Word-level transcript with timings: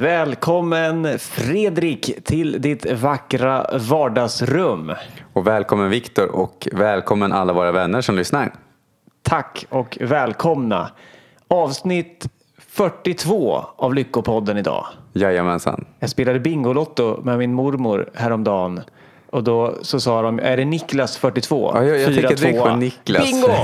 Välkommen 0.00 1.18
Fredrik 1.18 2.24
till 2.24 2.62
ditt 2.62 2.92
vackra 2.92 3.66
vardagsrum. 3.78 4.92
Och 5.32 5.46
välkommen 5.46 5.90
Viktor 5.90 6.36
och 6.36 6.68
välkommen 6.72 7.32
alla 7.32 7.52
våra 7.52 7.72
vänner 7.72 8.00
som 8.00 8.16
lyssnar. 8.16 8.54
Tack 9.22 9.66
och 9.68 9.98
välkomna. 10.00 10.90
Avsnitt 11.48 12.28
42 12.58 13.64
av 13.76 13.94
Lyckopodden 13.94 14.56
idag. 14.56 14.86
Jajamensan. 15.12 15.84
Jag 15.98 16.10
spelade 16.10 16.40
Bingolotto 16.40 17.20
med 17.22 17.38
min 17.38 17.54
mormor 17.54 18.10
häromdagen. 18.14 18.80
Och 19.30 19.44
då 19.44 19.78
så 19.82 20.00
sa 20.00 20.22
de, 20.22 20.38
är 20.38 20.56
det 20.56 20.64
Niklas 20.64 21.16
42? 21.16 21.72
Ja, 21.74 21.84
jag, 21.84 21.98
jag 21.98 22.14
tänker 22.14 22.36
direkt 22.36 22.62
på 22.62 22.76
Niklas. 22.76 23.24
Bingo! 23.24 23.48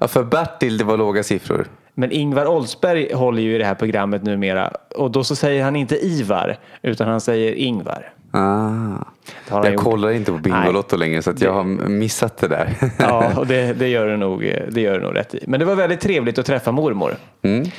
ja, 0.00 0.08
för 0.08 0.24
Bertil 0.24 0.78
det 0.78 0.84
var 0.84 0.96
låga 0.96 1.22
siffror. 1.22 1.66
Men 2.00 2.12
Ingvar 2.12 2.46
Oldsberg 2.46 3.12
håller 3.12 3.42
ju 3.42 3.54
i 3.54 3.58
det 3.58 3.64
här 3.64 3.74
programmet 3.74 4.22
numera. 4.22 4.72
Och 4.96 5.10
då 5.10 5.24
så 5.24 5.36
säger 5.36 5.64
han 5.64 5.76
inte 5.76 6.06
Ivar, 6.06 6.58
utan 6.82 7.08
han 7.08 7.20
säger 7.20 7.52
Ingvar. 7.52 8.12
Ah. 8.30 9.04
Jag 9.50 9.72
gjort. 9.72 9.82
kollar 9.82 10.10
inte 10.10 10.32
på 10.32 10.38
Bingolotto 10.38 10.96
längre 10.96 11.22
så 11.22 11.30
att 11.30 11.40
jag 11.40 11.52
har 11.52 11.64
missat 11.88 12.36
det 12.36 12.48
där. 12.48 12.74
Ja, 12.98 13.32
och 13.36 13.46
det, 13.46 13.72
det, 13.72 13.88
gör 13.88 14.06
du 14.06 14.16
nog, 14.16 14.40
det 14.70 14.80
gör 14.80 14.98
du 14.98 15.06
nog 15.06 15.16
rätt 15.16 15.34
i. 15.34 15.44
Men 15.46 15.60
det 15.60 15.66
var 15.66 15.74
väldigt 15.74 16.00
trevligt 16.00 16.38
att 16.38 16.46
träffa 16.46 16.72
mormor. 16.72 17.16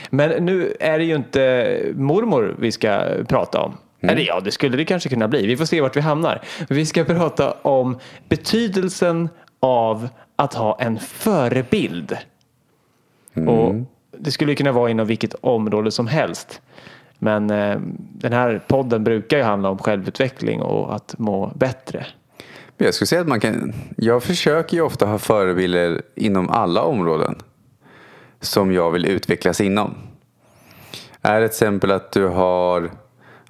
Men 0.10 0.46
nu 0.46 0.74
är 0.80 0.98
det 0.98 1.06
ju 1.06 1.16
inte 1.16 1.78
mormor 1.96 2.56
vi 2.60 2.72
ska 2.72 3.04
prata 3.28 3.62
om. 3.62 3.78
Eller 4.02 4.22
ja, 4.22 4.40
det 4.40 4.52
skulle 4.52 4.78
det 4.78 4.86
kanske 4.86 5.10
kunna 5.10 5.28
bli. 5.28 5.48
Vi 5.48 5.58
får 5.58 5.66
se 5.66 5.82
vart 5.82 5.96
vi 5.96 6.02
hamnar. 6.02 6.42
Vi 6.70 6.86
ska 6.86 7.04
prata 7.04 7.52
om 7.62 8.00
betydelsen 8.30 9.30
av 9.60 10.10
att 10.36 10.54
ha 10.54 10.78
en 10.82 11.00
förebild. 11.00 12.18
Och 13.48 13.76
det 14.12 14.32
skulle 14.32 14.56
kunna 14.56 14.72
vara 14.72 14.90
inom 14.90 15.08
vilket 15.08 15.36
område 15.42 15.92
som 15.92 16.08
helst. 16.08 16.62
Men 17.20 17.50
eh, 17.50 17.80
den 17.98 18.34
här 18.34 18.64
podden 18.68 19.04
brukar 19.04 19.38
ju 19.38 19.44
handla 19.44 19.70
om 19.70 19.78
självutveckling 19.78 20.62
och 20.62 20.96
att 20.96 21.16
må 21.18 21.52
bättre. 21.56 22.06
Men 22.78 22.86
jag 22.86 22.94
skulle 22.94 23.08
säga 23.08 23.22
att 23.22 23.28
man 23.28 23.40
kan, 23.40 23.74
jag 23.98 24.24
försöker 24.24 24.78
ju 24.78 24.84
ofta 24.84 25.06
ha 25.06 25.18
förebilder 25.18 26.02
inom 26.16 26.50
alla 26.50 26.82
områden 26.82 27.36
som 28.40 28.74
jag 28.74 28.92
vill 28.92 29.06
utvecklas 29.06 29.62
inom. 29.62 29.96
Är 31.22 31.42
ett 31.42 31.52
exempel 31.52 31.92
att 31.92 32.12
du 32.12 32.28
har 32.28 32.92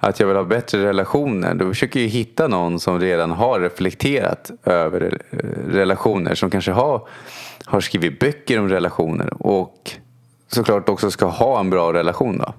att 0.04 0.20
jag 0.20 0.26
vill 0.26 0.36
ha 0.36 0.44
bättre 0.44 0.84
relationer, 0.84 1.54
då 1.54 1.68
försöker 1.68 2.00
jag 2.00 2.08
hitta 2.08 2.48
någon 2.48 2.80
som 2.80 3.00
redan 3.00 3.30
har 3.30 3.60
reflekterat 3.60 4.50
över 4.64 5.18
eh, 5.30 5.38
relationer, 5.72 6.34
som 6.34 6.50
kanske 6.50 6.72
har, 6.72 7.08
har 7.64 7.80
skrivit 7.80 8.18
böcker 8.18 8.60
om 8.60 8.68
relationer 8.68 9.46
och 9.46 9.90
såklart 10.54 10.88
också 10.88 11.10
ska 11.10 11.26
ha 11.26 11.60
en 11.60 11.70
bra 11.70 11.92
relation. 11.92 12.38
Då. 12.38 12.52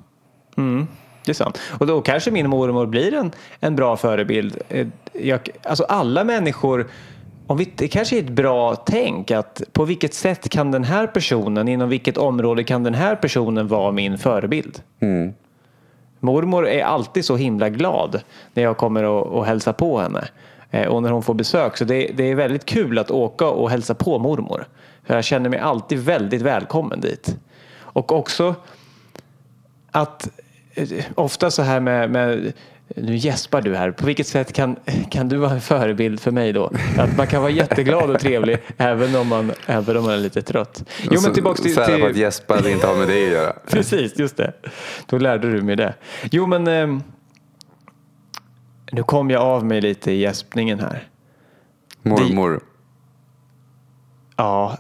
Det 1.26 1.32
är 1.32 1.34
sant. 1.34 1.60
Och 1.80 1.88
då 1.88 2.02
kanske 2.02 2.32
min 2.32 2.50
mormor 2.50 2.86
blir 2.86 3.14
en, 3.14 3.32
en 3.60 3.76
bra 3.76 3.98
förebild. 3.98 4.58
Eh, 4.70 4.88
Jag, 5.14 5.50
alltså 5.64 5.84
alla 5.84 6.24
människor, 6.24 6.88
om 7.48 7.58
vi, 7.58 7.74
det 7.76 7.88
kanske 7.88 8.18
är 8.18 8.20
ett 8.24 8.30
bra 8.30 8.76
tänk 8.76 9.32
att 9.32 9.62
på 9.72 9.86
vilket 9.86 10.14
sätt 10.14 10.50
kan 10.50 10.72
den 10.72 10.84
här 10.84 11.08
personen, 11.08 11.68
inom 11.68 11.90
vilket 11.90 12.18
område 12.18 12.64
kan 12.64 12.84
den 12.84 12.94
här 12.94 13.16
personen 13.16 13.68
vara 13.68 13.92
min 13.92 14.18
förebild? 14.18 14.82
Mormor 16.20 16.68
är 16.68 16.84
alltid 16.84 17.26
så 17.26 17.36
himla 17.36 17.70
glad 17.70 18.22
när 18.54 18.64
jag 18.64 18.78
kommer 18.78 19.04
och, 19.04 19.28
och 19.28 19.46
hälsa 19.46 19.74
på 19.74 20.00
henne. 20.00 20.28
Eh, 20.72 20.88
och 20.88 21.04
när 21.04 21.12
hon 21.12 21.24
får 21.24 21.34
besök. 21.34 21.78
Så 21.78 21.86
det, 21.86 22.12
det 22.16 22.32
är 22.32 22.36
väldigt 22.36 22.66
kul 22.66 23.00
att 23.00 23.12
åka 23.12 23.48
och 23.48 23.70
hälsa 23.70 23.96
på 23.96 24.20
mormor. 24.20 24.66
För 25.04 25.16
jag 25.16 25.24
känner 25.24 25.50
mig 25.50 25.60
alltid 25.60 26.00
väldigt 26.00 26.42
välkommen 26.42 27.02
dit. 27.02 27.38
Och 27.94 28.12
också 28.12 28.56
att 29.92 30.30
eh, 30.74 31.06
ofta 31.16 31.52
så 31.52 31.62
här 31.62 31.80
med, 31.80 32.12
med 32.12 32.54
nu 32.96 33.16
gäspar 33.16 33.62
du 33.62 33.76
här. 33.76 33.92
På 33.92 34.06
vilket 34.06 34.28
sätt 34.28 34.54
kan, 34.54 34.76
kan 35.10 35.30
du 35.30 35.38
vara 35.38 35.52
en 35.52 35.62
förebild 35.62 36.20
för 36.20 36.32
mig 36.32 36.54
då? 36.54 36.72
Att 36.98 37.18
man 37.18 37.28
kan 37.28 37.42
vara 37.42 37.52
jätteglad 37.62 38.10
och 38.10 38.20
trevlig 38.20 38.58
även 38.78 39.16
om 39.16 39.28
man, 39.28 39.52
även 39.66 39.98
om 39.98 40.04
man 40.04 40.14
är 40.14 40.18
lite 40.18 40.42
trött. 40.42 40.84
Jo 41.12 41.22
men 41.22 41.34
tillbaks 41.34 41.62
till... 41.62 41.76
Sära 41.76 42.00
på 42.00 42.06
att 42.06 42.16
gäspa 42.16 42.62
det 42.62 42.72
inte 42.72 42.88
har 42.88 42.96
med 42.96 43.08
dig 43.08 43.26
att 43.26 43.32
göra. 43.32 43.54
precis, 43.70 44.20
just 44.20 44.38
det. 44.38 44.54
Då 45.06 45.18
lärde 45.18 45.52
du 45.52 45.62
mig 45.62 45.76
det. 45.76 45.94
Jo 46.32 46.48
men 46.48 46.68
ehm, 46.68 47.04
nu 48.92 49.04
kom 49.04 49.30
jag 49.30 49.42
av 49.42 49.66
mig 49.66 49.82
lite 49.82 50.12
i 50.12 50.20
gäspningen 50.20 50.80
här. 50.80 51.08
Mormor. 52.02 52.60
Ja, 54.36 54.78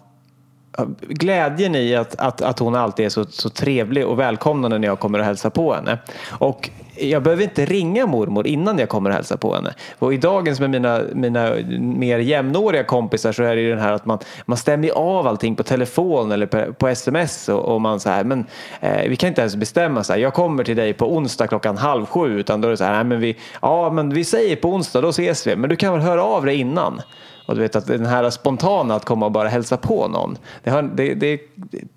glädjen 1.00 1.76
i 1.76 1.96
att, 1.96 2.16
att, 2.16 2.42
att 2.42 2.60
hon 2.60 2.76
alltid 2.76 3.06
är 3.06 3.10
så, 3.10 3.26
så 3.26 3.50
trevlig 3.50 4.06
och 4.08 4.20
välkomnande 4.20 4.80
när 4.80 4.88
jag 4.88 5.00
kommer 5.00 5.20
och 5.20 5.26
hälsar 5.26 5.50
på 5.50 5.74
henne. 5.74 5.98
Och 6.30 6.70
jag 6.96 7.24
behöver 7.24 7.44
inte 7.44 7.66
ringa 7.66 8.06
mormor 8.06 8.48
innan 8.48 8.80
jag 8.80 8.90
kommer 8.90 9.10
och 9.10 9.16
hälsar 9.16 9.38
på 9.38 9.56
henne. 9.56 9.74
Och 10.00 10.14
i 10.14 10.18
dagens 10.18 10.60
med 10.60 10.70
mina, 10.70 11.02
mina 11.14 11.56
mer 11.80 12.20
jämnåriga 12.20 12.84
kompisar 12.84 13.32
så 13.32 13.44
är 13.44 13.56
det 13.56 13.62
ju 13.62 13.70
den 13.70 13.80
här 13.80 13.94
att 13.94 14.06
man, 14.06 14.20
man 14.46 14.58
stämmer 14.58 14.90
av 14.90 15.28
allting 15.28 15.56
på 15.56 15.64
telefon 15.64 16.32
eller 16.32 16.46
på, 16.46 16.74
på 16.74 16.88
sms 16.88 17.50
och, 17.50 17.60
och 17.60 17.82
man 17.82 18.00
så 18.00 18.10
här, 18.10 18.24
men 18.24 18.46
eh, 18.80 19.10
vi 19.10 19.16
kan 19.16 19.28
inte 19.28 19.42
ens 19.42 19.56
bestämma 19.56 20.04
så 20.04 20.14
här, 20.14 20.20
jag 20.20 20.34
kommer 20.34 20.64
till 20.64 20.76
dig 20.76 20.94
på 20.94 21.16
onsdag 21.16 21.48
klockan 21.48 21.78
halv 21.78 22.06
sju 22.06 22.40
utan 22.40 22.62
då 22.62 22.68
är 22.68 22.72
det 22.72 22.78
så 22.78 22.84
här, 22.84 22.94
nej 22.94 23.04
men 23.04 23.20
vi, 23.20 23.38
ja 23.62 23.90
men 23.90 24.14
vi 24.14 24.24
säger 24.24 24.56
på 24.56 24.70
onsdag, 24.70 25.02
då 25.02 25.10
ses 25.10 25.48
vi, 25.48 25.56
men 25.56 25.70
du 25.70 25.76
kan 25.76 25.94
väl 25.94 26.02
höra 26.02 26.24
av 26.24 26.46
dig 26.46 26.56
innan. 26.56 27.02
Och 27.46 27.56
du 27.56 27.62
vet 27.62 27.76
att 27.76 27.88
den 27.88 28.06
här 28.06 28.30
spontana 28.30 28.96
att 28.96 29.06
komma 29.06 29.26
och 29.26 29.32
bara 29.32 29.48
hälsa 29.48 29.78
på 29.78 30.08
någon. 30.08 30.38
Det 30.64 30.70
har, 30.70 30.82
det, 30.82 31.14
det, 31.14 31.40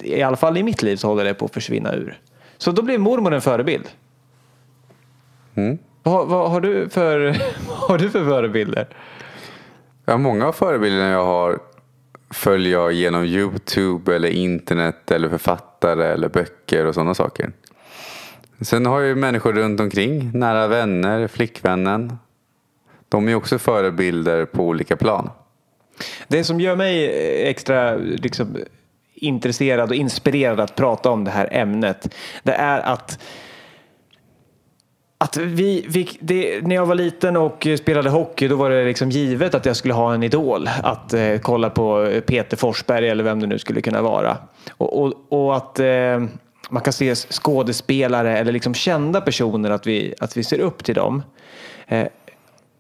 I 0.03 0.23
alla 0.23 0.37
fall 0.37 0.57
i 0.57 0.63
mitt 0.63 0.83
liv 0.83 0.97
så 0.97 1.09
håller 1.09 1.25
det 1.25 1.35
på 1.35 1.45
att 1.45 1.55
försvinna 1.55 1.95
ur. 1.95 2.19
Så 2.59 2.71
då 2.71 2.83
blir 2.83 2.99
mormor 2.99 3.35
en 3.35 3.41
förebild. 3.41 3.85
Vad, 6.03 6.29
vad, 6.29 6.51
har, 6.51 6.61
du 6.61 6.89
för, 6.89 7.19
vad 7.69 7.79
har 7.79 7.99
du 7.99 8.11
för 8.11 8.25
förebilder? 8.25 8.89
Ja, 10.05 10.17
många 10.17 10.47
av 10.47 10.53
förebilderna 10.53 11.09
jag 11.09 11.25
har 11.25 11.59
följer 12.31 12.73
jag 12.73 12.93
genom 12.93 13.25
Youtube 13.25 14.17
eller 14.17 14.29
internet 14.29 15.11
eller 15.11 15.29
författare 15.29 16.05
eller 16.05 16.29
böcker 16.29 16.87
och 16.87 16.95
sådana 16.95 17.15
saker. 17.15 17.53
Sen 18.61 18.87
har 18.87 19.01
jag 19.01 19.09
ju 19.09 19.15
människor 19.15 19.53
runt 19.53 19.81
omkring, 19.81 20.31
nära 20.35 20.67
vänner, 20.67 21.29
flickvännen. 21.29 22.19
De 23.09 23.29
är 23.29 23.35
också 23.35 23.59
förebilder 23.59 24.45
på 24.45 24.63
olika 24.63 24.97
plan. 24.97 25.31
Det 26.29 26.45
som 26.45 26.61
gör 26.61 26.77
mig 26.77 27.09
extra 27.49 27.97
liksom, 27.97 28.57
intresserad 29.15 29.91
och 29.91 29.97
inspirerad 29.97 30.61
att 30.61 30.75
prata 30.75 31.11
om 31.11 31.25
det 31.25 31.31
här 31.31 31.49
ämnet 31.53 32.15
det 32.43 32.53
är 32.53 32.81
att 32.81 33.19
att 35.19 35.37
vi, 35.37 35.87
vi, 35.89 36.09
det, 36.21 36.67
när 36.67 36.75
jag 36.75 36.87
var 36.87 36.95
liten 36.95 37.37
och 37.37 37.67
spelade 37.79 38.11
hockey 38.11 38.49
då 38.49 38.57
var 38.57 38.71
det 38.71 38.85
liksom 38.85 39.11
givet 39.11 39.55
att 39.55 39.67
jag 39.67 39.77
skulle 39.77 39.95
ha 39.95 40.15
en 40.15 40.23
idol. 40.23 40.69
Att 40.83 41.15
eh, 41.15 41.39
kolla 41.43 41.71
på 41.71 42.11
Peter 42.27 42.57
Forsberg 42.57 43.09
eller 43.09 43.25
vem 43.25 43.41
det 43.41 43.47
nu 43.47 43.59
skulle 43.59 43.81
kunna 43.81 44.03
vara. 44.03 44.37
Och, 44.71 45.03
och, 45.03 45.15
och 45.29 45.57
att 45.57 45.81
eh, 45.81 46.25
man 46.71 46.83
kan 46.83 46.93
se 46.93 47.15
skådespelare 47.15 48.39
eller 48.39 48.53
liksom 48.53 48.75
kända 48.75 49.21
personer 49.21 49.71
att 49.71 49.87
vi, 49.87 50.15
att 50.21 50.37
vi 50.37 50.45
ser 50.45 50.59
upp 50.59 50.85
till 50.85 50.95
dem. 50.95 51.23
Eh, 51.87 52.07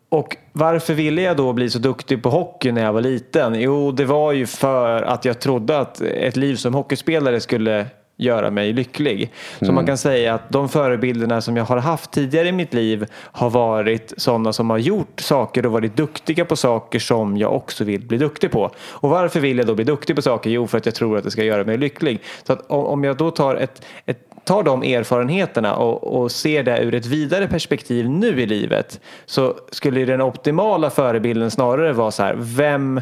och 0.09 0.37
varför 0.53 0.95
ville 0.95 1.23
jag 1.23 1.37
då 1.37 1.53
bli 1.53 1.71
så 1.71 1.79
duktig 1.79 2.23
på 2.23 2.31
hockey 2.31 2.73
när 2.73 2.83
jag 2.83 2.93
var 2.93 3.01
liten? 3.01 3.61
Jo, 3.61 3.93
det 3.93 4.05
var 4.05 4.33
ju 4.33 4.47
för 4.47 5.03
att 5.03 5.25
jag 5.25 5.41
trodde 5.41 5.79
att 5.79 6.01
ett 6.01 6.37
liv 6.37 6.57
som 6.57 6.75
hockeyspelare 6.75 7.41
skulle 7.41 7.87
göra 8.17 8.51
mig 8.51 8.73
lycklig. 8.73 9.33
Så 9.61 9.73
man 9.73 9.87
kan 9.87 9.99
säga 9.99 10.35
att 10.35 10.51
de 10.51 10.69
förebilderna 10.69 11.41
som 11.41 11.57
jag 11.57 11.65
har 11.65 11.77
haft 11.77 12.11
tidigare 12.11 12.49
i 12.49 12.53
mitt 12.53 12.75
liv 12.75 13.07
har 13.13 13.51
varit 13.51 14.13
sådana 14.17 14.53
som 14.53 14.71
har 14.71 14.79
gjort 14.79 15.21
saker 15.21 15.67
och 15.67 15.73
varit 15.73 15.97
duktiga 15.97 16.45
på 16.45 16.57
saker 16.57 16.99
som 16.99 17.37
jag 17.37 17.55
också 17.55 17.85
vill 17.85 18.07
bli 18.07 18.19
duktig 18.19 18.51
på. 18.51 18.71
Och 18.79 19.11
varför 19.11 19.41
vill 19.41 19.59
jag 19.59 19.67
då 19.67 19.75
bli 19.75 19.85
duktig 19.85 20.17
på 20.17 20.23
saker? 20.23 20.51
Jo, 20.51 20.67
för 20.67 20.79
att 20.79 20.87
jag 20.87 20.95
tror 20.95 21.19
att 21.19 21.25
det 21.25 21.31
ska 21.31 21.45
göra 21.45 21.65
mig 21.65 21.79
lycklig. 21.79 22.21
Så 22.43 22.53
att 22.53 22.71
om 22.71 22.97
om 22.97 23.05
jag 23.05 23.17
då 23.17 23.31
tar 23.31 23.57
ett, 23.57 23.83
ett 24.07 24.19
tar 24.45 24.63
de 24.63 24.83
erfarenheterna 24.83 25.77
och, 25.77 26.21
och 26.21 26.33
ser 26.33 26.63
det 26.63 26.83
ur 26.83 26.95
ett 26.95 27.07
vidare 27.07 27.49
perspektiv 27.49 28.11
nu 28.11 28.43
i 28.43 28.47
livet 28.47 29.01
så 29.27 29.55
skulle 29.71 30.05
den 30.05 30.21
optimala 30.21 30.91
förebilden 30.91 31.51
snarare 31.51 31.93
vara 31.93 32.11
så 32.11 32.23
här, 32.23 32.35
vem 32.39 33.01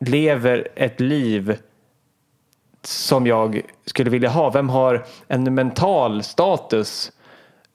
lever 0.00 0.68
ett 0.74 1.00
liv 1.00 1.56
som 2.86 3.26
jag 3.26 3.62
skulle 3.86 4.10
vilja 4.10 4.28
ha? 4.28 4.50
Vem 4.50 4.68
har 4.68 5.04
en 5.28 5.54
mental 5.54 6.22
status 6.22 7.12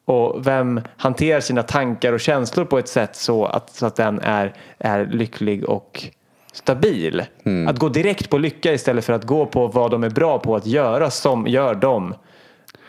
och 0.05 0.47
vem 0.47 0.81
hanterar 0.97 1.39
sina 1.39 1.63
tankar 1.63 2.13
och 2.13 2.19
känslor 2.19 2.65
på 2.65 2.77
ett 2.77 2.87
sätt 2.87 3.15
så 3.15 3.45
att, 3.45 3.69
så 3.69 3.85
att 3.85 3.95
den 3.95 4.19
är, 4.19 4.53
är 4.77 5.05
lycklig 5.05 5.65
och 5.65 6.03
stabil. 6.51 7.23
Att 7.67 7.79
gå 7.79 7.89
direkt 7.89 8.29
på 8.29 8.37
lycka 8.37 8.73
istället 8.73 9.05
för 9.05 9.13
att 9.13 9.23
gå 9.23 9.45
på 9.45 9.67
vad 9.67 9.91
de 9.91 10.03
är 10.03 10.09
bra 10.09 10.39
på 10.39 10.55
att 10.55 10.65
göra 10.65 11.11
som 11.11 11.47
gör 11.47 11.75
dem 11.75 12.15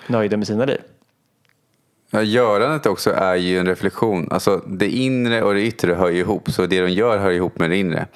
nöjda 0.06 0.36
med 0.36 0.46
sina 0.46 0.64
liv. 0.64 0.80
Ja, 2.10 2.22
görandet 2.22 2.86
också 2.86 3.10
är 3.10 3.36
ju 3.36 3.58
en 3.58 3.66
reflektion. 3.66 4.28
Alltså 4.30 4.62
det 4.66 4.88
inre 4.88 5.42
och 5.42 5.54
det 5.54 5.62
yttre 5.62 5.94
hör 5.94 6.08
ju 6.08 6.18
ihop. 6.18 6.50
Så 6.50 6.66
det 6.66 6.80
de 6.80 6.92
gör 6.92 7.18
hör 7.18 7.30
ihop 7.30 7.58
med 7.58 7.70
det 7.70 7.76
inre. 7.76 8.06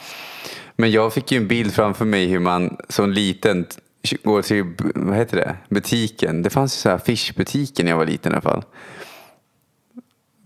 Men 0.76 0.90
jag 0.90 1.12
fick 1.12 1.32
ju 1.32 1.38
en 1.38 1.48
bild 1.48 1.72
framför 1.72 2.04
mig 2.04 2.26
hur 2.26 2.38
man 2.38 2.76
som 2.88 3.12
liten 3.12 3.66
går 4.24 4.42
till, 4.42 4.64
vad 4.94 5.16
heter 5.16 5.36
det, 5.36 5.56
butiken. 5.68 6.42
Det 6.42 6.50
fanns 6.50 6.76
ju 6.76 6.78
så 6.80 6.88
här 6.88 6.96
affischbutiker 6.96 7.84
när 7.84 7.90
jag 7.90 7.98
var 7.98 8.06
liten 8.06 8.32
i 8.32 8.34
alla 8.34 8.42
fall. 8.42 8.62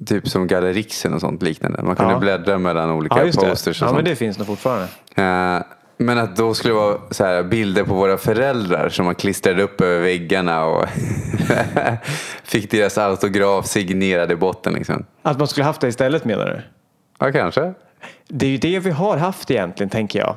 Typ 0.06 0.28
som 0.28 0.46
Gallerixen 0.46 1.14
och 1.14 1.20
sånt 1.20 1.42
liknande. 1.42 1.82
Man 1.82 1.96
kunde 1.96 2.12
Ja. 2.12 2.18
bläddra 2.18 2.58
mellan 2.58 2.90
olika 2.90 3.18
Ja, 3.18 3.24
just 3.24 3.40
det. 3.40 3.48
posters 3.48 3.82
och 3.82 3.84
Ja, 3.86 3.88
sånt. 3.88 3.96
men 3.96 4.04
det 4.04 4.16
finns 4.16 4.38
nog 4.38 4.46
fortfarande. 4.46 4.88
Eh, 5.14 5.62
Men 5.98 6.18
att 6.18 6.36
då 6.36 6.54
skulle 6.54 6.74
det 6.74 6.80
vara 6.80 6.98
så 7.10 7.24
här 7.24 7.42
bilder 7.42 7.84
på 7.84 7.94
våra 7.94 8.18
föräldrar 8.18 8.88
som 8.88 9.04
man 9.04 9.14
klistrade 9.14 9.62
upp 9.62 9.80
över 9.80 10.00
väggarna 10.02 10.64
och 10.64 10.84
fick 12.44 12.70
deras 12.70 12.98
autograf 12.98 13.66
signerad 13.66 14.32
i 14.32 14.36
botten. 14.36 14.72
Liksom. 14.72 15.04
Att 15.22 15.38
man 15.38 15.48
skulle 15.48 15.64
haft 15.64 15.80
det 15.80 15.88
istället 15.88 16.24
menar 16.24 16.46
du? 16.46 16.62
Ja, 17.26 17.32
kanske. 17.32 17.74
Det 18.28 18.46
är 18.46 18.50
ju 18.50 18.58
det 18.58 18.78
vi 18.78 18.90
har 18.90 19.16
haft 19.16 19.50
egentligen, 19.50 19.90
tänker 19.90 20.18
jag. 20.18 20.36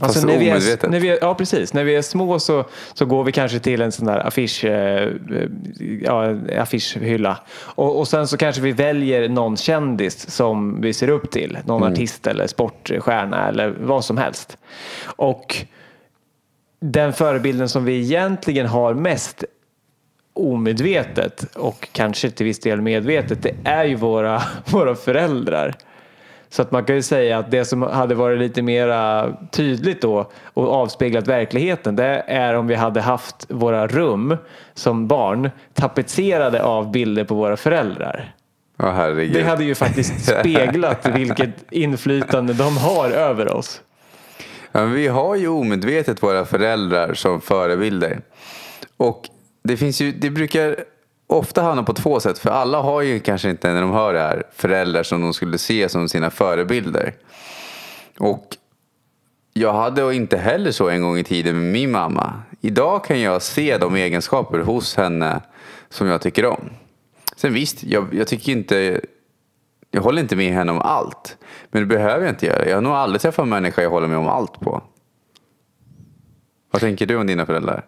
Fast 0.00 0.26
när 0.26 0.38
vi 0.38 0.48
är, 0.48 0.88
när 0.88 1.00
vi 1.00 1.08
är, 1.08 1.18
ja, 1.20 1.34
precis. 1.34 1.72
När 1.72 1.84
vi 1.84 1.94
är 1.94 2.02
små 2.02 2.38
så, 2.38 2.64
så 2.94 3.04
går 3.06 3.24
vi 3.24 3.32
kanske 3.32 3.58
till 3.58 3.82
en 3.82 3.92
sån 3.92 4.06
där 4.06 4.26
affisch, 4.26 4.64
eh, 4.64 5.12
ja, 6.02 6.36
affischhylla. 6.58 7.38
Och, 7.56 7.98
och 7.98 8.08
sen 8.08 8.28
så 8.28 8.36
kanske 8.36 8.62
vi 8.62 8.72
väljer 8.72 9.28
någon 9.28 9.56
kändis 9.56 10.30
som 10.30 10.80
vi 10.80 10.92
ser 10.92 11.08
upp 11.08 11.30
till. 11.30 11.58
Någon 11.64 11.92
artist 11.92 12.26
eller 12.26 12.46
sportstjärna 12.46 13.48
eller 13.48 13.74
vad 13.80 14.04
som 14.04 14.18
helst. 14.18 14.58
Och 15.04 15.56
den 16.80 17.12
förebilden 17.12 17.68
som 17.68 17.84
vi 17.84 18.00
egentligen 18.00 18.66
har 18.66 18.94
mest 18.94 19.44
omedvetet 20.32 21.44
och 21.54 21.88
kanske 21.92 22.30
till 22.30 22.46
viss 22.46 22.60
del 22.60 22.80
medvetet, 22.80 23.42
det 23.42 23.54
är 23.64 23.84
ju 23.84 23.94
våra, 23.94 24.42
våra 24.70 24.94
föräldrar. 24.94 25.74
Så 26.54 26.62
att 26.62 26.70
man 26.70 26.84
kan 26.84 26.96
ju 26.96 27.02
säga 27.02 27.38
att 27.38 27.50
det 27.50 27.64
som 27.64 27.82
hade 27.82 28.14
varit 28.14 28.38
lite 28.38 28.62
mera 28.62 29.32
tydligt 29.50 30.02
då 30.02 30.30
och 30.44 30.72
avspeglat 30.72 31.28
verkligheten 31.28 31.96
det 31.96 32.24
är 32.26 32.54
om 32.54 32.66
vi 32.66 32.74
hade 32.74 33.00
haft 33.00 33.46
våra 33.48 33.86
rum 33.86 34.36
som 34.74 35.08
barn 35.08 35.50
tapetserade 35.72 36.62
av 36.62 36.92
bilder 36.92 37.24
på 37.24 37.34
våra 37.34 37.56
föräldrar. 37.56 38.34
Herregud. 38.78 39.34
Det 39.34 39.42
hade 39.42 39.64
ju 39.64 39.74
faktiskt 39.74 40.24
speglat 40.40 41.06
vilket 41.06 41.72
inflytande 41.72 42.52
de 42.52 42.76
har 42.76 43.10
över 43.10 43.52
oss. 43.52 43.80
Ja, 44.72 44.80
men 44.80 44.92
vi 44.92 45.08
har 45.08 45.36
ju 45.36 45.48
omedvetet 45.48 46.22
våra 46.22 46.44
föräldrar 46.44 47.14
som 47.14 47.40
förebilder. 47.40 48.20
Och 48.96 49.28
det, 49.64 49.76
finns 49.76 50.00
ju, 50.00 50.12
det 50.12 50.30
brukar 50.30 50.76
ofta 51.34 51.62
hamnar 51.62 51.82
på 51.82 51.92
två 51.92 52.20
sätt. 52.20 52.38
För 52.38 52.50
alla 52.50 52.80
har 52.80 53.02
ju 53.02 53.20
kanske 53.20 53.50
inte 53.50 53.72
när 53.72 53.80
de 53.80 53.90
hör 53.90 54.14
det 54.14 54.20
här 54.20 54.42
föräldrar 54.52 55.02
som 55.02 55.20
de 55.20 55.34
skulle 55.34 55.58
se 55.58 55.88
som 55.88 56.08
sina 56.08 56.30
förebilder. 56.30 57.14
Och 58.18 58.56
jag 59.52 59.72
hade 59.72 60.14
inte 60.14 60.36
heller 60.36 60.70
så 60.70 60.88
en 60.88 61.02
gång 61.02 61.18
i 61.18 61.24
tiden 61.24 61.56
med 61.56 61.72
min 61.72 61.90
mamma. 61.90 62.32
Idag 62.60 63.04
kan 63.04 63.20
jag 63.20 63.42
se 63.42 63.78
de 63.78 63.94
egenskaper 63.94 64.58
hos 64.58 64.96
henne 64.96 65.40
som 65.88 66.06
jag 66.06 66.20
tycker 66.20 66.46
om. 66.46 66.70
Sen 67.36 67.52
visst, 67.52 67.84
jag, 67.84 68.14
jag 68.14 68.26
tycker 68.26 68.52
inte 68.52 69.00
jag 69.90 70.02
håller 70.02 70.22
inte 70.22 70.36
med 70.36 70.52
henne 70.52 70.72
om 70.72 70.78
allt. 70.78 71.36
Men 71.70 71.82
det 71.82 71.86
behöver 71.86 72.20
jag 72.20 72.32
inte 72.32 72.46
göra. 72.46 72.68
Jag 72.68 72.76
har 72.76 72.82
nog 72.82 72.92
aldrig 72.92 73.20
träffat 73.20 73.42
en 73.42 73.48
människa 73.48 73.82
jag 73.82 73.90
håller 73.90 74.08
med 74.08 74.18
om 74.18 74.28
allt 74.28 74.60
på. 74.60 74.82
Vad 76.70 76.80
tänker 76.80 77.06
du 77.06 77.16
om 77.16 77.26
dina 77.26 77.46
föräldrar? 77.46 77.84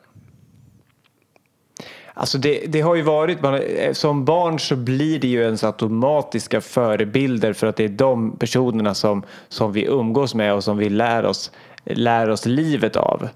Alltså 2.19 2.39
det, 2.39 2.67
det 2.67 2.81
har 2.81 2.95
ju 2.95 3.03
varit, 3.03 3.43
man, 3.43 3.55
eh, 3.55 3.93
som 3.93 4.25
barn 4.25 4.61
så 4.61 4.77
blir 4.77 5.19
det 5.19 5.29
ju 5.29 5.43
ens 5.43 5.65
automatiska 5.65 6.61
förebilder 6.61 7.53
för 7.53 7.67
att 7.67 7.77
det 7.77 7.85
är 7.85 7.89
de 7.89 8.37
personerna 8.37 8.95
som, 8.95 9.23
som 9.49 9.73
vi 9.73 9.85
umgås 9.85 10.35
med 10.35 10.55
och 10.55 10.65
som 10.65 10.79
vi 10.79 10.89
lär 10.89 11.27
oss, 11.27 11.51
lär 11.85 12.31
oss 12.31 12.47
livet 12.47 12.97
av. 12.97 13.29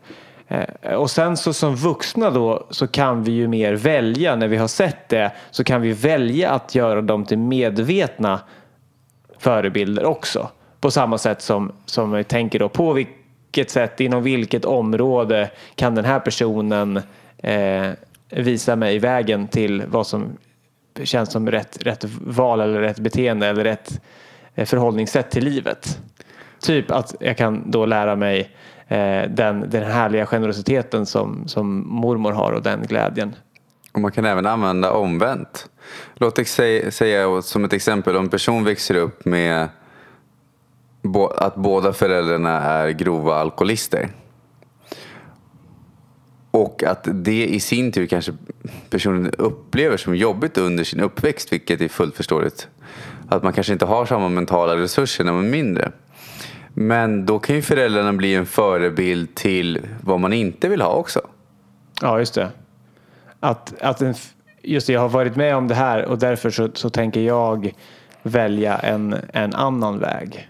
Eh, 0.49 0.94
och 0.94 1.11
sen 1.11 1.37
så 1.37 1.53
som 1.53 1.77
vuxna 1.77 2.31
då 2.31 2.67
så 2.71 2.87
kan 2.87 3.25
vi 3.25 3.32
ju 3.32 3.49
mer 3.49 3.73
välja 3.73 4.37
när 4.37 4.49
vi 4.49 4.56
har 4.56 4.69
sett 4.69 5.09
det 5.09 5.32
så 5.50 5.65
kan 5.65 5.81
vi 5.81 5.93
välja 5.93 6.50
att 6.50 6.75
göra 6.75 7.03
dem 7.03 7.25
till 7.25 7.38
medvetna 7.38 8.41
förebilder 9.38 10.05
också. 10.05 10.49
På 10.81 10.91
samma 10.91 11.19
sätt 11.19 11.43
som, 11.43 11.73
som 11.87 12.12
vi 12.12 12.25
tänker 12.25 12.59
då 12.59 12.69
på 12.69 12.93
vilket 12.93 13.71
sätt, 13.71 14.00
inom 14.00 14.23
vilket 14.23 14.65
område 14.65 15.50
kan 15.75 15.94
den 15.94 16.05
här 16.05 16.21
personen 16.21 16.97
eh, 17.38 17.91
visa 18.31 18.77
mig 18.77 18.99
vägen 18.99 19.49
till 19.49 19.82
vad 19.87 20.06
som 20.06 20.37
känns 21.03 21.32
som 21.32 21.50
rätt, 21.50 21.82
rätt 21.82 22.05
val 22.25 22.61
eller 22.61 22.81
rätt 22.81 22.99
beteende 22.99 23.47
eller 23.47 23.65
rätt 23.65 24.00
eh, 24.55 24.67
förhållningssätt 24.67 25.31
till 25.31 25.44
livet. 25.44 25.99
Typ 26.61 26.91
att 26.91 27.15
jag 27.21 27.37
kan 27.37 27.71
då 27.71 27.87
lära 27.87 28.17
mig 28.17 28.50
eh, 28.88 29.23
den, 29.31 29.71
den 29.71 29.82
härliga 29.82 30.27
generositeten 30.27 31.06
som, 31.06 31.49
som 31.49 31.88
mormor 31.88 32.32
har 32.32 32.53
och 32.53 32.62
den 32.62 32.82
glädjen. 32.82 33.35
Och 33.93 34.00
man 34.00 34.12
kan 34.12 34.25
även 34.25 34.47
använda 34.47 34.93
omvänt. 34.93 35.69
Låt 36.15 36.38
oss 36.38 36.49
säga, 36.49 36.91
säga 36.91 37.43
som 37.43 37.65
ett 37.65 37.73
exempel 37.73 38.17
om 38.17 38.25
en 38.25 38.31
person 38.31 38.65
växer 38.65 38.94
upp 38.94 39.25
med 39.25 39.69
bo, 41.03 41.27
att 41.27 41.55
båda 41.55 41.93
föräldrarna 41.93 42.62
är 42.62 42.91
grova 42.91 43.35
alkoholister. 43.35 44.09
Och 46.60 46.84
att 46.84 47.08
det 47.12 47.46
i 47.46 47.60
sin 47.60 47.92
tur 47.92 48.06
kanske 48.06 48.32
personen 48.90 49.30
upplever 49.38 49.96
som 49.96 50.16
jobbigt 50.16 50.58
under 50.58 50.84
sin 50.84 51.00
uppväxt, 51.00 51.52
vilket 51.52 51.80
är 51.80 51.88
fullt 51.88 52.16
förståeligt. 52.16 52.68
Att 53.28 53.42
man 53.42 53.52
kanske 53.52 53.72
inte 53.72 53.84
har 53.84 54.06
samma 54.06 54.28
mentala 54.28 54.76
resurser 54.76 55.24
när 55.24 55.32
man 55.32 55.44
är 55.44 55.50
mindre. 55.50 55.92
Men 56.74 57.26
då 57.26 57.38
kan 57.38 57.56
ju 57.56 57.62
föräldrarna 57.62 58.12
bli 58.12 58.34
en 58.34 58.46
förebild 58.46 59.34
till 59.34 59.80
vad 60.00 60.20
man 60.20 60.32
inte 60.32 60.68
vill 60.68 60.80
ha 60.80 60.92
också. 60.92 61.20
Ja, 62.02 62.18
just 62.18 62.34
det. 62.34 62.48
Att, 63.40 63.82
att 63.82 64.02
en, 64.02 64.14
just 64.62 64.86
det, 64.86 64.92
jag 64.92 65.00
har 65.00 65.08
varit 65.08 65.36
med 65.36 65.56
om 65.56 65.68
det 65.68 65.74
här 65.74 66.04
och 66.04 66.18
därför 66.18 66.50
så, 66.50 66.68
så 66.74 66.90
tänker 66.90 67.20
jag 67.20 67.74
välja 68.22 68.78
en, 68.78 69.16
en 69.32 69.54
annan 69.54 69.98
väg. 69.98 70.48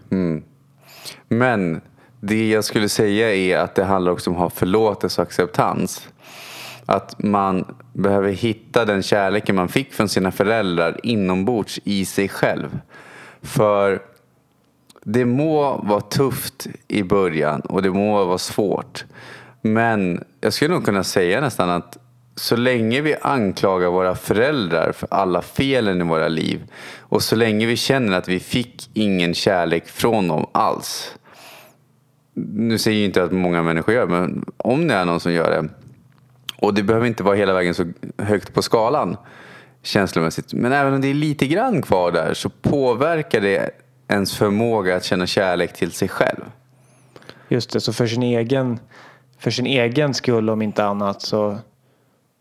Men 1.28 1.80
det 2.20 2.48
jag 2.48 2.64
skulle 2.64 2.88
säga 2.88 3.34
är 3.34 3.56
att 3.56 3.74
det 3.74 3.84
handlar 3.84 4.12
också 4.12 4.30
om 4.30 4.36
att 4.36 4.42
ha 4.42 4.50
förlåtelse 4.50 5.20
och 5.20 5.28
acceptans. 5.28 6.08
Att 6.86 7.22
man 7.22 7.74
behöver 7.92 8.32
hitta 8.32 8.84
den 8.84 9.02
kärleken 9.02 9.56
man 9.56 9.68
fick 9.68 9.92
från 9.92 10.08
sina 10.08 10.32
föräldrar 10.32 11.00
inombords 11.02 11.80
i 11.84 12.04
sig 12.04 12.28
själv. 12.28 12.78
För 13.42 14.02
det 15.04 15.24
må 15.24 15.76
vara 15.82 16.00
tufft 16.00 16.66
i 16.88 17.02
början 17.02 17.60
och 17.60 17.82
det 17.82 17.90
må 17.90 18.24
vara 18.24 18.38
svårt. 18.38 19.04
Men 19.62 20.24
jag 20.40 20.52
skulle 20.52 20.74
nog 20.74 20.84
kunna 20.84 21.04
säga 21.04 21.40
nästan 21.40 21.70
att 21.70 21.98
så 22.34 22.56
länge 22.56 23.00
vi 23.00 23.14
anklagar 23.22 23.88
våra 23.88 24.14
föräldrar 24.14 24.92
för 24.92 25.08
alla 25.10 25.42
felen 25.42 26.00
i 26.00 26.04
våra 26.04 26.28
liv 26.28 26.60
och 26.98 27.22
så 27.22 27.36
länge 27.36 27.66
vi 27.66 27.76
känner 27.76 28.18
att 28.18 28.28
vi 28.28 28.40
fick 28.40 28.90
ingen 28.94 29.34
kärlek 29.34 29.88
från 29.88 30.28
dem 30.28 30.46
alls. 30.52 31.14
Nu 32.34 32.78
säger 32.78 32.98
jag 32.98 33.06
inte 33.06 33.22
att 33.22 33.32
många 33.32 33.62
människor 33.62 33.94
gör 33.94 34.06
men 34.06 34.44
om 34.56 34.88
det 34.88 34.94
är 34.94 35.04
någon 35.04 35.20
som 35.20 35.32
gör 35.32 35.50
det. 35.50 35.68
Och 36.56 36.74
det 36.74 36.82
behöver 36.82 37.06
inte 37.06 37.22
vara 37.22 37.36
hela 37.36 37.52
vägen 37.52 37.74
så 37.74 37.92
högt 38.18 38.54
på 38.54 38.62
skalan 38.62 39.16
känslomässigt. 39.82 40.52
Men 40.52 40.72
även 40.72 40.94
om 40.94 41.00
det 41.00 41.08
är 41.08 41.14
lite 41.14 41.46
grann 41.46 41.82
kvar 41.82 42.12
där 42.12 42.34
så 42.34 42.48
påverkar 42.48 43.40
det 43.40 43.70
ens 44.08 44.36
förmåga 44.36 44.96
att 44.96 45.04
känna 45.04 45.26
kärlek 45.26 45.72
till 45.72 45.92
sig 45.92 46.08
själv. 46.08 46.40
Just 47.48 47.70
det, 47.70 47.80
så 47.80 47.92
för 47.92 48.06
sin 48.06 48.22
egen, 48.22 48.78
för 49.38 49.50
sin 49.50 49.66
egen 49.66 50.14
skull 50.14 50.50
om 50.50 50.62
inte 50.62 50.84
annat 50.84 51.22
så 51.22 51.58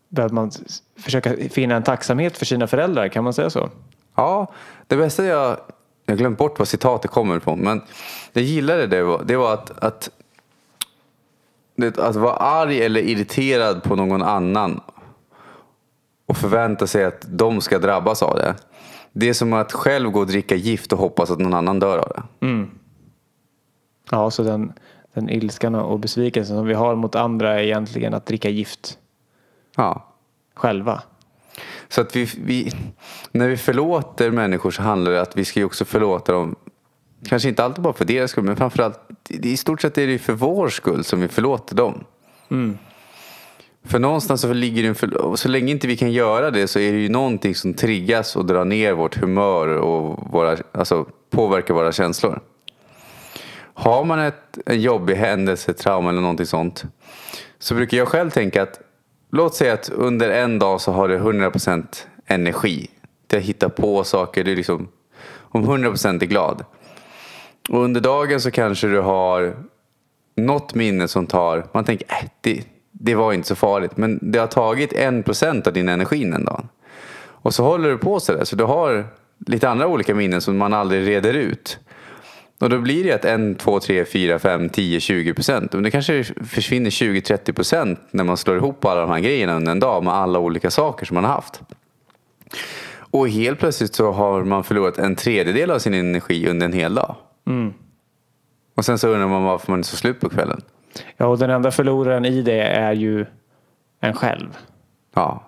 behöver 0.08 0.34
man 0.34 0.50
försöka 0.98 1.34
finna 1.50 1.76
en 1.76 1.82
tacksamhet 1.82 2.38
för 2.38 2.46
sina 2.46 2.66
föräldrar, 2.66 3.08
kan 3.08 3.24
man 3.24 3.34
säga 3.34 3.50
så? 3.50 3.70
Ja, 4.14 4.52
det 4.86 4.96
bästa 4.96 5.24
jag... 5.24 5.56
Jag 6.06 6.12
har 6.14 6.18
glömt 6.18 6.38
bort 6.38 6.58
vad 6.58 6.68
citatet 6.68 7.10
kommer 7.10 7.36
ifrån. 7.36 7.58
Men 7.58 7.82
jag 8.32 8.44
gillade 8.44 8.86
det 8.86 9.02
var, 9.02 9.22
det 9.24 9.36
var 9.36 9.54
att, 9.54 9.70
att, 9.84 10.10
att 11.98 12.16
vara 12.16 12.34
arg 12.36 12.82
eller 12.82 13.00
irriterad 13.00 13.82
på 13.82 13.96
någon 13.96 14.22
annan 14.22 14.80
och 16.26 16.36
förvänta 16.36 16.86
sig 16.86 17.04
att 17.04 17.24
de 17.28 17.60
ska 17.60 17.78
drabbas 17.78 18.22
av 18.22 18.36
det. 18.36 18.54
Det 19.12 19.28
är 19.28 19.32
som 19.32 19.52
att 19.52 19.72
själv 19.72 20.10
gå 20.10 20.20
och 20.20 20.26
dricka 20.26 20.54
gift 20.54 20.92
och 20.92 20.98
hoppas 20.98 21.30
att 21.30 21.38
någon 21.38 21.54
annan 21.54 21.78
dör 21.78 21.98
av 21.98 22.08
det. 22.08 22.22
Ja, 24.10 24.30
så 24.30 24.42
den, 24.42 24.72
den 25.14 25.30
ilskan 25.30 25.74
och 25.74 25.98
besvikelsen 26.00 26.56
som 26.56 26.66
vi 26.66 26.74
har 26.74 26.94
mot 26.94 27.14
andra 27.14 27.54
är 27.60 27.64
egentligen 27.64 28.14
att 28.14 28.26
dricka 28.26 28.48
gift 28.48 28.98
Ja. 29.76 30.04
själva. 30.54 31.02
Så 31.88 32.00
att 32.00 32.16
vi, 32.16 32.30
vi, 32.44 32.72
när 33.32 33.48
vi 33.48 33.56
förlåter 33.56 34.30
människor 34.30 34.70
så 34.70 34.82
handlar 34.82 35.12
det 35.12 35.20
att 35.20 35.36
vi 35.36 35.44
ska 35.44 35.60
ju 35.60 35.66
också 35.66 35.84
förlåta 35.84 36.32
dem. 36.32 36.56
Kanske 37.28 37.48
inte 37.48 37.64
alltid 37.64 37.82
bara 37.82 37.92
för 37.92 38.04
deras 38.04 38.30
skull 38.30 38.44
men 38.44 38.56
framförallt 38.56 39.00
i 39.28 39.56
stort 39.56 39.80
sett 39.80 39.98
är 39.98 40.06
det 40.06 40.12
ju 40.12 40.18
för 40.18 40.32
vår 40.32 40.68
skull 40.68 41.04
som 41.04 41.20
vi 41.20 41.28
förlåter 41.28 41.74
dem. 41.76 42.04
För 43.84 43.98
någonstans 43.98 44.40
så 44.40 44.52
ligger 44.52 44.82
det 44.82 44.88
en 44.88 44.94
för, 44.94 45.16
och 45.16 45.38
så 45.38 45.48
länge 45.48 45.70
inte 45.72 45.86
vi 45.86 45.96
kan 45.96 46.12
göra 46.12 46.50
det 46.50 46.68
så 46.68 46.78
är 46.78 46.92
det 46.92 46.98
ju 46.98 47.08
någonting 47.08 47.54
som 47.54 47.74
triggas 47.74 48.36
och 48.36 48.44
drar 48.44 48.64
ner 48.64 48.92
vårt 48.92 49.16
humör 49.16 49.68
och 49.68 50.30
våra, 50.32 50.56
alltså 50.72 51.06
påverkar 51.30 51.74
våra 51.74 51.92
känslor. 51.92 52.40
Har 53.74 54.04
man 54.04 54.18
ett, 54.18 54.58
en 54.66 54.80
jobbig 54.80 55.14
händelse, 55.14 55.72
trauma 55.72 56.10
eller 56.10 56.20
någonting 56.20 56.46
sånt 56.46 56.84
så 57.58 57.74
brukar 57.74 57.96
jag 57.96 58.08
själv 58.08 58.30
tänka 58.30 58.62
att 58.62 58.80
låt 59.30 59.54
säga 59.54 59.72
att 59.72 59.88
under 59.88 60.30
en 60.30 60.58
dag 60.58 60.80
så 60.80 60.92
har 60.92 61.08
du 61.08 61.18
100% 61.18 61.84
energi 62.26 62.90
Du 63.26 63.36
har 63.36 63.40
hittat 63.40 63.76
på 63.76 64.04
saker. 64.04 64.44
Du 64.44 64.52
är 64.52 64.56
liksom, 64.56 64.88
om 65.32 65.64
100% 65.64 66.22
är 66.22 66.26
glad. 66.26 66.64
Och 67.68 67.82
under 67.82 68.00
dagen 68.00 68.40
så 68.40 68.50
kanske 68.50 68.86
du 68.86 69.00
har 69.00 69.56
något 70.36 70.74
minne 70.74 71.08
som 71.08 71.26
tar, 71.26 71.66
man 71.72 71.84
tänker 71.84 72.06
äh, 72.10 72.28
det, 72.40 72.64
det 72.92 73.14
var 73.14 73.32
inte 73.32 73.48
så 73.48 73.54
farligt. 73.54 73.96
Men 73.96 74.18
det 74.22 74.38
har 74.38 74.46
tagit 74.46 74.92
1% 74.92 75.66
av 75.68 75.72
din 75.72 75.88
energi 75.88 76.24
den 76.24 76.44
dagen. 76.44 76.68
Och 77.42 77.54
så 77.54 77.64
håller 77.64 77.90
du 77.90 77.98
på 77.98 78.20
sådär. 78.20 78.44
Så 78.44 78.56
du 78.56 78.64
har 78.64 79.06
lite 79.46 79.68
andra 79.68 79.86
olika 79.86 80.14
minnen 80.14 80.40
som 80.40 80.56
man 80.56 80.74
aldrig 80.74 81.08
reder 81.08 81.34
ut. 81.34 81.78
Och 82.60 82.70
då 82.70 82.78
blir 82.78 83.04
det 83.04 83.12
att 83.12 83.24
1, 83.24 83.58
2, 83.58 83.80
3, 83.80 84.04
4, 84.04 84.38
5, 84.38 84.68
10, 84.68 85.00
20 85.00 85.34
procent. 85.34 85.72
Men 85.72 85.82
det 85.82 85.90
kanske 85.90 86.24
försvinner 86.24 86.90
20-30 86.90 87.52
procent 87.52 88.00
när 88.10 88.24
man 88.24 88.36
slår 88.36 88.56
ihop 88.56 88.84
alla 88.84 89.00
de 89.00 89.10
här 89.10 89.20
grejerna 89.20 89.56
under 89.56 89.72
en 89.72 89.80
dag 89.80 90.04
med 90.04 90.14
alla 90.14 90.38
olika 90.38 90.70
saker 90.70 91.06
som 91.06 91.14
man 91.14 91.24
har 91.24 91.32
haft. 91.32 91.60
Och 92.98 93.28
helt 93.28 93.58
plötsligt 93.58 93.94
så 93.94 94.12
har 94.12 94.44
man 94.44 94.64
förlorat 94.64 94.98
en 94.98 95.16
tredjedel 95.16 95.70
av 95.70 95.78
sin 95.78 95.94
energi 95.94 96.48
under 96.48 96.66
en 96.66 96.72
hel 96.72 96.94
dag. 96.94 97.16
Mm. 97.46 97.72
Och 98.76 98.84
sen 98.84 98.98
så 98.98 99.08
undrar 99.08 99.28
man 99.28 99.42
varför 99.42 99.72
man 99.72 99.78
är 99.78 99.84
så 99.84 99.96
slut 99.96 100.20
på 100.20 100.28
kvällen. 100.28 100.60
Ja, 101.16 101.26
och 101.26 101.38
den 101.38 101.50
enda 101.50 101.70
förloraren 101.70 102.24
i 102.24 102.42
det 102.42 102.62
är 102.62 102.92
ju 102.92 103.26
en 104.00 104.14
själv. 104.14 104.56
Ja. 105.14 105.44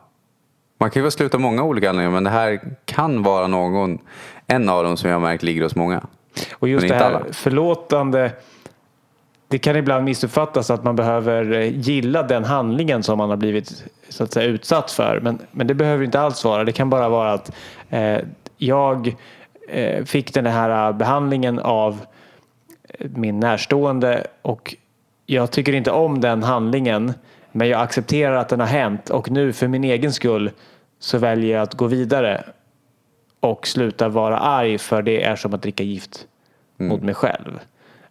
Man 0.81 0.91
kan 0.91 1.01
ju 1.01 1.03
vara 1.03 1.11
slut 1.11 1.35
av 1.35 1.41
många 1.41 1.63
olika 1.63 1.91
anledningar 1.91 2.13
men 2.13 2.25
det 2.25 2.31
här 2.31 2.77
kan 2.85 3.23
vara 3.23 3.47
någon, 3.47 3.99
en 4.47 4.69
av 4.69 4.85
dem 4.85 4.97
som 4.97 5.11
jag 5.11 5.17
har 5.17 5.21
märkt 5.29 5.43
ligger 5.43 5.63
hos 5.63 5.77
många. 5.77 6.07
Och 6.53 6.69
just 6.69 6.89
det 6.89 6.95
här 6.95 7.13
alla. 7.13 7.33
förlåtande. 7.33 8.33
Det 9.49 9.59
kan 9.59 9.77
ibland 9.77 10.05
missuppfattas 10.05 10.71
att 10.71 10.85
man 10.85 10.97
behöver 10.97 11.53
eh, 11.53 11.79
gilla 11.79 12.23
den 12.23 12.45
handlingen 12.45 13.03
som 13.03 13.19
man 13.19 13.31
har 13.31 13.37
blivit 13.37 13.85
så 14.09 14.25
att 14.25 14.33
säga 14.33 14.47
utsatt 14.47 14.91
för. 14.91 15.21
Men, 15.23 15.39
men 15.51 15.67
det 15.67 15.75
behöver 15.75 16.05
inte 16.05 16.21
alls 16.21 16.45
vara. 16.45 16.65
Det 16.65 16.73
kan 16.73 16.91
bara 16.91 17.09
vara 17.09 17.33
att 17.33 17.53
eh, 17.91 18.19
jag 18.57 19.17
eh, 19.69 20.05
fick 20.05 20.35
den 20.35 20.47
här 20.47 20.93
behandlingen 20.93 21.59
av 21.59 22.01
eh, 22.89 23.07
min 23.15 23.41
närstående 23.41 24.27
och 24.43 24.75
jag 25.27 25.51
tycker 25.51 25.73
inte 25.73 25.91
om 25.91 26.21
den 26.21 26.43
handlingen 26.43 27.13
men 27.53 27.69
jag 27.69 27.81
accepterar 27.81 28.37
att 28.37 28.49
den 28.49 28.61
har 28.61 28.67
hänt 28.67 29.11
och 29.11 29.31
nu 29.31 29.53
för 29.53 29.69
min 29.69 29.85
egen 29.85 30.13
skull 30.13 30.51
så 30.99 31.19
väljer 31.19 31.55
jag 31.55 31.63
att 31.63 31.75
gå 31.75 31.87
vidare 31.87 32.45
och 33.43 33.67
sluta 33.67 34.09
vara 34.09 34.39
arg 34.39 34.79
för 34.79 35.03
det 35.03 35.23
är 35.23 35.37
som 35.37 35.55
att 35.55 35.63
dricka 35.63 35.83
gift 35.83 36.27
mot 36.79 37.03
mig 37.03 37.15
själv. 37.15 37.61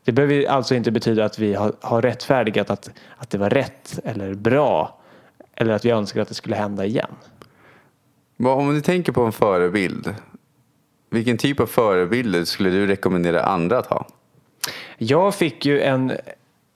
Det 0.04 0.12
behöver 0.12 0.46
alltså 0.46 0.76
inte 0.76 0.92
betyda 0.92 1.26
att 1.26 1.40
vi 1.40 1.54
har, 1.54 1.74
har 1.82 2.02
rättfärdigat 2.02 2.70
att, 2.70 2.90
att 3.18 3.30
det 3.30 3.38
var 3.38 3.50
rätt 3.50 4.00
eller 4.04 4.34
bra 4.34 5.00
eller 5.56 5.74
att 5.74 5.86
vi 5.86 5.90
önskar 5.90 6.22
att 6.22 6.28
det 6.28 6.34
skulle 6.34 6.56
hända 6.56 6.86
igen. 6.86 7.12
Om 8.44 8.74
du 8.76 8.82
tänker 8.82 9.12
på 9.12 9.22
en 9.22 9.32
förebild. 9.32 10.16
Vilken 11.10 11.38
typ 11.38 11.60
av 11.60 11.66
förebilder 11.66 12.46
skulle 12.46 12.70
du 12.70 12.88
rekommendera 12.88 13.44
andra 13.44 13.78
att 13.78 13.88
ha? 13.88 14.08
Jag 14.98 15.36
fick 15.36 15.66
ju 15.66 15.82
en, 15.82 16.12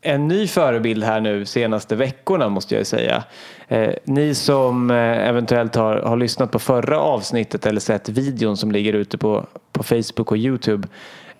en 0.05 0.27
ny 0.27 0.47
förebild 0.47 1.03
här 1.03 1.19
nu 1.19 1.45
senaste 1.45 1.95
veckorna 1.95 2.49
måste 2.49 2.75
jag 2.75 2.87
säga. 2.87 3.23
Eh, 3.67 3.93
ni 4.03 4.35
som 4.35 4.91
eh, 4.91 5.27
eventuellt 5.27 5.75
har, 5.75 5.95
har 5.97 6.17
lyssnat 6.17 6.51
på 6.51 6.59
förra 6.59 6.99
avsnittet 6.99 7.65
eller 7.65 7.79
sett 7.79 8.09
videon 8.09 8.57
som 8.57 8.71
ligger 8.71 8.93
ute 8.93 9.17
på, 9.17 9.45
på 9.71 9.83
Facebook 9.83 10.31
och 10.31 10.37
Youtube 10.37 10.87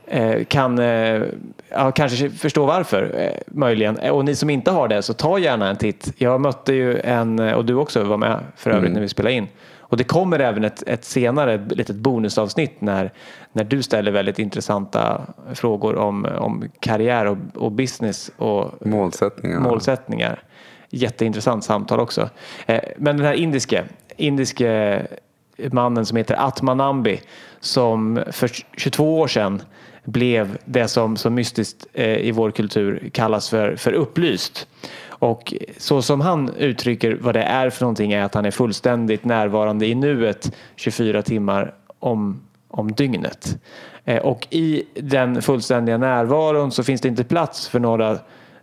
eh, 0.08 0.44
kan 0.44 0.80
eh, 0.80 1.22
ja, 1.70 1.92
kanske 1.92 2.30
förstå 2.30 2.66
varför 2.66 3.32
möjligen. 3.48 3.98
Och 4.12 4.26
ni 4.26 4.36
som 4.36 4.50
inte 4.50 4.72
har 4.72 4.88
det 4.88 5.02
så 5.02 5.14
ta 5.14 5.40
gärna 5.40 5.70
en 5.70 5.76
titt. 5.76 6.14
Jag 6.18 6.42
mötte 6.42 6.74
ju 6.74 7.00
en, 7.00 7.40
och 7.40 7.66
du 7.66 7.74
också 7.74 8.04
var 8.04 8.18
med 8.18 8.40
för 8.56 8.72
övrigt 8.72 8.94
när 8.94 9.02
vi 9.02 9.10
spelade 9.10 9.36
in. 9.36 9.48
Och 9.88 9.98
det 9.98 10.04
kommer 10.04 10.40
även 10.40 10.64
ett, 10.64 10.84
ett 10.88 11.06
senare 11.06 11.54
ett 11.54 11.78
litet 11.78 11.96
bonusavsnitt 11.96 12.82
när, 12.82 13.12
när 13.56 13.64
du 13.64 13.84
ställer 13.84 14.12
väldigt 14.12 14.40
intressanta 14.40 15.22
frågor 15.54 15.96
om, 15.96 16.26
om 16.38 16.64
karriär 16.80 17.26
och, 17.26 17.38
och 17.54 17.72
business 17.72 18.32
och 18.38 18.88
Målsättningar. 18.88 19.60
målsättningar. 19.60 20.44
Jätteintressant 20.90 21.64
samtal 21.64 22.00
också. 22.00 22.30
Eh, 22.66 22.82
Men 22.98 23.18
den 23.18 23.26
här 23.26 23.34
indiske, 23.34 23.84
indiske 24.18 25.02
mannen 25.72 26.06
som 26.06 26.18
heter 26.18 26.36
Atman 26.48 26.78
Nambi 26.78 27.22
som 27.60 28.24
för 28.32 28.48
22 28.78 29.20
år 29.20 29.28
sedan 29.28 29.62
blev 30.04 30.58
det 30.66 30.88
som, 30.88 31.18
som 31.18 31.34
mystiskt 31.34 31.88
eh, 31.94 32.18
i 32.18 32.32
vår 32.32 32.52
kultur 32.52 33.10
kallas 33.14 33.50
för, 33.50 33.76
för 33.76 33.94
upplyst. 33.94 34.68
Och 35.08 35.54
så 35.78 36.02
som 36.02 36.22
han 36.22 36.50
uttrycker 36.58 37.18
vad 37.22 37.36
det 37.36 37.44
är 37.44 37.70
för 37.70 37.82
någonting 37.82 38.14
är 38.14 38.24
att 38.24 38.34
han 38.34 38.46
är 38.46 38.52
fullständigt 38.52 39.26
närvarande 39.26 39.86
i 39.88 39.96
nuet 39.96 40.56
24 40.76 41.22
timmar 41.22 41.74
om, 42.00 42.42
om 42.76 42.92
dygnet. 42.92 43.58
Eh, 44.06 44.22
och 44.22 44.48
i 44.50 44.84
den 44.94 45.42
fullständiga 45.42 45.98
närvaron 45.98 46.72
så 46.72 46.84
finns 46.84 47.02
det 47.02 47.08
inte 47.08 47.24
plats 47.24 47.68
för 47.68 47.80
några 47.80 48.18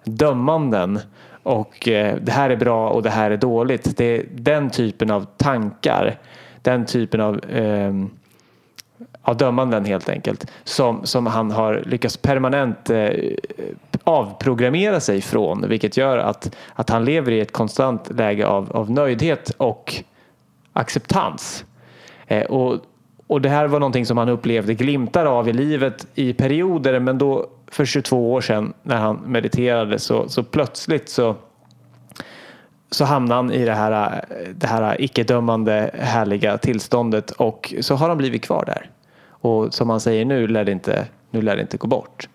dömanden 0.04 1.00
och 1.42 1.88
eh, 1.88 2.16
det 2.20 2.32
här 2.32 2.50
är 2.50 2.56
bra 2.56 2.90
och 2.90 3.02
det 3.02 3.10
här 3.10 3.30
är 3.30 3.36
dåligt. 3.36 3.96
Det 3.96 4.04
är 4.04 4.24
den 4.30 4.70
typen 4.70 5.10
av 5.10 5.26
tankar, 5.36 6.18
den 6.62 6.86
typen 6.86 7.20
av 7.20 7.44
eh, 7.44 7.92
av 9.22 9.36
dömanden 9.36 9.84
helt 9.84 10.08
enkelt 10.08 10.50
som, 10.64 11.06
som 11.06 11.26
han 11.26 11.50
har 11.50 11.82
lyckats 11.86 12.16
permanent 12.16 12.90
eh, 12.90 13.10
avprogrammera 14.04 15.00
sig 15.00 15.20
från 15.20 15.68
vilket 15.68 15.96
gör 15.96 16.18
att, 16.18 16.56
att 16.74 16.90
han 16.90 17.04
lever 17.04 17.32
i 17.32 17.40
ett 17.40 17.52
konstant 17.52 18.10
läge 18.10 18.46
av, 18.46 18.72
av 18.72 18.90
nöjdhet 18.90 19.50
och 19.56 19.94
acceptans. 20.72 21.64
Eh, 22.26 22.44
och, 22.44 22.78
och 23.32 23.40
det 23.40 23.48
här 23.48 23.66
var 23.66 23.80
någonting 23.80 24.06
som 24.06 24.18
han 24.18 24.28
upplevde 24.28 24.74
glimtar 24.74 25.26
av 25.26 25.48
i 25.48 25.52
livet 25.52 26.06
i 26.14 26.32
perioder 26.32 26.98
men 26.98 27.18
då 27.18 27.46
för 27.70 27.84
22 27.84 28.32
år 28.32 28.40
sedan 28.40 28.72
när 28.82 28.96
han 28.96 29.16
mediterade 29.26 29.98
så, 29.98 30.28
så 30.28 30.42
plötsligt 30.42 31.08
så 31.08 31.36
så 32.90 33.04
hamnade 33.04 33.38
han 33.38 33.52
i 33.52 33.64
det 33.64 33.74
här, 33.74 34.24
det 34.54 34.66
här 34.66 35.00
icke-dömande 35.00 35.90
härliga 35.98 36.58
tillståndet 36.58 37.30
och 37.30 37.74
så 37.80 37.94
har 37.94 38.08
han 38.08 38.18
blivit 38.18 38.44
kvar 38.44 38.64
där. 38.64 38.90
Och 39.28 39.74
som 39.74 39.90
han 39.90 40.00
säger 40.00 40.24
nu 40.24 40.48
lär 40.48 40.64
det 40.64 40.72
inte, 40.72 41.06
nu 41.30 41.42
lär 41.42 41.56
det 41.56 41.62
inte 41.62 41.76
gå 41.76 41.86
bort. 41.86 42.28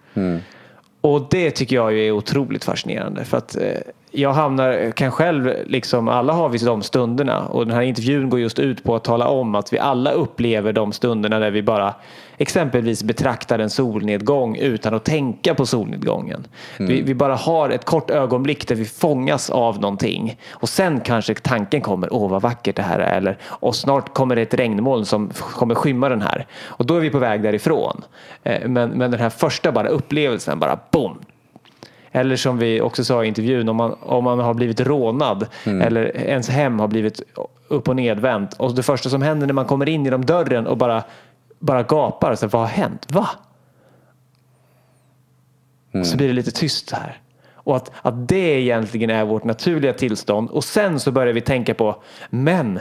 Och 1.02 1.28
det 1.30 1.52
tycker 1.52 1.76
jag 1.76 2.00
är 2.00 2.12
otroligt 2.12 2.64
fascinerande 2.64 3.26
för 3.26 3.38
att 3.38 3.56
eh, 3.56 3.64
jag 4.12 4.34
hamnar, 4.34 4.92
kan 4.92 5.12
själv, 5.12 5.54
liksom 5.66 6.08
alla 6.08 6.34
har 6.34 6.50
vi 6.50 6.58
de 6.58 6.82
stunderna. 6.82 7.48
Och 7.48 7.66
den 7.66 7.76
här 7.76 7.82
intervjun 7.82 8.30
går 8.30 8.40
just 8.40 8.60
ut 8.60 8.84
på 8.84 8.96
att 8.96 9.04
tala 9.04 9.28
om 9.28 9.56
att 9.56 9.74
vi 9.74 9.80
alla 9.80 10.12
upplever 10.12 10.74
de 10.74 10.92
stunderna 10.92 11.40
där 11.40 11.52
vi 11.52 11.64
bara 11.64 11.94
exempelvis 12.38 13.04
betraktar 13.04 13.60
en 13.60 13.70
solnedgång 13.70 14.56
utan 14.58 14.94
att 14.94 15.04
tänka 15.04 15.56
på 15.56 15.66
solnedgången. 15.66 16.48
Vi, 16.78 17.02
vi 17.02 17.14
bara 17.16 17.36
har 17.36 17.70
ett 17.70 17.86
kort 17.86 18.10
ögonblick 18.10 18.68
där 18.68 18.76
vi 18.76 18.86
fångas 18.86 19.50
av 19.50 19.82
någonting. 19.82 20.40
Och 20.52 20.70
sen 20.70 21.00
kanske 21.00 21.36
tanken 21.36 21.82
kommer, 21.82 22.14
åh 22.14 22.30
vad 22.30 22.42
vackert 22.42 22.76
det 22.76 22.82
här 22.82 23.00
är. 23.00 23.18
Eller 23.18 23.38
och 23.44 23.76
snart 23.76 24.14
kommer 24.14 24.36
det 24.36 24.42
ett 24.42 24.54
regnmoln 24.54 25.06
som 25.06 25.30
kommer 25.54 25.76
skymma 25.76 26.10
den 26.10 26.22
här. 26.22 26.46
Och 26.66 26.86
då 26.86 26.96
är 26.96 27.00
vi 27.00 27.10
på 27.10 27.20
väg 27.20 27.44
därifrån. 27.44 28.02
Eh, 28.44 28.68
Men, 28.68 28.90
men 28.90 29.12
den 29.12 29.20
här 29.20 29.30
första 29.30 29.72
bara 29.72 29.88
upplevelsen 29.88 30.60
bara 30.60 30.80
boom, 30.92 31.18
eller 32.12 32.36
som 32.36 32.58
vi 32.58 32.82
också 32.82 33.04
sa 33.04 33.24
i 33.24 33.28
intervjun, 33.28 33.70
om 33.70 33.76
man, 33.76 33.94
om 34.02 34.24
man 34.24 34.40
har 34.40 34.54
blivit 34.54 34.80
rånad 34.80 35.48
eller 35.66 36.18
ens 36.18 36.50
hem 36.50 36.80
har 36.80 36.88
blivit 36.88 37.22
upp 37.68 37.88
och 37.90 37.96
nedvänt. 37.96 38.54
Och 38.54 38.76
det 38.76 38.84
första 38.84 39.10
som 39.10 39.22
händer 39.22 39.48
när 39.48 39.54
man 39.54 39.66
kommer 39.66 39.90
in 39.90 40.06
genom 40.06 40.26
dörren 40.26 40.68
och 40.68 40.78
bara, 40.78 41.04
bara 41.60 41.84
gapar, 41.84 42.36
så 42.36 42.48
vad 42.48 42.62
har 42.62 42.68
hänt? 42.68 43.08
Va? 43.12 43.30
Så 46.04 46.18
blir 46.18 46.28
det 46.28 46.34
lite 46.34 46.52
tyst 46.52 46.92
här. 46.92 47.20
Och 47.54 47.76
att, 47.76 47.92
att 48.02 48.28
det 48.28 48.62
egentligen 48.62 49.10
är 49.10 49.26
vårt 49.26 49.44
naturliga 49.44 49.94
tillstånd. 49.94 50.50
Och 50.50 50.64
sen 50.64 51.00
så 51.00 51.12
börjar 51.12 51.34
vi 51.34 51.42
tänka 51.42 51.74
på, 51.74 51.96
men 52.30 52.80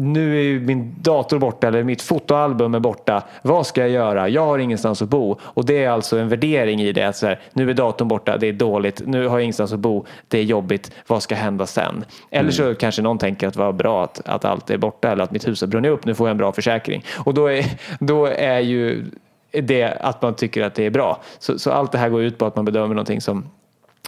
nu 0.00 0.38
är 0.38 0.42
ju 0.42 0.60
min 0.60 0.94
dator 1.02 1.38
borta 1.38 1.68
eller 1.68 1.82
mitt 1.82 2.02
fotoalbum 2.02 2.74
är 2.74 2.80
borta. 2.80 3.22
Vad 3.42 3.66
ska 3.66 3.80
jag 3.80 3.90
göra? 3.90 4.28
Jag 4.28 4.46
har 4.46 4.58
ingenstans 4.58 5.02
att 5.02 5.08
bo. 5.08 5.36
Och 5.42 5.64
det 5.64 5.84
är 5.84 5.90
alltså 5.90 6.18
en 6.18 6.28
värdering 6.28 6.80
i 6.80 6.92
det. 6.92 7.02
Att 7.02 7.16
så 7.16 7.26
här, 7.26 7.40
nu 7.52 7.70
är 7.70 7.74
datorn 7.74 8.08
borta, 8.08 8.36
det 8.36 8.46
är 8.46 8.52
dåligt. 8.52 9.02
Nu 9.06 9.26
har 9.26 9.38
jag 9.38 9.42
ingenstans 9.42 9.72
att 9.72 9.78
bo, 9.78 10.06
det 10.28 10.38
är 10.38 10.42
jobbigt. 10.42 10.92
Vad 11.06 11.22
ska 11.22 11.34
hända 11.34 11.66
sen? 11.66 12.04
Eller 12.30 12.50
så 12.50 12.74
kanske 12.74 13.02
någon 13.02 13.18
tänker 13.18 13.48
att 13.48 13.54
det 13.54 13.60
var 13.60 13.72
bra 13.72 14.04
att, 14.04 14.22
att 14.24 14.44
allt 14.44 14.70
är 14.70 14.78
borta 14.78 15.12
eller 15.12 15.24
att 15.24 15.30
mitt 15.30 15.48
hus 15.48 15.60
har 15.60 15.68
brunnit 15.68 15.90
upp. 15.90 16.04
Nu 16.04 16.14
får 16.14 16.28
jag 16.28 16.30
en 16.30 16.38
bra 16.38 16.52
försäkring. 16.52 17.04
Och 17.24 17.34
då 17.34 17.46
är, 17.46 17.64
då 18.00 18.26
är 18.26 18.60
ju 18.60 19.04
det 19.50 19.84
att 19.84 20.22
man 20.22 20.34
tycker 20.34 20.62
att 20.62 20.74
det 20.74 20.86
är 20.86 20.90
bra. 20.90 21.20
Så, 21.38 21.58
så 21.58 21.70
allt 21.70 21.92
det 21.92 21.98
här 21.98 22.08
går 22.08 22.22
ut 22.22 22.38
på 22.38 22.46
att 22.46 22.56
man 22.56 22.64
bedömer 22.64 22.94
någonting 22.94 23.20
som, 23.20 23.44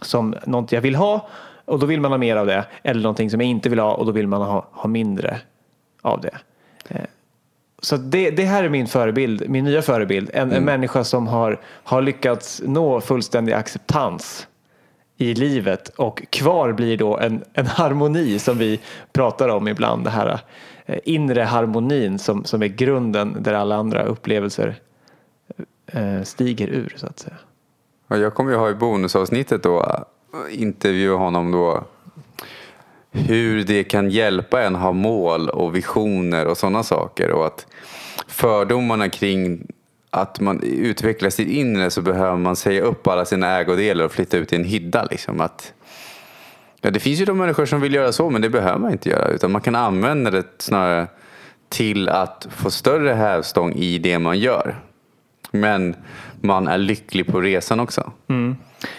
som 0.03 0.35
något 0.47 0.73
jag 0.73 0.81
vill 0.81 0.95
ha 0.95 1.29
och 1.65 1.79
då 1.79 1.87
vill 1.87 2.01
man 2.01 2.11
ha 2.11 2.19
mer 2.19 2.37
av 2.37 2.47
det. 2.47 2.65
Eller 2.83 3.03
någonting 3.03 3.31
som 3.31 3.41
jag 3.41 3.51
inte 3.51 3.69
vill 3.69 3.79
ha 3.79 3.95
och 3.95 4.07
då 4.07 4.13
vill 4.13 4.27
man 4.27 4.43
ha, 4.43 4.67
ha 4.73 4.89
mindre 4.89 5.41
av 6.03 6.21
det. 6.21 6.39
Eh, 6.89 7.07
Så 7.83 7.97
det, 7.97 8.31
det 8.31 8.45
här 8.45 8.65
är 8.65 8.69
min 8.69 8.87
förebild, 8.87 9.49
min 9.49 9.65
nya 9.65 9.83
förebild. 9.83 10.31
En, 10.35 10.53
en 10.53 10.65
människa 10.65 11.05
som 11.05 11.27
har, 11.27 11.61
har 11.85 12.03
lyckats 12.03 12.63
nå 12.65 13.01
fullständig 13.01 13.53
acceptans 13.53 14.47
i 15.17 15.35
livet 15.35 15.89
och 15.89 16.23
kvar 16.31 16.73
blir 16.73 16.97
då 16.97 17.19
en, 17.19 17.45
en 17.55 17.67
harmoni 17.67 18.39
som 18.39 18.59
vi 18.59 18.81
pratar 19.13 19.49
om 19.49 19.69
ibland. 19.69 20.05
Det 20.05 20.11
här 20.11 20.41
eh, 20.87 20.99
inre 21.05 21.43
harmonin 21.43 22.19
som, 22.19 22.45
som 22.45 22.63
är 22.63 22.67
grunden 22.69 23.37
där 23.41 23.55
alla 23.55 23.77
andra 23.77 24.03
upplevelser 24.03 24.75
eh, 25.87 26.23
stiger 26.23 26.69
ur 26.69 26.95
så 26.97 27.07
att 27.07 27.19
säga. 27.19 27.37
Jag 28.09 28.35
kommer 28.35 28.51
ju 28.51 28.57
ha 28.57 28.71
i 28.71 28.75
bonusavsnittet 28.75 29.63
då 29.63 30.05
intervjua 30.51 31.17
honom 31.17 31.53
då 31.53 31.85
hur 33.13 33.65
det 33.65 33.85
kan 33.85 34.11
hjälpa 34.11 34.63
en 34.63 34.75
ha 34.75 34.93
mål 34.93 35.49
och 35.49 35.77
visioner 35.77 36.47
och 36.47 36.57
sådana 36.57 36.83
saker 36.83 37.31
och 37.31 37.47
att 37.47 37.67
fördomarna 38.27 39.09
kring 39.09 39.67
att 40.11 40.41
man 40.41 40.63
utvecklar 40.63 41.31
sitt 41.31 41.49
inre 41.49 41.91
så 41.91 42.03
behöver 42.03 42.37
man 42.37 42.57
säga 42.57 42.83
upp 42.83 43.07
alla 43.07 43.25
sina 43.25 43.59
ägodelar 43.59 44.05
och 44.05 44.13
flytta 44.13 44.37
ut 44.37 44.53
i 44.53 44.57
en 44.57 44.65
hydda. 44.65 45.05
Liksom. 45.11 45.41
Att, 45.41 45.73
ja, 46.81 46.91
det 46.91 47.01
finns 47.01 47.21
ju 47.21 47.25
de 47.25 47.39
människor 47.39 47.67
som 47.67 47.81
vill 47.81 47.95
göra 47.95 48.13
så 48.13 48.31
men 48.31 48.43
det 48.43 48.51
behöver 48.51 48.79
man 48.79 48.93
inte 48.93 49.09
göra 49.09 49.29
utan 49.29 49.53
man 49.53 49.61
kan 49.61 49.75
använda 49.75 50.31
det 50.31 50.45
snarare 50.59 51.07
till 51.69 52.09
att 52.09 52.49
få 52.51 52.71
större 52.71 53.13
hävstång 53.13 53.73
i 53.73 53.99
det 53.99 54.19
man 54.19 54.39
gör. 54.39 54.77
Men 55.53 55.97
man 56.41 56.69
är 56.69 56.79
lycklig 56.79 57.27
på 57.27 57.41
resan 57.41 57.81
också. 57.81 58.13
Mm. 58.29 58.57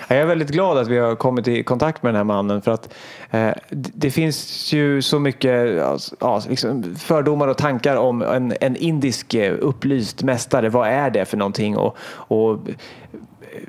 Jag 0.07 0.17
är 0.17 0.25
väldigt 0.25 0.49
glad 0.49 0.77
att 0.77 0.87
vi 0.87 0.97
har 0.97 1.15
kommit 1.15 1.47
i 1.47 1.63
kontakt 1.63 2.03
med 2.03 2.13
den 2.13 2.17
här 2.17 2.23
mannen 2.23 2.61
för 2.61 2.71
att 2.71 2.93
eh, 3.31 3.51
det 3.69 4.11
finns 4.11 4.73
ju 4.73 5.01
så 5.01 5.19
mycket 5.19 5.81
alltså, 5.81 6.15
ja, 6.19 6.41
liksom 6.49 6.95
fördomar 6.95 7.47
och 7.47 7.57
tankar 7.57 7.95
om 7.95 8.21
en, 8.21 8.53
en 8.61 8.75
indisk 8.75 9.33
eh, 9.33 9.55
upplyst 9.59 10.23
mästare. 10.23 10.69
Vad 10.69 10.87
är 10.87 11.09
det 11.09 11.25
för 11.25 11.37
någonting? 11.37 11.77
Och, 11.77 11.97
och 12.11 12.59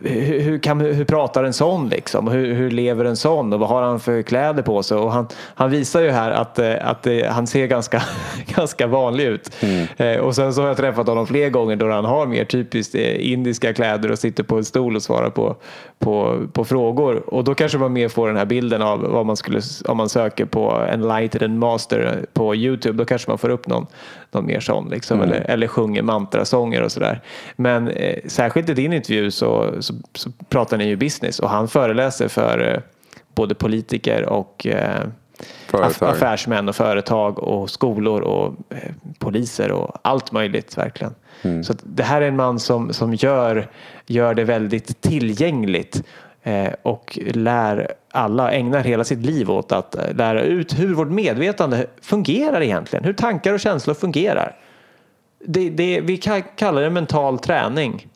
hur, 0.02 0.40
hur, 0.40 0.58
kan, 0.58 0.80
hur 0.80 1.04
pratar 1.04 1.44
en 1.44 1.52
sån 1.52 1.88
liksom? 1.88 2.28
Hur, 2.28 2.54
hur, 2.54 2.70
lever 2.70 3.04
en 3.04 3.16
sån 3.16 3.52
och 3.52 3.60
vad 3.60 3.68
har 3.68 3.82
han 3.82 4.00
för 4.00 4.22
kläder 4.22 4.62
på 4.62 4.82
sig? 4.82 4.96
Och 4.96 5.12
han, 5.12 5.28
han 5.54 5.70
visar 5.70 6.00
ju 6.00 6.10
här 6.10 6.30
att, 6.30 6.58
eh, 6.58 6.74
att 6.80 7.06
eh, 7.06 7.26
han 7.28 7.46
ser 7.46 7.66
ganska, 7.66 8.02
ganska 8.56 8.86
vanlig 8.86 9.24
ut. 9.24 9.50
Mm. 9.60 9.86
Eh, 9.96 10.20
och 10.20 10.34
sen 10.34 10.54
så 10.54 10.60
har 10.60 10.68
jag 10.68 10.76
träffat 10.76 11.06
honom 11.06 11.26
fler 11.26 11.48
gånger 11.48 11.76
då 11.76 11.90
han 11.90 12.04
har 12.04 12.26
mer 12.26 12.44
typiskt 12.44 12.94
indiska 12.94 13.74
kläder 13.74 14.12
och 14.12 14.18
sitter 14.18 14.42
på 14.42 14.56
en 14.56 14.64
stol 14.64 14.96
och 14.96 15.02
svarar 15.02 15.30
på, 15.30 15.56
på, 15.98 16.40
på 16.52 16.64
frågor. 16.64 17.34
Och 17.34 17.44
då 17.44 17.54
kanske 17.54 17.78
man 17.78 17.92
mer 17.92 18.08
får 18.08 18.28
den 18.28 18.36
här 18.36 18.44
bilden 18.44 18.82
av 18.82 19.00
vad 19.00 19.26
man 19.26 19.36
skulle, 19.36 19.60
om 19.84 19.96
man 19.96 20.08
söker 20.08 20.44
på 20.44 20.86
Enlightened 20.92 21.58
Master 21.58 22.26
på 22.32 22.54
Youtube, 22.54 22.98
då 22.98 23.04
kanske 23.04 23.30
man 23.30 23.38
får 23.38 23.48
upp 23.48 23.66
någon, 23.66 23.86
någon 24.30 24.46
mer 24.46 24.60
sån 24.60 24.88
liksom, 24.88 25.20
mm. 25.20 25.30
eller, 25.30 25.50
eller 25.50 25.66
sjunger 25.66 26.02
mantrasånger 26.02 26.82
och 26.82 26.92
sådär. 26.92 27.20
Men 27.56 27.88
eh, 27.88 28.18
särskilt 28.26 28.68
i 28.68 28.74
din 28.74 28.92
intervju 28.92 29.30
så, 29.30 29.73
så, 29.80 29.94
så, 30.14 30.30
pratar 30.48 30.76
ni 30.76 30.84
ju 30.84 30.96
business 30.96 31.38
och 31.38 31.50
han 31.50 31.68
föreläser 31.68 32.28
för 32.28 32.72
eh, 32.72 32.80
både 33.34 33.54
politiker 33.54 34.24
och 34.26 34.66
eh, 34.66 35.00
affärsmän 36.00 36.68
och 36.68 36.76
företag 36.76 37.38
och 37.38 37.70
skolor 37.70 38.20
och 38.20 38.54
eh, 38.70 38.92
poliser 39.18 39.72
och 39.72 39.96
allt 40.02 40.32
möjligt 40.32 40.78
verkligen. 40.78 41.14
Mm. 41.42 41.64
Så 41.64 41.74
det 41.82 42.02
här 42.02 42.22
är 42.22 42.28
en 42.28 42.36
man 42.36 42.60
som, 42.60 42.92
som 42.92 43.14
gör, 43.14 43.70
gör 44.06 44.34
det 44.34 44.44
väldigt 44.44 45.00
tillgängligt 45.00 46.02
och 46.82 47.18
lär 47.24 47.92
alla, 48.10 48.52
ägnar 48.52 48.80
hela 48.80 49.04
sitt 49.04 49.18
liv 49.18 49.50
åt 49.50 49.72
att 49.72 49.96
lära 50.14 50.42
ut 50.42 50.78
hur 50.78 50.94
vårt 50.94 51.08
medvetande 51.08 51.86
fungerar 52.02 52.62
egentligen. 52.62 53.04
Hur 53.04 53.12
tankar 53.12 53.52
och 53.52 53.60
känslor 53.60 53.94
fungerar. 53.94 54.56
Det, 55.46 55.70
det, 55.70 56.00
vi 56.00 56.16
kallar 56.56 56.82
det 56.82 56.90
mental 56.90 57.38
träning 57.38 58.08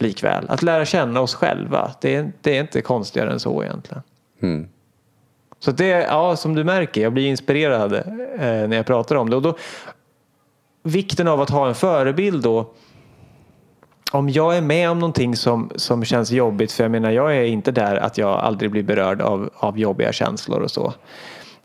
likväl. 0.00 0.46
Att 0.48 0.62
lära 0.62 0.84
känna 0.84 1.20
oss 1.20 1.34
själva. 1.34 1.90
Det, 2.00 2.30
det 2.40 2.56
är 2.56 2.60
inte 2.60 2.82
konstigare 2.82 3.32
än 3.32 3.40
så 3.40 3.64
egentligen. 3.64 4.02
Mm. 4.42 4.68
Så 5.58 5.70
det, 5.70 5.86
ja, 5.86 6.36
som 6.36 6.54
du 6.54 6.64
märker, 6.64 7.00
jag 7.00 7.12
blir 7.12 7.26
inspirerad 7.26 7.92
eh, 7.92 8.02
när 8.38 8.76
jag 8.76 8.86
pratar 8.86 9.16
om 9.16 9.30
det. 9.30 9.36
Och 9.36 9.42
då, 9.42 9.56
vikten 10.82 11.28
av 11.28 11.40
att 11.40 11.50
ha 11.50 11.68
en 11.68 11.74
förebild 11.74 12.42
då. 12.42 12.70
Om 14.12 14.28
jag 14.28 14.56
är 14.56 14.60
med 14.60 14.90
om 14.90 14.98
någonting 14.98 15.36
som, 15.36 15.70
som 15.76 16.04
känns 16.04 16.30
jobbigt, 16.30 16.72
för 16.72 16.84
jag 16.84 16.90
menar 16.90 17.10
jag 17.10 17.36
är 17.36 17.44
inte 17.44 17.70
där 17.70 17.96
att 17.96 18.18
jag 18.18 18.30
aldrig 18.30 18.70
blir 18.70 18.82
berörd 18.82 19.20
av, 19.20 19.50
av 19.54 19.78
jobbiga 19.78 20.12
känslor 20.12 20.60
och 20.60 20.70
så. 20.70 20.94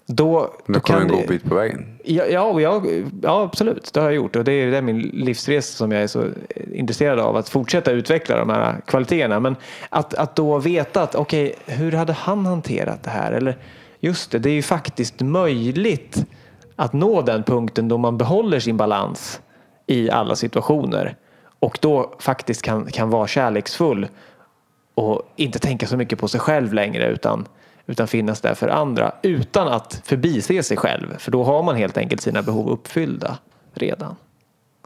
Då, 0.08 0.54
du 0.66 0.80
kom 0.80 0.96
en 0.96 1.08
god 1.08 1.28
bit 1.28 1.44
på 1.44 1.56
vägen. 1.56 1.98
Ja, 2.04 2.24
ja, 2.26 2.62
ja, 2.62 2.82
ja, 3.22 3.42
absolut. 3.44 3.94
Det 3.94 4.00
har 4.00 4.08
jag 4.08 4.16
gjort 4.16 4.36
och 4.36 4.44
det 4.44 4.52
är, 4.52 4.72
det 4.72 4.78
är 4.78 4.82
min 4.82 5.00
livsresa 5.00 5.78
som 5.78 5.92
jag 5.92 6.04
är 6.04 6.08
så 6.08 6.28
intresserad 6.74 7.20
av. 7.20 7.36
Att 7.36 7.50
fortsätta 7.50 7.92
utveckla 7.92 8.38
de 8.38 8.50
här 8.50 8.82
kvaliteterna. 8.86 9.40
Men 9.40 9.56
att, 9.90 10.14
att 10.14 10.36
då 10.36 10.58
veta 10.58 11.02
att 11.02 11.16
okej, 11.16 11.56
okay, 11.64 11.76
hur 11.76 11.92
hade 11.92 12.14
han 12.14 12.46
hanterat 12.46 13.04
det 13.04 13.10
här? 13.10 13.32
Eller 13.32 13.58
just 14.00 14.32
det, 14.32 14.40
det 14.40 14.50
är 14.50 14.54
ju 14.54 14.62
faktiskt 14.62 15.22
möjligt 15.22 16.26
att 16.76 16.94
nå 16.94 17.22
den 17.22 17.44
punkten 17.44 17.88
då 17.88 17.98
man 17.98 18.18
behåller 18.18 18.60
sin 18.60 18.78
balans 18.78 19.42
i 19.88 20.10
alla 20.10 20.36
situationer 20.36 21.16
och 21.60 21.78
då 21.82 22.16
faktiskt 22.20 22.62
kan, 22.62 22.86
kan 22.86 23.10
vara 23.10 23.28
kärleksfull 23.28 24.08
och 24.96 25.34
inte 25.36 25.60
tänka 25.60 25.88
så 25.88 25.98
mycket 25.98 26.20
på 26.20 26.28
sig 26.28 26.40
själv 26.40 26.74
längre 26.74 27.08
utan, 27.08 27.48
utan 27.88 28.08
finnas 28.08 28.42
där 28.42 28.54
för 28.54 28.68
andra 28.68 29.12
utan 29.22 29.68
att 29.68 30.02
förbise 30.06 30.64
sig 30.64 30.78
själv 30.78 31.18
för 31.18 31.32
då 31.32 31.44
har 31.44 31.64
man 31.64 31.76
helt 31.76 31.98
enkelt 31.98 32.22
sina 32.22 32.42
behov 32.42 32.70
uppfyllda 32.70 33.38
redan. 33.74 34.16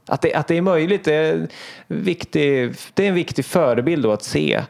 Att 0.05 0.21
det, 0.21 0.33
att 0.33 0.47
det 0.47 0.57
är 0.57 0.61
möjligt 0.61 1.03
det 1.03 1.13
är, 1.13 1.47
viktig, 1.87 2.75
det 2.93 3.03
är 3.03 3.09
en 3.09 3.15
viktig 3.15 3.45
förebild 3.45 4.03
då 4.03 4.11
att 4.11 4.23
se 4.23 4.61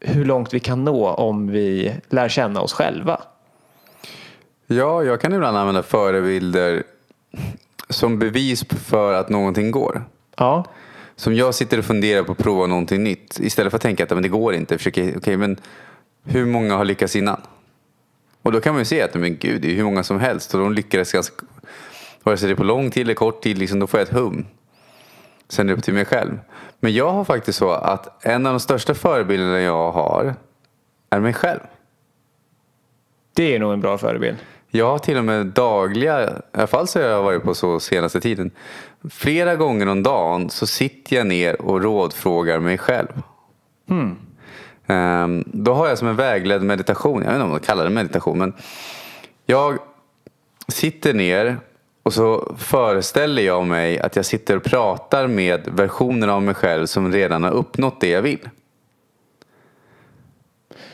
hur 0.00 0.24
långt 0.24 0.54
vi 0.54 0.60
kan 0.60 0.84
nå 0.84 1.08
om 1.08 1.48
vi 1.48 1.94
lär 2.08 2.28
känna 2.28 2.60
oss 2.60 2.72
själva. 2.72 3.20
Ja, 4.66 5.02
jag 5.02 5.20
kan 5.20 5.32
ibland 5.32 5.56
använda 5.56 5.82
förebilder 5.82 6.82
som 7.88 8.18
bevis 8.18 8.64
för 8.68 9.12
att 9.12 9.28
någonting 9.28 9.70
går. 9.70 10.04
Ja. 10.36 10.64
Som 11.16 11.34
jag 11.34 11.54
sitter 11.54 11.78
och 11.78 11.84
funderar 11.84 12.22
på 12.22 12.32
att 12.32 12.38
prova 12.38 12.66
någonting 12.66 13.04
nytt. 13.04 13.40
Istället 13.40 13.70
för 13.70 13.76
att 13.76 13.82
tänka 13.82 14.04
att 14.04 14.10
men 14.10 14.22
det 14.22 14.28
går 14.28 14.54
inte. 14.54 14.78
Försöker, 14.78 15.16
okay, 15.16 15.36
men 15.36 15.56
hur 16.24 16.46
många 16.46 16.76
har 16.76 16.84
lyckats 16.84 17.16
innan? 17.16 17.40
Och 18.42 18.52
då 18.52 18.60
kan 18.60 18.74
man 18.74 18.80
ju 18.80 18.84
se 18.84 19.02
att 19.02 19.14
men 19.14 19.36
gud, 19.36 19.62
det 19.62 19.70
är 19.70 19.74
hur 19.74 19.84
många 19.84 20.02
som 20.02 20.20
helst. 20.20 20.54
Och 20.54 20.60
de 20.60 20.72
lyckades 20.72 21.12
ganska, 21.12 21.46
vare 22.22 22.36
sig 22.36 22.48
det 22.48 22.54
är 22.54 22.56
på 22.56 22.64
lång 22.64 22.90
tid 22.90 23.02
eller 23.02 23.14
kort 23.14 23.42
tid, 23.42 23.58
liksom, 23.58 23.78
då 23.78 23.86
får 23.86 24.00
jag 24.00 24.08
ett 24.08 24.14
hum. 24.14 24.46
Sen 25.48 25.68
är 25.68 25.72
det 25.72 25.78
upp 25.78 25.84
till 25.84 25.94
mig 25.94 26.04
själv. 26.04 26.38
Men 26.80 26.92
jag 26.92 27.12
har 27.12 27.24
faktiskt 27.24 27.58
så 27.58 27.70
att 27.70 28.24
en 28.26 28.46
av 28.46 28.52
de 28.52 28.60
största 28.60 28.94
förebilderna 28.94 29.60
jag 29.60 29.92
har 29.92 30.34
är 31.10 31.20
mig 31.20 31.32
själv. 31.32 31.60
Det 33.34 33.54
är 33.54 33.58
nog 33.58 33.72
en 33.72 33.80
bra 33.80 33.98
förebild. 33.98 34.36
Jag 34.70 34.90
har 34.90 34.98
till 34.98 35.18
och 35.18 35.24
med 35.24 35.46
dagliga, 35.46 36.30
i 36.30 36.32
alla 36.52 36.66
fall 36.66 36.88
så 36.88 36.98
har 36.98 37.06
jag 37.06 37.22
varit 37.22 37.42
på 37.42 37.54
så 37.54 37.80
senaste 37.80 38.20
tiden. 38.20 38.50
Flera 39.10 39.56
gånger 39.56 39.88
om 39.88 40.02
dagen 40.02 40.50
så 40.50 40.66
sitter 40.66 41.16
jag 41.16 41.26
ner 41.26 41.62
och 41.62 41.82
rådfrågar 41.82 42.58
mig 42.58 42.78
själv. 42.78 43.22
Hmm. 43.88 44.16
Um, 44.86 45.44
då 45.46 45.74
har 45.74 45.88
jag 45.88 45.98
som 45.98 46.08
en 46.08 46.16
vägledd 46.16 46.62
meditation, 46.62 47.22
jag 47.22 47.26
vet 47.26 47.34
inte 47.34 47.44
om 47.44 47.50
man 47.50 47.60
kallar 47.60 47.84
det 47.84 47.90
meditation, 47.90 48.38
men 48.38 48.52
jag 49.46 49.78
sitter 50.68 51.14
ner 51.14 51.56
och 52.02 52.12
så 52.12 52.54
föreställer 52.58 53.42
jag 53.42 53.66
mig 53.66 54.00
att 54.00 54.16
jag 54.16 54.24
sitter 54.24 54.56
och 54.56 54.62
pratar 54.62 55.26
med 55.26 55.60
versioner 55.66 56.28
av 56.28 56.42
mig 56.42 56.54
själv 56.54 56.86
som 56.86 57.12
redan 57.12 57.42
har 57.42 57.50
uppnått 57.50 58.00
det 58.00 58.08
jag 58.08 58.22
vill. 58.22 58.48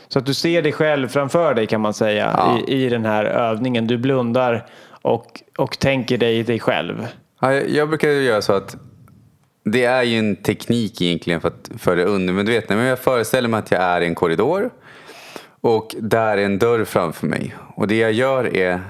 Så 0.07 0.19
att 0.19 0.25
du 0.25 0.33
ser 0.33 0.61
dig 0.61 0.71
själv 0.71 1.07
framför 1.07 1.53
dig 1.53 1.67
kan 1.67 1.81
man 1.81 1.93
säga 1.93 2.35
ja. 2.37 2.59
i, 2.67 2.85
i 2.85 2.89
den 2.89 3.05
här 3.05 3.25
övningen. 3.25 3.87
Du 3.87 3.97
blundar 3.97 4.65
och, 5.01 5.41
och 5.57 5.79
tänker 5.79 6.17
dig 6.17 6.43
dig 6.43 6.59
själv. 6.59 7.07
Ja, 7.43 7.53
jag 7.53 7.89
brukar 7.89 8.09
göra 8.09 8.41
så 8.41 8.53
att 8.53 8.77
det 9.63 9.83
är 9.83 10.03
ju 10.03 10.19
en 10.19 10.35
teknik 10.35 11.01
egentligen 11.01 11.41
för, 11.41 11.47
att, 11.47 11.97
det 11.97 12.05
undermedvetna. 12.05 12.75
Men 12.75 12.85
jag 12.85 12.99
föreställer 12.99 13.49
mig 13.49 13.57
att 13.57 13.71
jag 13.71 13.81
är 13.81 14.01
i 14.01 14.05
en 14.05 14.15
korridor 14.15 14.69
och 15.61 15.95
där 15.99 16.37
är 16.37 16.45
en 16.45 16.59
dörr 16.59 16.85
framför 16.85 17.27
mig. 17.27 17.55
Och 17.75 17.87
det 17.87 17.97
jag 17.97 18.11
gör 18.11 18.55
är 18.55 18.81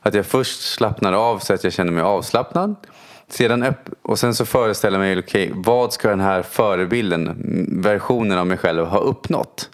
att 0.00 0.14
jag 0.14 0.26
först 0.26 0.60
slappnar 0.60 1.12
av 1.12 1.38
så 1.38 1.54
att 1.54 1.64
jag 1.64 1.72
känner 1.72 1.92
mig 1.92 2.02
avslappnad. 2.02 2.76
Sedan 3.28 3.62
upp, 3.62 3.90
och 4.02 4.18
sen 4.18 4.34
så 4.34 4.44
föreställer 4.46 4.98
jag 4.98 5.04
mig, 5.04 5.18
okej, 5.18 5.50
okay, 5.50 5.62
vad 5.64 5.92
ska 5.92 6.08
den 6.08 6.20
här 6.20 6.42
förebilden, 6.42 7.36
versionen 7.82 8.38
av 8.38 8.46
mig 8.46 8.58
själv 8.58 8.86
ha 8.86 8.98
uppnått? 8.98 9.70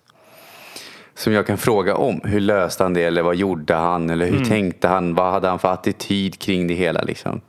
som 1.17 1.33
jag 1.33 1.47
kan 1.47 1.59
fråga 1.59 1.97
om. 1.97 2.21
Hur 2.25 2.41
löste 2.41 2.83
han 2.83 2.95
det? 2.95 3.03
Eller 3.03 3.23
vad 3.23 3.37
gjorde 3.37 3.75
han? 3.75 4.11
Eller 4.11 4.27
hur 4.27 4.37
mm. 4.37 4.49
tänkte 4.49 4.89
han? 4.89 5.15
Vad 5.15 5.33
hade 5.33 5.49
han 5.49 5.59
för 5.59 5.73
attityd 5.73 6.39
kring 6.39 6.67
det 6.67 6.75
hela? 6.75 7.03
Liksom? 7.03 7.41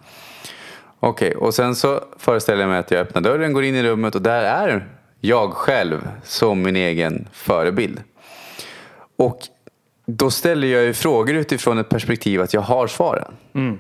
Okej, 1.00 1.28
okay, 1.28 1.48
och 1.48 1.54
sen 1.54 1.76
så 1.76 2.04
föreställer 2.18 2.62
jag 2.62 2.70
mig 2.70 2.80
att 2.80 2.92
jag 2.92 3.00
öppnar 3.00 3.22
dörren, 3.22 3.54
går 3.54 3.64
in 3.64 3.76
i 3.76 3.84
rummet 3.84 4.16
och 4.16 4.22
där 4.22 4.44
är 4.44 4.88
jag 5.20 5.54
själv 5.54 6.10
som 6.24 6.62
min 6.62 6.76
egen 6.76 7.28
förebild. 7.32 8.02
Och 9.18 9.40
då 10.06 10.32
ställer 10.32 10.68
jag 10.68 10.84
ju 10.84 10.94
frågor 10.94 11.36
utifrån 11.36 11.78
ett 11.78 11.90
perspektiv 11.90 12.42
att 12.42 12.54
jag 12.54 12.62
har 12.62 12.88
svaren. 12.88 13.34
Mm. 13.54 13.80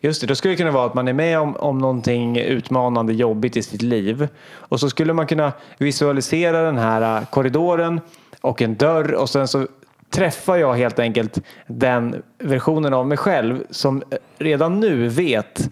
Just 0.00 0.20
det, 0.20 0.26
då 0.26 0.34
skulle 0.34 0.52
det 0.52 0.58
kunna 0.58 0.70
vara 0.70 0.86
att 0.86 0.94
man 0.94 1.08
är 1.08 1.12
med 1.12 1.38
om, 1.38 1.56
om 1.56 1.78
någonting 1.78 2.38
utmanande 2.38 3.12
jobbigt 3.12 3.56
i 3.56 3.62
sitt 3.62 3.82
liv. 3.82 4.28
Och 4.48 4.80
så 4.80 4.90
skulle 4.90 5.12
man 5.12 5.26
kunna 5.26 5.52
visualisera 5.78 6.62
den 6.62 6.78
här 6.78 7.20
äh, 7.20 7.26
korridoren 7.26 8.00
och 8.40 8.62
en 8.62 8.74
dörr 8.74 9.14
och 9.14 9.30
sen 9.30 9.48
så 9.48 9.66
träffar 10.10 10.56
jag 10.56 10.74
helt 10.74 10.98
enkelt 10.98 11.38
den 11.66 12.22
versionen 12.38 12.94
av 12.94 13.06
mig 13.06 13.18
själv 13.18 13.64
som 13.70 14.02
redan 14.38 14.80
nu 14.80 15.08
vet 15.08 15.70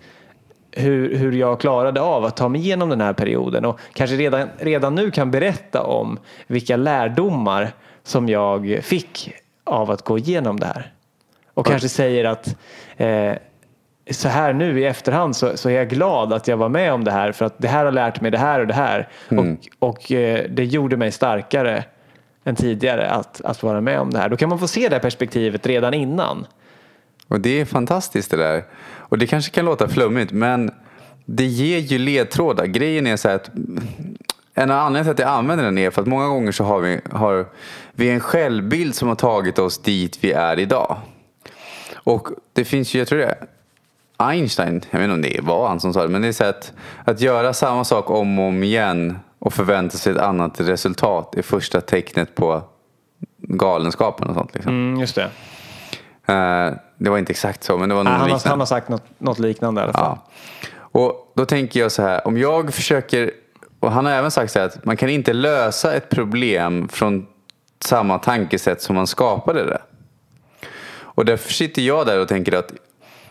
hur, 0.77 1.17
hur 1.17 1.33
jag 1.33 1.61
klarade 1.61 2.01
av 2.01 2.25
att 2.25 2.37
ta 2.37 2.49
mig 2.49 2.61
igenom 2.61 2.89
den 2.89 3.01
här 3.01 3.13
perioden 3.13 3.65
och 3.65 3.81
kanske 3.93 4.17
redan, 4.17 4.49
redan 4.59 4.95
nu 4.95 5.11
kan 5.11 5.31
berätta 5.31 5.83
om 5.83 6.19
vilka 6.47 6.77
lärdomar 6.77 7.73
som 8.03 8.29
jag 8.29 8.81
fick 8.83 9.33
av 9.65 9.91
att 9.91 10.03
gå 10.03 10.19
igenom 10.19 10.61
det 10.61 10.67
här. 10.67 10.93
Och 11.55 11.67
kanske 11.67 11.89
säger 11.89 12.25
att 12.25 12.57
eh, 12.97 13.33
så 14.11 14.29
här 14.29 14.53
nu 14.53 14.81
i 14.81 14.85
efterhand 14.85 15.37
så, 15.37 15.57
så, 15.57 15.69
är 15.69 15.75
jag 15.75 15.89
glad 15.89 16.33
att 16.33 16.49
jag 16.49 16.57
var 16.57 16.69
med 16.69 16.93
om 16.93 17.05
det 17.05 17.11
här 17.11 17.33
för 17.33 17.45
att 17.45 17.55
det 17.59 17.69
här 17.69 17.85
har 17.85 17.93
lärt 17.93 18.21
mig 18.21 18.31
det 18.31 18.39
här 18.39 18.61
och 18.61 18.67
det 18.67 18.75
här. 18.75 19.09
Mm. 19.29 19.59
Och, 19.79 19.89
och 19.89 20.13
eh, 20.13 20.45
det 20.51 20.65
gjorde 20.65 20.97
mig 20.97 21.13
starkare 21.13 21.85
än 22.45 22.57
tidigare 22.57 23.11
att, 23.11 23.41
att 23.45 23.63
vara 23.63 23.81
med 23.81 24.01
om 24.01 24.11
det 24.11 24.19
här. 24.19 24.29
Då 24.29 24.37
kan 24.37 24.49
man 24.49 24.59
få 24.59 24.69
se 24.69 24.89
det 24.89 24.95
här 24.95 25.01
perspektivet 25.01 25.67
redan 25.67 25.95
innan. 25.95 26.47
Och 27.29 27.41
det 27.41 27.61
är 27.61 27.65
fantastiskt 27.65 28.31
det 28.31 28.37
där. 28.37 28.65
Och 28.99 29.19
det 29.19 29.27
kanske 29.27 29.51
kan 29.51 29.65
låta 29.65 29.89
flummigt 29.89 30.33
men 30.33 30.71
det 31.25 31.45
ger 31.45 31.79
ju 31.79 31.99
ledtrådar. 31.99 32.67
Grejen 32.67 33.07
är 33.07 33.17
så 33.17 33.29
här 33.29 33.35
att 33.35 33.51
en 34.55 34.71
av 34.71 34.79
anledningarna 34.79 35.05
till 35.15 35.25
att 35.25 35.29
jag 35.29 35.39
använder 35.39 35.65
den 35.65 35.79
är 35.79 35.91
för 35.91 36.03
att 36.03 36.09
många 36.09 36.29
gånger 36.29 36.53
så 36.53 36.65
har 36.65 36.81
vi, 36.81 37.01
har 37.11 37.47
vi 37.93 38.11
en 38.11 38.21
självbild 38.21 38.95
som 38.95 39.09
har 39.09 39.15
tagit 39.15 39.59
oss 39.59 39.79
dit 39.79 40.19
vi 40.21 40.33
är 40.33 40.59
idag. 40.59 40.97
Och 41.95 42.29
det 42.53 42.65
finns 42.65 42.95
ju, 42.95 42.99
jag 42.99 43.09
tror 43.09 43.19
det 43.19 43.25
är 43.25 43.47
Einstein, 44.17 44.85
jag 44.91 44.99
vet 44.99 45.05
inte 45.05 45.15
om 45.15 45.23
det 45.23 45.41
var 45.43 45.69
han 45.69 45.81
som 45.81 45.93
sa 45.95 46.03
det, 46.03 46.09
men 46.09 46.23
det 46.23 46.29
är 46.29 46.33
så 46.33 46.45
att, 46.45 46.73
att 47.05 47.21
göra 47.21 47.53
samma 47.53 47.85
sak 47.85 48.11
om 48.11 48.39
och 48.39 48.45
om 48.45 48.63
igen 48.63 49.19
och 49.39 49.55
förvänta 49.55 49.97
sig 49.97 50.13
ett 50.13 50.19
annat 50.19 50.61
resultat 50.61 51.35
är 51.35 51.43
första 51.43 51.81
tecknet 51.81 52.35
på 52.35 52.63
galenskapen 53.39 54.29
och 54.29 54.35
sånt. 54.35 54.55
Liksom. 54.55 54.73
Mm, 54.73 55.01
just 55.01 55.15
det. 55.15 55.31
Uh, 56.29 56.75
det 57.05 57.11
var 57.11 57.19
inte 57.19 57.31
exakt 57.31 57.65
så, 57.65 57.79
men 57.79 57.89
det 57.89 57.95
var 57.95 58.05
något 58.05 58.13
han, 58.13 58.23
liknande. 58.23 58.49
Han 58.49 58.59
har 58.59 58.67
sagt 58.67 58.89
något, 58.89 59.05
något 59.19 59.39
liknande 59.39 59.81
i 59.81 59.85
alla 59.85 59.93
fall. 59.93 60.19
Ja. 60.19 60.69
Och 60.77 61.33
då 61.37 61.47
tänker 61.47 61.81
jag 61.81 61.93
så 61.93 62.03
här, 62.03 62.27
om 62.27 62.39
jag 62.39 62.75
försöker, 62.75 63.31
och 63.81 63.93
han 63.93 64.07
har 64.07 64.13
även 64.13 64.31
sagt 64.31 64.53
så 64.53 64.59
här 64.59 64.67
att 64.67 64.85
man 64.85 64.97
kan 64.97 65.09
inte 65.09 65.33
lösa 65.33 65.95
ett 65.95 66.09
problem 66.09 66.89
från 66.89 67.27
samma 67.85 68.19
tankesätt 68.19 68.83
som 68.83 68.97
man 68.97 69.07
skapade 69.07 69.65
det. 69.65 69.83
Och 71.15 71.25
därför 71.25 71.53
sitter 71.53 71.83
jag 71.83 72.07
där 72.07 72.21
och 72.21 72.29
tänker 72.29 72.53
att 72.53 72.73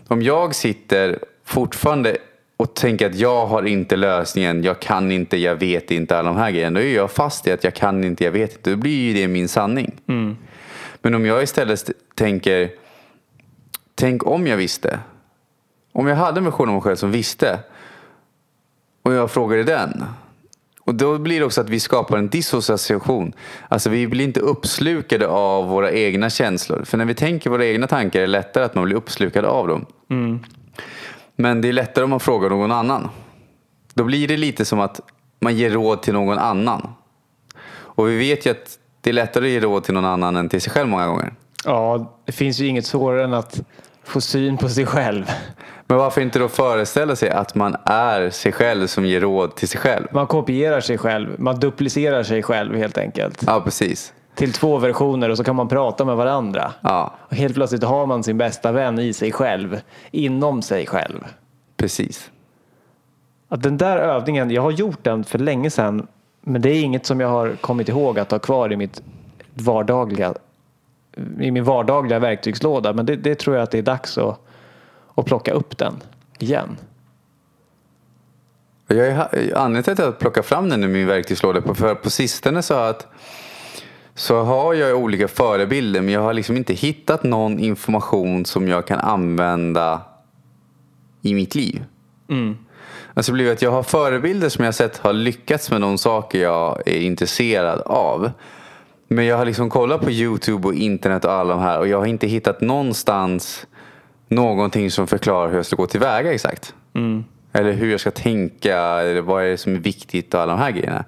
om 0.07 0.21
jag 0.21 0.55
sitter 0.55 1.19
fortfarande 1.45 2.17
och 2.57 2.73
tänker 2.73 3.09
att 3.09 3.15
jag 3.15 3.45
har 3.45 3.63
inte 3.63 3.95
lösningen, 3.95 4.63
jag 4.63 4.79
kan 4.79 5.11
inte, 5.11 5.37
jag 5.37 5.55
vet 5.55 5.91
inte 5.91 6.19
alla 6.19 6.29
de 6.29 6.37
här 6.37 6.51
grejerna. 6.51 6.79
Då 6.79 6.85
är 6.85 6.95
jag 6.95 7.11
fast 7.11 7.47
i 7.47 7.51
att 7.51 7.63
jag 7.63 7.73
kan 7.73 8.03
inte, 8.03 8.23
jag 8.23 8.31
vet 8.31 8.55
inte. 8.55 8.69
Då 8.69 8.75
blir 8.75 9.07
ju 9.07 9.13
det 9.13 9.27
min 9.27 9.47
sanning. 9.47 9.91
Mm. 10.07 10.37
Men 11.01 11.15
om 11.15 11.25
jag 11.25 11.43
istället 11.43 11.89
tänker, 12.15 12.69
tänk 13.95 14.27
om 14.27 14.47
jag 14.47 14.57
visste. 14.57 14.99
Om 15.91 16.07
jag 16.07 16.15
hade 16.15 16.37
en 16.37 16.45
version 16.45 16.69
av 16.69 16.73
mig 16.73 16.83
själv 16.83 16.95
som 16.95 17.11
visste 17.11 17.59
och 19.03 19.13
jag 19.13 19.31
frågade 19.31 19.63
den. 19.63 20.03
Och 20.85 20.95
då 20.95 21.17
blir 21.17 21.39
det 21.39 21.45
också 21.45 21.61
att 21.61 21.69
vi 21.69 21.79
skapar 21.79 22.17
en 22.17 22.29
dissociation. 22.29 23.33
Alltså 23.67 23.89
vi 23.89 24.07
blir 24.07 24.25
inte 24.25 24.39
uppslukade 24.39 25.27
av 25.27 25.67
våra 25.67 25.91
egna 25.91 26.29
känslor. 26.29 26.83
För 26.85 26.97
när 26.97 27.05
vi 27.05 27.13
tänker 27.13 27.49
våra 27.49 27.65
egna 27.65 27.87
tankar 27.87 28.19
är 28.19 28.23
det 28.23 28.27
lättare 28.27 28.63
att 28.63 28.75
man 28.75 28.83
blir 28.83 28.95
uppslukad 28.95 29.45
av 29.45 29.67
dem. 29.67 29.85
Mm. 30.09 30.39
Men 31.35 31.61
det 31.61 31.67
är 31.67 31.73
lättare 31.73 32.03
om 32.03 32.09
man 32.09 32.19
frågar 32.19 32.49
någon 32.49 32.71
annan. 32.71 33.09
Då 33.93 34.03
blir 34.03 34.27
det 34.27 34.37
lite 34.37 34.65
som 34.65 34.79
att 34.79 34.99
man 35.39 35.55
ger 35.55 35.69
råd 35.69 36.01
till 36.01 36.13
någon 36.13 36.37
annan. 36.37 36.89
Och 37.73 38.09
vi 38.09 38.17
vet 38.17 38.45
ju 38.45 38.51
att 38.51 38.79
det 39.01 39.09
är 39.09 39.13
lättare 39.13 39.45
att 39.45 39.51
ge 39.51 39.59
råd 39.59 39.83
till 39.83 39.93
någon 39.93 40.05
annan 40.05 40.35
än 40.35 40.49
till 40.49 40.61
sig 40.61 40.71
själv 40.71 40.89
många 40.89 41.07
gånger. 41.07 41.33
Ja, 41.65 42.13
det 42.25 42.31
finns 42.31 42.59
ju 42.59 42.67
inget 42.67 42.85
svårare 42.85 43.23
än 43.23 43.33
att 43.33 43.61
få 44.03 44.21
syn 44.21 44.57
på 44.57 44.69
sig 44.69 44.85
själv. 44.85 45.31
Men 45.87 45.97
varför 45.97 46.21
inte 46.21 46.39
då 46.39 46.47
föreställa 46.47 47.15
sig 47.15 47.29
att 47.29 47.55
man 47.55 47.75
är 47.85 48.29
sig 48.29 48.51
själv 48.51 48.87
som 48.87 49.05
ger 49.05 49.21
råd 49.21 49.55
till 49.55 49.67
sig 49.67 49.79
själv? 49.79 50.07
Man 50.11 50.27
kopierar 50.27 50.81
sig 50.81 50.97
själv, 50.97 51.35
man 51.39 51.59
duplicerar 51.59 52.23
sig 52.23 52.43
själv 52.43 52.75
helt 52.75 52.97
enkelt. 52.97 53.43
Ja, 53.47 53.61
precis. 53.61 54.13
Till 54.35 54.53
två 54.53 54.77
versioner 54.77 55.29
och 55.29 55.37
så 55.37 55.43
kan 55.43 55.55
man 55.55 55.67
prata 55.67 56.05
med 56.05 56.15
varandra. 56.15 56.71
Ja. 56.81 57.13
Och 57.19 57.35
helt 57.35 57.55
plötsligt 57.55 57.83
har 57.83 58.05
man 58.05 58.23
sin 58.23 58.37
bästa 58.37 58.71
vän 58.71 58.99
i 58.99 59.13
sig 59.13 59.31
själv, 59.31 59.81
inom 60.11 60.61
sig 60.61 60.85
själv. 60.85 61.25
Precis. 61.77 62.31
Att 63.49 63.63
den 63.63 63.77
där 63.77 63.97
övningen, 63.97 64.51
jag 64.51 64.61
har 64.61 64.71
gjort 64.71 65.03
den 65.03 65.23
för 65.23 65.39
länge 65.39 65.69
sedan, 65.69 66.07
men 66.41 66.61
det 66.61 66.69
är 66.69 66.83
inget 66.83 67.05
som 67.05 67.19
jag 67.19 67.27
har 67.27 67.55
kommit 67.61 67.89
ihåg 67.89 68.19
att 68.19 68.31
ha 68.31 68.39
kvar 68.39 68.73
i 68.73 68.75
mitt 68.75 69.01
vardagliga 69.53 70.33
i 71.39 71.51
min 71.51 71.63
vardagliga 71.63 72.19
verktygslåda. 72.19 72.93
Men 72.93 73.05
det, 73.05 73.15
det 73.15 73.35
tror 73.35 73.55
jag 73.55 73.63
att 73.63 73.71
det 73.71 73.77
är 73.77 73.81
dags 73.81 74.17
att, 74.17 74.39
att 75.15 75.25
plocka 75.25 75.51
upp 75.51 75.77
den 75.77 75.93
igen. 76.39 76.77
Jag 78.87 79.07
är, 79.07 79.17
anledningen 79.55 79.95
till 79.95 80.05
att 80.05 80.19
plocka 80.19 80.43
fram 80.43 80.69
den 80.69 80.83
i 80.83 80.87
min 80.87 81.07
verktygslåda, 81.07 81.73
för 81.75 81.95
på 81.95 82.09
sistone 82.09 82.61
så 82.61 82.73
att 82.73 83.07
så 84.15 84.43
har 84.43 84.73
jag 84.73 84.97
olika 84.97 85.27
förebilder 85.27 86.01
men 86.01 86.13
jag 86.13 86.21
har 86.21 86.33
liksom 86.33 86.57
inte 86.57 86.73
hittat 86.73 87.23
någon 87.23 87.59
information 87.59 88.45
som 88.45 88.67
jag 88.67 88.87
kan 88.87 88.99
använda 88.99 90.01
i 91.21 91.33
mitt 91.33 91.55
liv. 91.55 91.83
Mm. 92.29 92.57
Alltså 93.13 93.31
det 93.31 93.33
blir 93.33 93.51
att 93.51 93.61
jag 93.61 93.71
har 93.71 93.83
förebilder 93.83 94.49
som 94.49 94.65
jag 94.65 94.75
sett 94.75 94.97
har 94.97 95.13
lyckats 95.13 95.71
med 95.71 95.81
de 95.81 95.97
saker 95.97 96.41
jag 96.41 96.81
är 96.85 96.99
intresserad 96.99 97.81
av. 97.81 98.31
Men 99.07 99.25
jag 99.25 99.37
har 99.37 99.45
liksom 99.45 99.69
kollat 99.69 100.01
på 100.01 100.11
YouTube 100.11 100.67
och 100.67 100.73
internet 100.73 101.25
och 101.25 101.31
alla 101.31 101.53
de 101.53 101.61
här 101.61 101.79
och 101.79 101.87
jag 101.87 101.97
har 101.97 102.05
inte 102.05 102.27
hittat 102.27 102.61
någonstans 102.61 103.67
någonting 104.27 104.91
som 104.91 105.07
förklarar 105.07 105.49
hur 105.49 105.55
jag 105.55 105.65
ska 105.65 105.75
gå 105.75 105.87
tillväga 105.87 106.33
exakt. 106.33 106.75
Mm. 106.93 107.23
Eller 107.51 107.71
hur 107.71 107.91
jag 107.91 107.99
ska 107.99 108.11
tänka, 108.11 108.77
eller 108.77 109.21
vad 109.21 109.43
är 109.43 109.47
det 109.47 109.57
som 109.57 109.75
är 109.75 109.79
viktigt 109.79 110.33
och 110.33 110.41
alla 110.41 110.51
de 110.51 110.61
här 110.61 110.71
grejerna. 110.71 111.05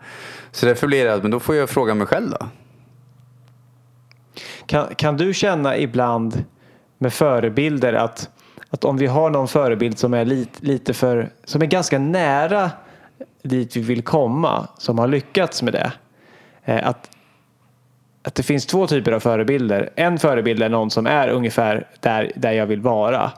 Så 0.51 0.65
därför 0.65 0.87
blir 0.87 1.05
det 1.05 1.13
att 1.13 1.21
men 1.21 1.31
då 1.31 1.39
får 1.39 1.55
jag 1.55 1.69
fråga 1.69 1.93
mig 1.93 2.07
själv 2.07 2.29
då. 2.29 2.47
Kan, 4.65 4.95
kan 4.95 5.17
du 5.17 5.33
känna 5.33 5.77
ibland 5.77 6.43
med 6.97 7.13
förebilder 7.13 7.93
att, 7.93 8.29
att 8.69 8.85
om 8.85 8.97
vi 8.97 9.07
har 9.07 9.29
någon 9.29 9.47
förebild 9.47 9.99
som 9.99 10.13
är 10.13 10.25
lite, 10.25 10.65
lite 10.65 10.93
för, 10.93 11.29
som 11.43 11.61
är 11.61 11.65
ganska 11.65 11.99
nära 11.99 12.71
dit 13.43 13.75
vi 13.75 13.81
vill 13.81 14.03
komma, 14.03 14.67
som 14.77 14.99
har 14.99 15.07
lyckats 15.07 15.61
med 15.61 15.73
det. 15.73 15.91
Eh, 16.65 16.87
att, 16.87 17.09
att 18.25 18.35
det 18.35 18.43
finns 18.43 18.65
två 18.65 18.87
typer 18.87 19.11
av 19.11 19.19
förebilder. 19.19 19.89
En 19.95 20.19
förebild 20.19 20.63
är 20.63 20.69
någon 20.69 20.91
som 20.91 21.07
är 21.07 21.27
ungefär 21.27 21.87
där, 21.99 22.31
där 22.35 22.51
jag 22.51 22.65
vill 22.65 22.81
vara. 22.81 23.31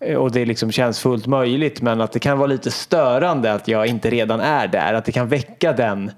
Eh, 0.00 0.16
och 0.16 0.32
det 0.32 0.44
liksom 0.44 0.72
känns 0.72 1.00
fullt 1.00 1.26
möjligt 1.26 1.82
men 1.82 2.00
att 2.00 2.12
det 2.12 2.18
kan 2.18 2.38
vara 2.38 2.46
lite 2.46 2.70
störande 2.70 3.52
att 3.52 3.68
jag 3.68 3.86
inte 3.86 4.10
redan 4.10 4.40
är 4.40 4.68
där. 4.68 4.94
Att 4.94 5.04
det 5.04 5.12
kan 5.12 5.28
väcka 5.28 5.72
den, 5.72 6.10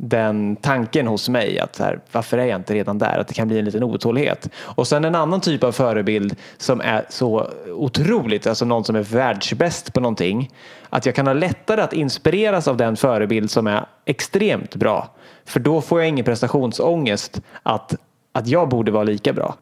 den 0.00 0.56
tanken 0.56 1.06
hos 1.06 1.28
mig 1.28 1.58
att 1.58 1.78
här, 1.78 2.00
varför 2.12 2.38
är 2.38 2.46
jag 2.46 2.56
inte 2.56 2.74
redan 2.74 2.98
där? 2.98 3.18
Att 3.18 3.28
det 3.28 3.34
kan 3.34 3.48
bli 3.48 3.58
en 3.58 3.64
liten 3.64 3.82
otålighet. 3.82 4.48
Och 4.56 4.88
sen 4.88 5.04
en 5.04 5.14
annan 5.14 5.40
typ 5.40 5.64
av 5.64 5.72
förebild 5.72 6.36
som 6.56 6.80
är 6.80 7.04
så 7.08 7.50
otroligt, 7.72 8.46
alltså 8.46 8.64
någon 8.64 8.84
som 8.84 8.96
är 8.96 9.02
världsbäst 9.02 9.92
på 9.92 10.00
någonting. 10.00 10.50
Att 10.90 11.06
jag 11.06 11.14
kan 11.14 11.26
ha 11.26 11.34
lättare 11.34 11.80
att 11.80 11.92
inspireras 11.92 12.68
av 12.68 12.76
den 12.76 12.96
förebild 12.96 13.50
som 13.50 13.66
är 13.66 13.86
extremt 14.04 14.74
bra. 14.74 15.08
För 15.44 15.60
då 15.60 15.80
får 15.80 16.00
jag 16.00 16.08
ingen 16.08 16.24
prestationsångest 16.24 17.40
att, 17.62 17.94
att 18.32 18.46
jag 18.46 18.68
borde 18.68 18.90
vara 18.90 19.04
lika 19.04 19.32
bra. 19.32 19.54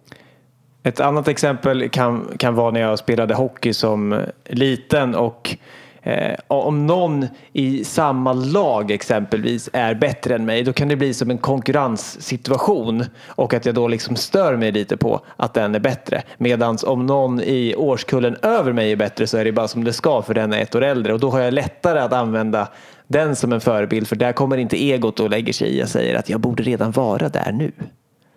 Ett 0.82 1.00
annat 1.00 1.28
exempel 1.28 1.88
kan, 1.88 2.30
kan 2.38 2.54
vara 2.54 2.70
när 2.70 2.80
jag 2.80 2.98
spelade 2.98 3.34
hockey 3.34 3.72
som 3.72 4.20
liten 4.44 5.14
och 5.14 5.56
eh, 6.06 6.38
om 6.48 6.86
någon 6.86 7.26
i 7.52 7.84
samma 7.84 8.32
lag 8.32 8.90
exempelvis 8.90 9.70
är 9.72 9.94
bättre 9.94 10.34
än 10.34 10.44
mig 10.44 10.62
då 10.62 10.72
kan 10.72 10.88
det 10.88 10.96
bli 10.96 11.14
som 11.14 11.30
en 11.30 11.38
konkurrenssituation 11.38 13.04
och 13.26 13.54
att 13.54 13.66
jag 13.66 13.74
då 13.74 13.88
liksom 13.88 14.16
stör 14.16 14.56
mig 14.56 14.72
lite 14.72 14.96
på 14.96 15.20
att 15.36 15.54
den 15.54 15.74
är 15.74 15.80
bättre. 15.80 16.22
Medan 16.38 16.78
om 16.86 17.06
någon 17.06 17.40
i 17.40 17.74
årskullen 17.76 18.36
över 18.42 18.72
mig 18.72 18.92
är 18.92 18.96
bättre 18.96 19.26
så 19.26 19.36
är 19.36 19.44
det 19.44 19.52
bara 19.52 19.68
som 19.68 19.84
det 19.84 19.92
ska 19.92 20.22
för 20.22 20.34
den 20.34 20.52
är 20.52 20.60
ett 20.62 20.74
år 20.74 20.82
äldre 20.82 21.12
och 21.12 21.20
då 21.20 21.30
har 21.30 21.40
jag 21.40 21.54
lättare 21.54 21.98
att 21.98 22.12
använda 22.12 22.68
den 23.08 23.36
som 23.36 23.52
en 23.52 23.60
förebild 23.60 24.08
för 24.08 24.16
där 24.16 24.32
kommer 24.32 24.56
inte 24.56 24.76
egot 24.76 25.20
och 25.20 25.30
lägger 25.30 25.52
sig 25.52 25.68
i. 25.68 25.78
Jag 25.78 25.88
säger 25.88 26.14
att 26.14 26.28
jag 26.28 26.40
borde 26.40 26.62
redan 26.62 26.90
vara 26.90 27.28
där 27.28 27.52
nu. 27.52 27.72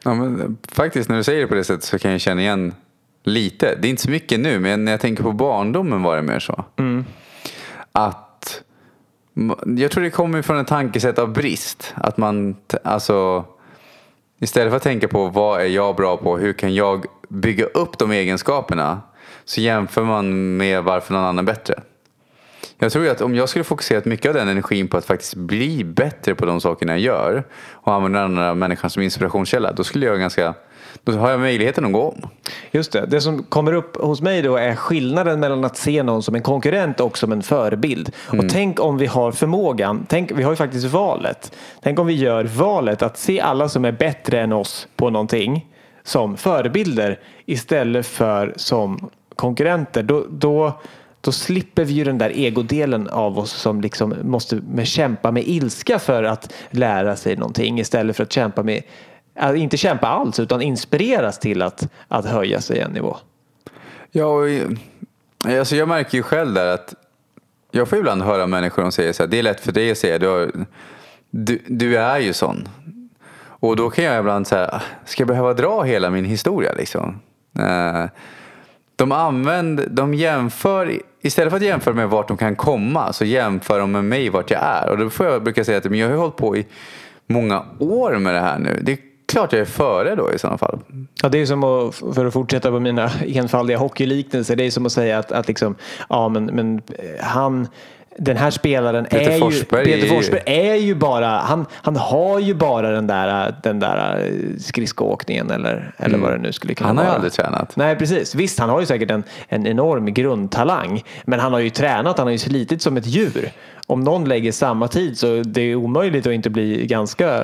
Ja, 0.04 0.14
men 0.14 0.58
faktiskt 0.72 1.10
när 1.10 1.18
du 1.18 1.24
säger 1.24 1.42
det 1.42 1.48
på 1.48 1.56
det 1.56 1.64
sättet 1.64 1.84
så 1.84 2.00
kan 2.00 2.12
jag 2.12 2.22
känna 2.22 2.42
igen 2.42 2.74
lite. 3.24 3.76
Det 3.82 3.88
är 3.88 3.90
inte 3.90 4.02
så 4.02 4.10
mycket 4.10 4.40
nu 4.40 4.60
men 4.60 4.86
när 4.86 4.92
jag 4.92 5.02
tänker 5.02 5.24
på 5.24 5.32
barndomen 5.32 6.04
var 6.04 6.16
det 6.16 6.22
mer 6.22 6.40
så. 6.40 6.66
Mm. 6.78 7.06
Att 7.92 8.64
jag 9.66 9.92
tror 9.92 10.04
det 10.04 10.10
kommer 10.10 10.42
från 10.42 10.58
en 10.58 10.66
tankesätt 10.66 11.20
av 11.20 11.34
brist. 11.34 11.94
Att 11.96 12.18
man 12.18 12.56
alltså 12.84 13.46
istället 14.40 14.72
för 14.72 14.78
att 14.78 14.84
tänka 14.84 15.08
på 15.08 15.28
vad 15.28 15.62
är 15.62 15.66
jag 15.66 15.96
bra 15.96 16.18
på, 16.18 16.38
hur 16.38 16.54
kan 16.54 16.76
jag 16.76 17.06
bygga 17.30 17.66
upp 17.66 17.98
de 17.98 18.12
egenskaperna 18.12 19.02
så 19.46 19.62
jämför 19.62 20.04
man 20.04 20.58
med 20.58 20.84
varför 20.84 21.14
någon 21.14 21.24
annan 21.24 21.40
är 21.40 21.44
bättre. 21.44 21.82
Jag 22.82 22.92
tror 22.92 23.10
att 23.10 23.22
om 23.22 23.36
jag 23.36 23.50
skulle 23.50 23.64
fokusera 23.64 24.02
mycket 24.06 24.30
av 24.30 24.34
den 24.34 24.48
energin 24.48 24.88
på 24.88 24.98
att 24.98 25.06
faktiskt 25.06 25.36
bli 25.36 25.84
bättre 25.84 26.36
på 26.36 26.46
de 26.46 26.62
sakerna 26.62 26.92
jag 26.92 27.00
gör 27.00 27.44
och 27.72 27.94
använda 27.94 28.20
den 28.20 28.32
andra 28.32 28.54
människan 28.54 28.90
som 28.90 29.04
inspirationskälla, 29.04 29.72
då 29.72 29.84
skulle 29.84 30.06
jag 30.06 30.20
ganska 30.20 30.54
då 31.04 31.12
har 31.12 31.30
jag 31.30 31.40
möjligheten 31.40 31.86
att 31.86 31.94
gå 31.94 32.02
om. 32.02 32.30
Just 32.72 32.92
det. 32.92 33.06
Det 33.06 33.22
som 33.22 33.44
kommer 33.44 33.74
upp 33.74 33.98
hos 33.98 34.22
mig 34.22 34.42
då 34.42 34.56
är 34.56 34.76
skillnaden 34.76 35.40
mellan 35.40 35.66
att 35.66 35.78
se 35.78 36.04
någon 36.04 36.24
som 36.24 36.36
en 36.36 36.42
konkurrent 36.42 37.00
och 37.00 37.18
som 37.18 37.32
en 37.32 37.42
förebild. 37.42 38.12
Mm. 38.32 38.46
Och 38.46 38.52
tänk 38.52 38.80
om 38.80 38.98
vi 38.98 39.06
har 39.06 39.32
förmågan, 39.32 40.06
tänk, 40.10 40.32
vi 40.32 40.44
har 40.44 40.52
ju 40.52 40.56
faktiskt 40.56 40.86
valet. 40.86 41.52
Tänk 41.84 42.00
om 42.00 42.08
vi 42.08 42.14
gör 42.14 42.44
valet 42.44 43.02
att 43.02 43.18
se 43.18 43.42
alla 43.42 43.70
som 43.70 43.86
är 43.86 43.92
bättre 43.92 44.42
än 44.42 44.54
oss 44.54 44.88
på 44.96 45.10
någonting 45.10 45.68
som 46.04 46.38
förebilder 46.38 47.20
istället 47.46 48.08
för 48.08 48.54
som 48.56 49.10
konkurrenter. 49.36 50.04
Då, 50.04 50.26
då, 50.30 50.80
då 51.22 51.32
slipper 51.32 51.86
vi 51.86 51.94
ju 51.94 52.04
den 52.04 52.18
där 52.18 52.30
egodelen 52.30 53.10
av 53.10 53.40
oss 53.40 53.52
som 53.52 53.82
liksom 53.82 54.16
måste 54.24 54.62
kämpa 54.84 55.32
med 55.32 55.48
ilska 55.48 56.00
för 56.00 56.24
att 56.24 56.54
lära 56.70 57.16
sig 57.16 57.36
någonting 57.36 57.80
istället 57.80 58.16
för 58.16 58.24
att 58.24 58.32
kämpa 58.32 58.64
med 58.64 58.84
äh, 59.36 59.62
inte 59.62 59.78
kämpa 59.78 60.08
alls 60.08 60.40
utan 60.40 60.62
inspireras 60.62 61.40
till 61.40 61.62
att, 61.62 61.88
att 62.08 62.26
höja 62.26 62.62
sig 62.62 62.80
en 62.80 62.92
nivå. 62.92 63.18
Ja, 64.12 64.26
och, 64.26 64.48
alltså 65.46 65.76
jag 65.76 65.88
märker 65.88 66.18
ju 66.18 66.24
själv 66.24 66.54
där 66.54 66.68
att 66.68 66.96
jag 67.72 67.88
får 67.88 68.00
ibland 68.00 68.22
höra 68.22 68.48
människor 68.48 68.82
som 68.82 68.92
säger 68.92 69.14
så 69.14 69.24
här, 69.24 69.28
det 69.28 69.40
är 69.40 69.44
lätt 69.44 69.60
för 69.60 69.72
dig 69.72 69.92
att 69.92 69.98
säga, 69.98 70.20
du, 70.20 70.28
har, 70.28 70.52
du, 71.30 71.62
du 71.68 71.98
är 71.98 72.20
ju 72.20 72.34
sån. 72.34 72.70
Och 73.62 73.76
då 73.76 73.90
kan 73.90 74.04
jag 74.04 74.20
ibland 74.20 74.48
säga, 74.48 74.70
ah, 74.74 74.82
ska 75.06 75.22
jag 75.22 75.28
behöva 75.28 75.54
dra 75.54 75.84
hela 75.84 76.10
min 76.10 76.26
historia 76.26 76.74
liksom? 76.74 77.20
Uh, 77.60 78.06
de 79.00 79.12
använder, 79.12 79.88
de 79.90 80.14
jämför, 80.14 80.92
istället 81.22 81.52
för 81.52 81.58
att 81.58 81.64
jämföra 81.64 81.94
med 81.94 82.10
vart 82.10 82.28
de 82.28 82.38
kan 82.38 82.56
komma 82.56 83.14
så 83.14 83.26
jämför 83.26 83.80
de 83.80 83.92
med 83.92 84.04
mig 84.04 84.30
vart 84.30 84.52
jag 84.52 84.62
är. 84.64 84.90
Och 84.90 84.98
då 84.98 85.10
får 85.10 85.26
jag 85.26 85.44
brukar 85.44 85.64
säga 85.64 85.78
att 85.78 85.96
jag 85.96 86.10
har 86.10 86.16
hållit 86.16 86.36
på 86.36 86.58
i 86.58 86.66
många 87.28 87.66
år 87.80 88.18
med 88.18 88.34
det 88.34 88.40
här 88.40 88.60
nu. 88.60 88.80
Det 88.82 88.92
är 88.92 88.98
klart 89.26 89.54
jag 89.54 89.62
är 89.62 89.66
före 89.66 90.16
då 90.16 90.34
i 90.34 90.40
sådana 90.40 90.58
fall. 90.58 90.80
Ja, 91.24 91.30
det 91.30 91.38
är 91.38 91.46
som 91.46 91.64
att, 91.64 91.96
för 91.96 92.26
att 92.26 92.34
fortsätta 92.34 92.72
på 92.72 92.80
mina 92.80 93.10
enfaldiga 93.26 93.78
hockeyliknelser, 93.78 94.56
det 94.56 94.64
är 94.64 94.72
som 94.72 94.86
att 94.86 94.92
säga 94.92 95.20
att, 95.20 95.32
att 95.32 95.48
liksom, 95.48 95.76
ja 96.10 96.30
men, 96.30 96.46
men 96.46 96.82
han 97.22 97.68
den 98.20 98.38
här 98.38 98.52
spelaren 98.52 99.06
Peter 99.06 99.32
är 99.32 99.40
Forsberg 99.40 99.90
ju, 99.90 99.96
Peter 99.96 100.16
Forsberg 100.16 100.42
är 100.46 100.76
ju 100.76 100.96
bara, 100.96 101.28
han, 101.28 101.66
han 101.72 101.96
har 101.96 102.40
ju 102.40 102.54
bara 102.54 102.92
den 102.92 103.08
där, 103.08 103.56
den 103.64 103.80
där 103.80 104.26
eh, 104.26 104.58
skridskoåkningen 104.60 105.52
eller, 105.52 105.94
eller 105.98 106.16
mm. 106.16 106.22
vad 106.22 106.32
det 106.32 106.38
nu 106.38 106.52
skulle 106.52 106.74
kunna 106.74 106.88
vara. 106.88 106.98
Han 106.98 107.06
har 107.06 107.12
ju 107.12 107.16
aldrig 107.16 107.34
tränat. 107.34 107.76
Nej 107.76 107.96
precis, 107.96 108.36
visst 108.36 108.60
han 108.60 108.70
har 108.70 108.80
ju 108.80 108.86
säkert 108.86 109.12
en, 109.12 109.24
en 109.48 109.68
enorm 109.68 110.06
grundtalang 110.06 111.04
men 111.26 111.40
han 111.40 111.54
har 111.54 111.60
ju 111.60 111.70
tränat, 111.70 112.18
han 112.18 112.28
har 112.28 112.32
ju 112.32 112.38
slitit 112.38 112.82
som 112.82 112.98
ett 112.98 113.08
djur. 113.08 113.52
Om 113.88 114.04
någon 114.04 114.26
lägger 114.26 114.52
samma 114.52 114.88
tid 114.88 115.18
så 115.18 115.44
det 115.44 115.62
är 115.62 115.76
omöjligt 115.76 116.28
att 116.28 116.34
inte 116.34 116.50
bli 116.50 116.86
ganska 116.86 117.44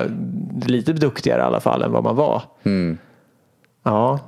lite 0.66 0.92
duktigare 0.92 1.40
i 1.40 1.44
alla 1.44 1.60
fall 1.60 1.82
än 1.82 1.92
vad 1.92 2.04
man 2.04 2.16
var. 2.16 2.42
Mm. 2.64 2.98
Ja. 3.82 4.20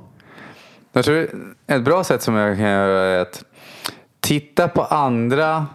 Jag 0.93 1.05
tror 1.05 1.27
ett 1.67 1.83
bra 1.83 2.03
sätt 2.03 2.21
som 2.21 2.35
jag 2.35 2.57
kan 2.57 2.69
göra 2.69 3.01
är 3.01 3.19
att 3.19 3.43
titta 4.19 4.67
på 4.67 4.81
andra 4.81 5.67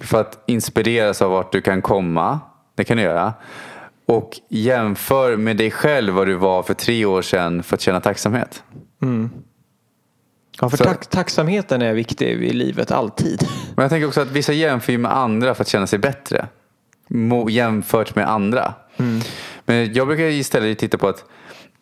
för 0.00 0.20
att 0.20 0.42
inspireras 0.46 1.22
av 1.22 1.30
vart 1.30 1.52
du 1.52 1.60
kan 1.60 1.82
komma. 1.82 2.40
Det 2.74 2.84
kan 2.84 2.96
du 2.96 3.02
göra. 3.02 3.32
Och 4.06 4.40
jämför 4.48 5.36
med 5.36 5.56
dig 5.56 5.70
själv 5.70 6.14
vad 6.14 6.26
du 6.26 6.34
var 6.34 6.62
för 6.62 6.74
tre 6.74 7.04
år 7.04 7.22
sedan 7.22 7.62
för 7.62 7.74
att 7.74 7.80
känna 7.80 8.00
tacksamhet. 8.00 8.62
Mm. 9.02 9.30
Ja, 10.60 10.70
för 10.70 10.76
tack, 10.76 11.06
tacksamheten 11.06 11.82
är 11.82 11.94
viktig 11.94 12.26
i 12.26 12.52
livet 12.52 12.90
alltid. 12.90 13.48
Men 13.74 13.82
jag 13.82 13.90
tänker 13.90 14.06
också 14.08 14.20
att 14.20 14.30
vissa 14.30 14.52
jämför 14.52 14.98
med 14.98 15.16
andra 15.16 15.54
för 15.54 15.62
att 15.62 15.68
känna 15.68 15.86
sig 15.86 15.98
bättre. 15.98 16.48
Jämfört 17.48 18.16
med 18.16 18.30
andra. 18.30 18.74
Mm. 18.96 19.20
Men 19.64 19.94
jag 19.94 20.06
brukar 20.06 20.24
istället 20.24 20.78
titta 20.78 20.98
på 20.98 21.08
att 21.08 21.24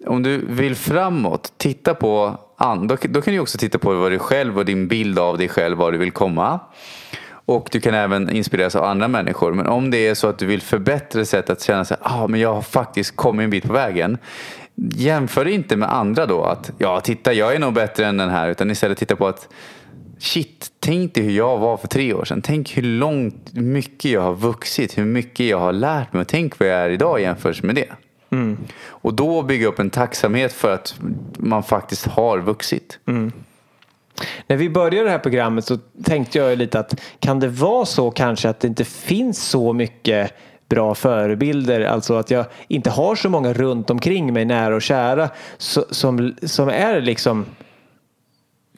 om 0.07 0.22
du 0.22 0.46
vill 0.46 0.77
framåt, 0.77 1.53
titta 1.57 1.94
på. 1.94 2.38
Då, 2.88 2.96
då 3.03 3.22
kan 3.22 3.35
du 3.35 3.40
också 3.40 3.59
titta 3.59 3.79
på 3.79 3.94
vad 3.94 4.12
du 4.12 4.18
själv 4.18 4.59
och 4.59 4.64
din 4.64 4.88
bild 4.88 5.18
av 5.18 5.38
dig 5.38 5.48
själv, 5.48 5.79
var 5.79 5.92
du 5.92 5.98
vill 5.98 6.12
komma. 6.12 6.61
Och 7.45 7.69
du 7.73 7.81
kan 7.81 7.95
även 7.95 8.31
inspireras 8.31 8.77
av 8.77 8.85
andra 8.85 9.09
människor. 9.09 9.53
Men 9.53 9.67
om 9.67 9.91
det 9.91 10.09
är 10.09 10.15
så 10.15 10.27
att 10.29 10.39
du 10.39 10.47
vill 10.47 10.61
förbättra 10.61 11.25
sätt 11.25 11.51
att 11.51 11.63
känna 11.63 11.85
sig, 11.85 11.97
ah, 12.01 12.27
men 12.27 12.41
jag 12.41 12.55
har 12.55 12.63
faktiskt 12.63 13.17
kommit 13.17 13.45
en 13.45 13.51
bit 13.51 13.65
på 13.65 13.73
vägen. 13.73 14.19
Jämför 14.75 15.49
inte 15.49 15.77
med 15.77 15.95
andra 15.95 16.27
då 16.27 16.45
att, 16.45 16.71
ja 16.79 17.01
titta 17.01 17.33
jag 17.33 17.55
är 17.55 17.59
nog 17.59 17.75
bättre 17.75 18.07
än 18.07 18.17
den 18.17 18.31
här. 18.31 18.49
Utan 18.49 18.71
istället 18.71 18.99
titta 18.99 19.17
på 19.17 19.27
att, 19.27 19.49
shit, 20.19 20.69
tänk 20.81 21.15
dig 21.15 21.25
hur 21.25 21.33
jag 21.33 21.59
var 21.59 21.77
för 21.77 21.89
tre 21.89 22.15
år 22.15 22.25
sedan. 22.25 22.43
Tänk 22.43 22.77
hur 22.77 22.83
långt, 22.83 23.53
mycket 23.53 24.11
jag 24.11 24.21
har 24.21 24.35
vuxit, 24.35 24.99
hur 24.99 25.05
mycket 25.05 25.47
jag 25.47 25.59
har 25.59 25.73
lärt 25.73 26.13
mig. 26.13 26.21
Och 26.21 26.29
tänk 26.29 26.59
vad 26.59 26.69
jag 26.69 26.79
är 26.79 26.91
idag 26.91 27.21
jämfört 27.21 27.63
med 27.63 27.75
det. 27.75 27.89
Mm. 28.31 28.59
Och 28.87 29.15
då 29.15 29.43
bygga 29.43 29.67
upp 29.67 29.79
en 29.79 29.91
tacksamhet 29.91 30.53
för 30.53 30.75
att 30.75 30.95
man 31.39 31.63
faktiskt 31.63 32.07
har 32.07 32.39
vuxit. 32.39 32.99
Mm. 33.07 33.33
När 34.47 34.57
vi 34.57 34.71
började 34.71 35.05
det 35.05 35.11
här 35.11 35.19
programmet 35.19 35.65
så 35.65 35.79
tänkte 36.05 36.39
jag 36.39 36.59
lite 36.59 36.79
att 36.79 37.01
kan 37.21 37.41
det 37.41 37.49
vara 37.49 37.85
så 37.85 38.11
kanske 38.11 38.49
att 38.49 38.61
det 38.61 38.69
inte 38.69 38.85
finns 38.85 39.49
så 39.49 39.73
mycket 39.73 40.33
bra 40.69 40.95
förebilder, 40.95 41.81
alltså 41.81 42.15
att 42.15 42.31
jag 42.31 42.45
inte 42.69 42.91
har 42.91 43.15
så 43.15 43.29
många 43.29 43.53
runt 43.53 43.91
omkring 43.91 44.33
mig 44.33 44.45
nära 44.45 44.75
och 44.75 44.83
kära 44.83 45.31
som, 45.59 46.35
som 46.43 46.69
är 46.69 47.01
liksom 47.01 47.47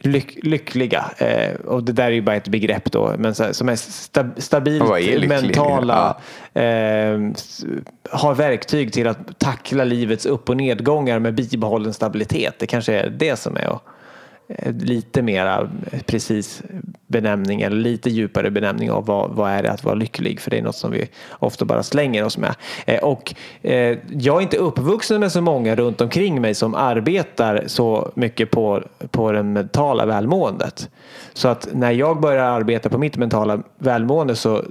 lyck, 0.01 0.39
lyckliga. 0.43 1.05
Eh, 1.19 1.55
och 1.55 1.83
det 1.83 1.93
där 1.93 2.05
är 2.05 2.11
ju 2.11 2.23
bara 2.23 2.37
ett 2.37 2.49
begrepp 2.49 2.93
då, 2.93 3.15
men 3.19 3.35
så, 3.35 3.55
som 3.55 3.69
är 3.69 3.77
stab, 3.77 4.31
stabilt 4.37 4.91
är 4.91 5.29
mentala. 5.29 6.17
Ja. 6.53 6.61
Eh, 6.61 7.21
har 8.11 8.35
verktyg 8.35 8.93
till 8.93 9.07
att 9.07 9.39
tackla 9.39 9.85
livets 9.85 10.27
upp 10.27 10.49
och 10.49 10.57
nedgångar 10.57 11.19
med 11.19 11.35
bibehållen 11.35 11.93
stabilitet. 11.93 12.55
Det 12.59 12.67
kanske 12.67 12.95
är 12.95 13.11
det 13.11 13.37
som 13.37 13.57
är 13.57 13.63
Eh, 13.65 13.79
Eh, 14.49 14.73
lite 14.73 15.23
mera 15.23 15.71
precis 16.07 16.63
benämning 17.07 17.63
eller 17.63 17.77
lite 17.77 18.11
djupare 18.11 18.51
benämning 18.51 18.91
av 18.91 19.07
vad, 19.07 19.31
vad 19.31 19.51
är 19.51 19.63
det 19.63 19.71
att 19.71 19.85
vara 19.85 19.95
lycklig 19.95 20.41
för 20.41 20.51
det 20.51 20.59
är 20.59 20.63
något 20.63 20.77
som 20.77 20.91
vi 20.91 21.09
ofta 21.31 21.65
bara 21.65 21.83
slänger 21.83 22.25
oss 22.25 22.39
med. 22.39 22.55
Eh, 22.87 23.03
och 23.05 23.35
eh, 23.63 23.99
jag 24.11 24.37
är 24.37 24.41
inte 24.41 24.57
uppvuxen 24.57 25.21
med 25.21 25.33
så 25.33 25.41
många 25.41 25.77
runt 25.77 26.01
omkring 26.01 26.41
mig 26.41 26.55
som 26.55 26.75
arbetar 26.75 27.65
så 27.67 28.13
mycket 28.15 28.51
på, 28.51 28.83
på 29.11 29.33
det 29.33 29.43
mentala 29.43 30.07
välmåendet. 30.07 30.91
Så 31.33 31.49
att 31.49 31.69
när 31.73 31.93
jag 31.93 32.21
börjar 32.21 32.45
arbeta 32.45 32.89
på 32.89 32.99
mitt 32.99 33.17
mentala 33.17 33.63
välmående 33.79 34.37
så, 34.37 34.65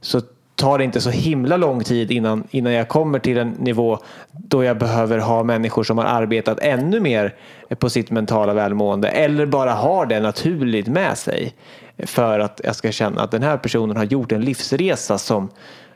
så 0.00 0.20
tar 0.54 0.78
det 0.78 0.84
inte 0.84 1.00
så 1.00 1.10
himla 1.10 1.56
lång 1.56 1.84
tid 1.84 2.10
innan, 2.10 2.44
innan 2.50 2.72
jag 2.72 2.88
kommer 2.88 3.18
till 3.18 3.38
en 3.38 3.50
nivå 3.50 3.98
då 4.32 4.64
jag 4.64 4.78
behöver 4.78 5.18
ha 5.18 5.42
människor 5.42 5.84
som 5.84 5.98
har 5.98 6.04
arbetat 6.04 6.58
ännu 6.60 7.00
mer 7.00 7.34
på 7.78 7.90
sitt 7.90 8.10
mentala 8.10 8.54
välmående 8.54 9.08
eller 9.08 9.46
bara 9.46 9.72
har 9.72 10.06
det 10.06 10.20
naturligt 10.20 10.86
med 10.86 11.18
sig 11.18 11.54
för 11.98 12.40
att 12.40 12.60
jag 12.64 12.76
ska 12.76 12.92
känna 12.92 13.22
att 13.22 13.30
den 13.30 13.42
här 13.42 13.56
personen 13.56 13.96
har 13.96 14.04
gjort 14.04 14.32
en 14.32 14.40
livsresa 14.40 15.18
som, 15.18 15.48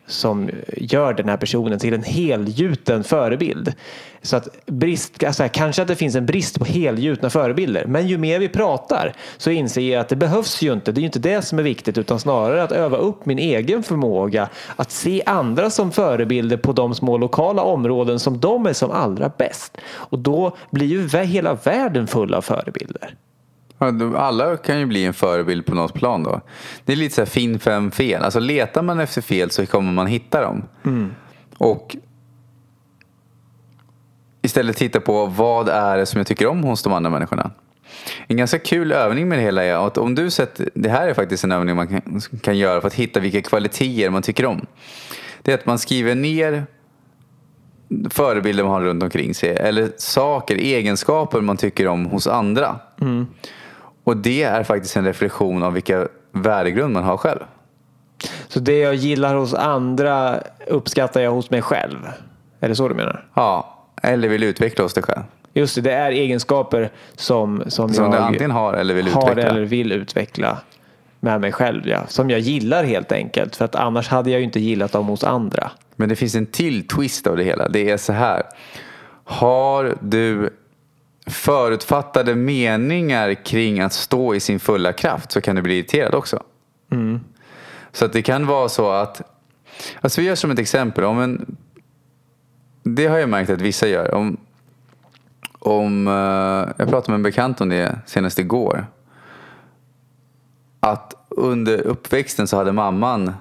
som 0.06 0.50
gör 0.76 1.12
den 1.12 1.28
här 1.28 1.36
personen 1.36 1.78
till 1.78 1.94
en 1.94 2.02
helgjuten 2.02 3.04
förebild. 3.04 3.74
Så 4.22 4.36
att 4.36 4.66
brist, 4.66 5.24
alltså 5.24 5.48
kanske 5.52 5.82
att 5.82 5.88
det 5.88 5.96
finns 5.96 6.14
en 6.14 6.26
brist 6.26 6.58
på 6.58 6.64
helgjutna 6.64 7.30
förebilder. 7.30 7.84
Men 7.86 8.06
ju 8.06 8.18
mer 8.18 8.38
vi 8.38 8.48
pratar 8.48 9.12
så 9.36 9.50
inser 9.50 9.80
jag 9.80 10.00
att 10.00 10.08
det 10.08 10.16
behövs 10.16 10.62
ju 10.62 10.72
inte. 10.72 10.92
Det 10.92 10.98
är 10.98 11.02
ju 11.02 11.06
inte 11.06 11.18
det 11.18 11.42
som 11.42 11.58
är 11.58 11.62
viktigt 11.62 11.98
utan 11.98 12.20
snarare 12.20 12.62
att 12.62 12.72
öva 12.72 12.96
upp 12.96 13.26
min 13.26 13.38
egen 13.38 13.82
förmåga 13.82 14.48
att 14.76 14.90
se 14.90 15.22
andra 15.26 15.70
som 15.70 15.92
förebilder 15.92 16.56
på 16.56 16.72
de 16.72 16.94
små 16.94 17.18
lokala 17.18 17.62
områden 17.62 18.18
som 18.18 18.40
de 18.40 18.66
är 18.66 18.72
som 18.72 18.90
allra 18.90 19.30
bäst. 19.38 19.78
Och 19.88 20.18
då 20.18 20.56
blir 20.70 20.86
ju 20.86 21.18
hela 21.18 21.54
världen 21.54 22.06
full 22.06 22.34
av 22.34 22.42
förebilder. 22.42 23.14
Alla 24.16 24.56
kan 24.56 24.78
ju 24.78 24.86
bli 24.86 25.04
en 25.04 25.14
förebild 25.14 25.66
på 25.66 25.74
något 25.74 25.94
plan 25.94 26.22
då. 26.22 26.40
Det 26.84 26.92
är 26.92 26.96
lite 26.96 27.14
så 27.14 27.20
här 27.20 27.26
fin 27.26 27.58
fem 27.58 27.90
fel. 27.90 28.22
Alltså 28.22 28.40
letar 28.40 28.82
man 28.82 29.00
efter 29.00 29.22
fel 29.22 29.50
så 29.50 29.66
kommer 29.66 29.92
man 29.92 30.06
hitta 30.06 30.40
dem. 30.40 30.64
Mm. 30.84 31.14
Och 31.58 31.96
istället 34.42 34.76
titta 34.76 35.00
på 35.00 35.26
vad 35.26 35.68
är 35.68 35.98
det 35.98 36.06
som 36.06 36.18
jag 36.18 36.26
tycker 36.26 36.46
om 36.46 36.64
hos 36.64 36.82
de 36.82 36.92
andra 36.92 37.10
människorna. 37.10 37.50
En 38.26 38.36
ganska 38.36 38.58
kul 38.58 38.92
övning 38.92 39.28
med 39.28 39.38
det 39.38 39.42
hela 39.42 39.64
är 39.64 39.86
att 39.86 39.98
om 39.98 40.14
du 40.14 40.30
sett, 40.30 40.60
det 40.74 40.88
här 40.88 41.08
är 41.08 41.14
faktiskt 41.14 41.44
en 41.44 41.52
övning 41.52 41.76
man 41.76 41.88
kan, 41.88 42.20
kan 42.42 42.58
göra 42.58 42.80
för 42.80 42.86
att 42.86 42.94
hitta 42.94 43.20
vilka 43.20 43.42
kvaliteter 43.42 44.10
man 44.10 44.22
tycker 44.22 44.46
om. 44.46 44.66
Det 45.42 45.52
är 45.52 45.54
att 45.54 45.66
man 45.66 45.78
skriver 45.78 46.14
ner 46.14 46.66
förebilder 48.10 48.64
man 48.64 48.72
har 48.72 48.80
runt 48.80 49.02
omkring 49.02 49.34
sig 49.34 49.56
eller 49.56 49.90
saker, 49.96 50.56
egenskaper 50.56 51.40
man 51.40 51.56
tycker 51.56 51.88
om 51.88 52.06
hos 52.06 52.26
andra. 52.26 52.76
Mm. 53.00 53.26
Och 54.04 54.16
det 54.16 54.42
är 54.42 54.62
faktiskt 54.62 54.96
en 54.96 55.04
reflektion 55.04 55.62
av 55.62 55.72
vilka 55.72 56.08
värdegrund 56.32 56.94
man 56.94 57.04
har 57.04 57.16
själv. 57.16 57.40
Så 58.48 58.60
det 58.60 58.78
jag 58.78 58.94
gillar 58.94 59.34
hos 59.34 59.54
andra 59.54 60.40
uppskattar 60.66 61.20
jag 61.20 61.30
hos 61.30 61.50
mig 61.50 61.62
själv? 61.62 61.98
Är 62.60 62.68
det 62.68 62.74
så 62.74 62.88
du 62.88 62.94
menar? 62.94 63.26
Ja, 63.34 63.77
eller 64.02 64.28
vill 64.28 64.42
utveckla 64.42 64.84
hos 64.84 64.94
dig 64.94 65.02
själv. 65.02 65.22
Just 65.54 65.74
det, 65.74 65.80
det 65.80 65.92
är 65.92 66.10
egenskaper 66.10 66.90
som, 67.16 67.62
som, 67.66 67.94
Som 67.94 68.04
jag 68.04 68.12
du 68.12 68.18
antingen 68.18 68.50
har 68.50 68.74
eller 68.74 68.94
vill 68.94 69.08
har 69.08 69.30
utveckla. 69.30 69.50
eller 69.50 69.64
vill 69.64 69.92
utveckla 69.92 70.58
med 71.20 71.40
mig 71.40 71.52
själv. 71.52 71.88
Ja. 71.88 72.06
Som 72.06 72.30
jag 72.30 72.40
gillar 72.40 72.84
helt 72.84 73.12
enkelt. 73.12 73.56
För 73.56 73.64
att 73.64 73.74
annars 73.74 74.08
hade 74.08 74.30
jag 74.30 74.38
ju 74.40 74.44
inte 74.44 74.60
gillat 74.60 74.92
dem 74.92 75.06
hos 75.06 75.24
andra. 75.24 75.70
Men 75.96 76.08
det 76.08 76.16
finns 76.16 76.34
en 76.34 76.46
till 76.46 76.88
twist 76.88 77.26
av 77.26 77.36
det 77.36 77.44
hela. 77.44 77.68
Det 77.68 77.90
är 77.90 77.96
så 77.96 78.12
här. 78.12 78.42
Har 79.24 79.96
du 80.00 80.50
förutfattade 81.26 82.34
meningar 82.34 83.34
kring 83.34 83.80
att 83.80 83.92
stå 83.92 84.34
i 84.34 84.40
sin 84.40 84.60
fulla 84.60 84.92
kraft 84.92 85.32
så 85.32 85.40
kan 85.40 85.56
du 85.56 85.62
bli 85.62 85.74
irriterad 85.78 86.14
också. 86.14 86.42
Så 87.92 88.04
att 88.04 88.12
det 88.12 88.22
kan 88.22 88.46
vara 88.46 88.68
så 88.68 88.90
att, 88.90 89.22
alltså 90.00 90.20
vi 90.20 90.26
gör 90.26 90.34
som 90.34 90.50
ett 90.50 90.58
exempel, 90.58 91.04
om 91.04 91.20
en, 91.20 91.56
det 92.82 93.06
har 93.06 93.18
jag 93.18 93.28
märkt 93.28 93.50
att 93.50 93.60
vissa 93.60 93.88
gör. 93.88 94.14
Om, 94.14 94.36
om, 95.58 96.08
eh, 96.08 96.74
jag 96.76 96.88
pratade 96.88 97.10
med 97.10 97.14
en 97.14 97.22
bekant 97.22 97.60
om 97.60 97.68
det 97.68 97.98
senast 98.06 98.38
igår. 98.38 98.86
Att 100.80 101.14
under 101.28 101.80
uppväxten 101.80 102.48
så 102.48 102.56
hade 102.56 102.72
mamman, 102.72 103.32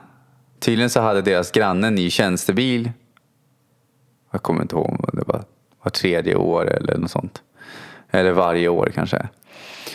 tydligen 0.60 0.90
så 0.90 1.02
hade 1.02 1.22
deras 1.22 1.52
granne 1.52 1.88
en 1.88 1.96
ny 1.96 2.10
tjänstebil. 2.10 2.92
Jag 4.32 4.44
kommer 4.44 4.62
inte 4.62 4.76
ihåg, 4.76 4.90
om 4.90 5.10
det 5.14 5.24
var, 5.28 5.44
var 5.84 5.90
tredje 5.90 6.36
år 6.36 6.72
eller 6.72 6.98
något 6.98 7.12
sånt. 7.12 7.42
Eller 8.12 8.32
varje 8.32 8.70
år 8.70 8.92
kanske. 8.96 9.28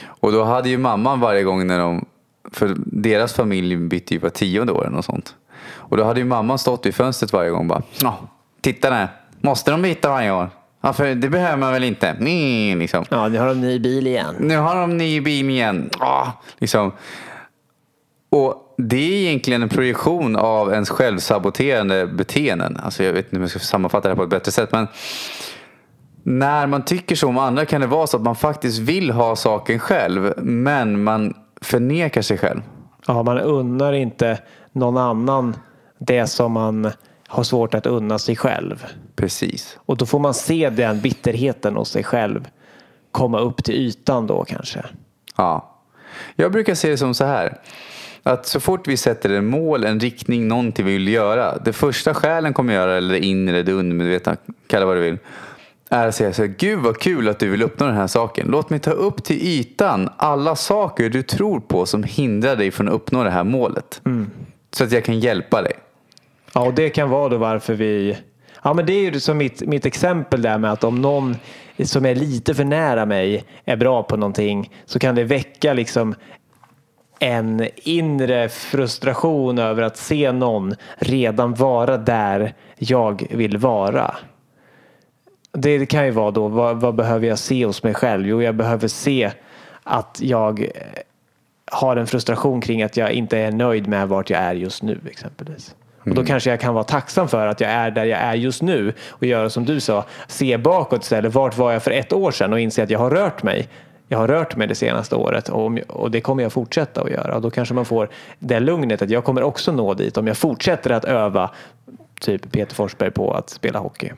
Och 0.04 0.32
då 0.32 0.44
hade 0.44 0.68
ju 0.68 0.78
mamman 0.78 1.20
varje 1.20 1.42
gång 1.42 1.66
när 1.66 1.78
de, 1.78 2.04
för 2.50 2.76
deras 2.86 3.32
familj 3.32 3.76
bytte 3.76 4.14
ju 4.14 4.20
var 4.20 4.30
tionde 4.30 4.72
år 4.72 4.82
eller 4.82 4.96
något 4.96 5.04
sånt. 5.04 5.34
Och 5.64 5.96
då 5.96 6.04
hade 6.04 6.20
ju 6.20 6.26
mamman 6.26 6.58
stått 6.58 6.86
vid 6.86 6.94
fönstret 6.94 7.32
varje 7.32 7.50
gång 7.50 7.60
och 7.60 7.66
bara, 7.66 7.82
ja, 8.00 8.18
titta 8.60 8.90
där, 8.90 9.08
måste 9.42 9.70
de 9.70 9.82
byta 9.82 10.08
varje 10.08 10.32
år? 10.32 10.50
Ja, 10.82 10.92
för 10.92 11.14
det 11.14 11.28
behöver 11.28 11.56
man 11.56 11.72
väl 11.72 11.84
inte? 11.84 12.16
Nej, 12.18 12.74
liksom. 12.74 13.04
Ja, 13.08 13.28
nu 13.28 13.38
har 13.38 13.46
de 13.46 13.60
ny 13.60 13.78
bil 13.78 14.06
igen. 14.06 14.34
Nu 14.38 14.56
har 14.56 14.76
de 14.76 14.96
ny 14.96 15.20
bil 15.20 15.50
igen. 15.50 15.90
Ah, 15.98 16.26
liksom. 16.58 16.92
Och 18.30 18.74
det 18.78 18.96
är 18.96 19.28
egentligen 19.28 19.62
en 19.62 19.68
projektion 19.68 20.36
av 20.36 20.72
ens 20.72 20.90
självsaboterande 20.90 22.06
beteenden. 22.06 22.80
Alltså 22.82 23.04
jag 23.04 23.12
vet 23.12 23.24
inte 23.24 23.36
om 23.36 23.42
jag 23.42 23.50
ska 23.50 23.58
sammanfatta 23.58 24.08
det 24.08 24.14
här 24.14 24.16
på 24.16 24.22
ett 24.22 24.30
bättre 24.30 24.52
sätt. 24.52 24.72
Men 24.72 24.86
när 26.22 26.66
man 26.66 26.84
tycker 26.84 27.16
så 27.16 27.28
om 27.28 27.38
andra 27.38 27.64
kan 27.64 27.80
det 27.80 27.86
vara 27.86 28.06
så 28.06 28.16
att 28.16 28.22
man 28.22 28.36
faktiskt 28.36 28.78
vill 28.78 29.10
ha 29.10 29.36
saken 29.36 29.78
själv. 29.78 30.32
Men 30.36 31.02
man 31.02 31.34
förnekar 31.60 32.22
sig 32.22 32.38
själv. 32.38 32.60
Ja, 33.06 33.22
man 33.22 33.38
unnar 33.38 33.92
inte 33.92 34.38
någon 34.72 34.96
annan 34.96 35.56
det 35.98 36.26
som 36.26 36.52
man 36.52 36.90
har 37.32 37.42
svårt 37.42 37.74
att 37.74 37.86
unna 37.86 38.18
sig 38.18 38.36
själv. 38.36 38.86
Precis. 39.16 39.78
Och 39.86 39.96
då 39.96 40.06
får 40.06 40.18
man 40.18 40.34
se 40.34 40.70
den 40.70 41.00
bitterheten 41.00 41.76
hos 41.76 41.90
sig 41.90 42.04
själv 42.04 42.48
komma 43.12 43.40
upp 43.40 43.64
till 43.64 43.74
ytan 43.74 44.26
då 44.26 44.44
kanske. 44.44 44.84
Ja. 45.36 45.78
Jag 46.36 46.52
brukar 46.52 46.74
se 46.74 46.90
det 46.90 46.96
som 46.96 47.14
så 47.14 47.24
här. 47.24 47.58
Att 48.22 48.46
så 48.46 48.60
fort 48.60 48.88
vi 48.88 48.96
sätter 48.96 49.30
en 49.30 49.46
mål, 49.46 49.84
en 49.84 50.00
riktning, 50.00 50.48
någonting 50.48 50.86
vi 50.86 50.92
vill 50.92 51.08
göra. 51.08 51.58
Det 51.58 51.72
första 51.72 52.14
själen 52.14 52.52
kommer 52.52 52.74
göra, 52.74 52.96
eller 52.96 53.12
det 53.14 53.24
inre, 53.24 53.62
det 53.62 53.72
undermedvetna, 53.72 54.36
kalla 54.66 54.86
vad 54.86 54.96
du 54.96 55.00
vill. 55.00 55.18
Är 55.90 56.08
att 56.08 56.14
säga 56.14 56.32
så 56.32 56.42
här, 56.42 56.54
gud 56.58 56.78
vad 56.78 56.98
kul 56.98 57.28
att 57.28 57.38
du 57.38 57.50
vill 57.50 57.62
uppnå 57.62 57.86
den 57.86 57.96
här 57.96 58.06
saken. 58.06 58.46
Låt 58.50 58.70
mig 58.70 58.78
ta 58.78 58.90
upp 58.90 59.24
till 59.24 59.42
ytan 59.42 60.08
alla 60.16 60.56
saker 60.56 61.10
du 61.10 61.22
tror 61.22 61.60
på 61.60 61.86
som 61.86 62.02
hindrar 62.02 62.56
dig 62.56 62.70
från 62.70 62.88
att 62.88 62.94
uppnå 62.94 63.24
det 63.24 63.30
här 63.30 63.44
målet. 63.44 64.00
Så 64.70 64.84
att 64.84 64.92
jag 64.92 65.04
kan 65.04 65.20
hjälpa 65.20 65.62
dig. 65.62 65.72
Ja, 66.54 66.66
och 66.66 66.74
det 66.74 66.90
kan 66.90 67.10
vara 67.10 67.28
då 67.28 67.36
varför 67.36 67.74
vi... 67.74 68.18
Ja, 68.62 68.74
men 68.74 68.86
det 68.86 68.92
är 68.92 69.10
ju 69.10 69.20
som 69.20 69.38
mitt, 69.38 69.60
mitt 69.60 69.86
exempel 69.86 70.42
där 70.42 70.58
med 70.58 70.72
att 70.72 70.84
om 70.84 71.02
någon 71.02 71.36
som 71.84 72.06
är 72.06 72.14
lite 72.14 72.54
för 72.54 72.64
nära 72.64 73.06
mig 73.06 73.44
är 73.64 73.76
bra 73.76 74.02
på 74.02 74.16
någonting 74.16 74.70
så 74.84 74.98
kan 74.98 75.14
det 75.14 75.24
väcka 75.24 75.72
liksom 75.72 76.14
en 77.18 77.68
inre 77.76 78.48
frustration 78.48 79.58
över 79.58 79.82
att 79.82 79.96
se 79.96 80.32
någon 80.32 80.74
redan 80.96 81.54
vara 81.54 81.96
där 81.96 82.54
jag 82.76 83.26
vill 83.30 83.56
vara. 83.56 84.14
Det 85.52 85.86
kan 85.86 86.04
ju 86.04 86.10
vara 86.10 86.30
då, 86.30 86.48
vad, 86.48 86.80
vad 86.80 86.94
behöver 86.94 87.28
jag 87.28 87.38
se 87.38 87.66
hos 87.66 87.82
mig 87.82 87.94
själv? 87.94 88.26
Jo, 88.26 88.42
jag 88.42 88.54
behöver 88.54 88.88
se 88.88 89.30
att 89.82 90.18
jag 90.22 90.60
eh, 90.60 90.68
har 91.70 91.96
en 91.96 92.06
frustration 92.06 92.60
kring 92.60 92.82
att 92.82 92.96
jag 92.96 93.12
inte 93.12 93.38
är 93.38 93.52
nöjd 93.52 93.88
med 93.88 94.08
vart 94.08 94.30
jag 94.30 94.40
är 94.40 94.54
just 94.54 94.82
nu 94.82 95.00
exempelvis. 95.10 95.74
Och 96.04 96.14
då 96.14 96.24
kanske 96.24 96.50
jag 96.50 96.60
kan 96.60 96.74
vara 96.74 96.84
tacksam 96.84 97.28
för 97.28 97.46
att 97.46 97.60
jag 97.60 97.70
är 97.70 97.90
där 97.90 98.04
jag 98.04 98.20
är 98.20 98.34
just 98.34 98.62
nu 98.62 98.92
och 99.10 99.26
göra 99.26 99.50
som 99.50 99.64
du 99.64 99.80
sa, 99.80 100.04
se 100.28 100.58
bakåt 100.58 101.02
istället. 101.02 101.34
Vart 101.34 101.56
var 101.56 101.72
jag 101.72 101.82
för 101.82 101.90
ett 101.90 102.12
år 102.12 102.30
sedan 102.30 102.52
och 102.52 102.60
inse 102.60 102.82
att 102.82 102.90
jag 102.90 102.98
har 102.98 103.10
rört 103.10 103.42
mig. 103.42 103.68
Jag 104.08 104.18
har 104.18 104.28
rört 104.28 104.56
mig 104.56 104.66
det 104.66 104.74
senaste 104.74 105.16
året 105.16 105.48
och, 105.88 106.10
det 106.10 106.20
kommer 106.20 106.42
jag 106.42 106.52
fortsätta 106.52 107.02
att 107.02 107.10
göra. 107.10 107.34
Och 107.34 107.42
då 107.42 107.50
kanske 107.50 107.74
man 107.74 107.84
får 107.84 108.08
det 108.38 108.60
lugnet 108.60 109.02
att 109.02 109.10
jag 109.10 109.24
kommer 109.24 109.42
också 109.42 109.72
nå 109.72 109.94
dit 109.94 110.16
om 110.16 110.26
jag 110.26 110.36
fortsätter 110.36 110.90
att 110.90 111.04
öva 111.04 111.50
typ 112.20 112.52
Peter 112.52 112.74
Forsberg 112.74 113.10
på 113.10 113.34
att 113.34 113.50
spela 113.50 113.78
hockey. 113.78 114.12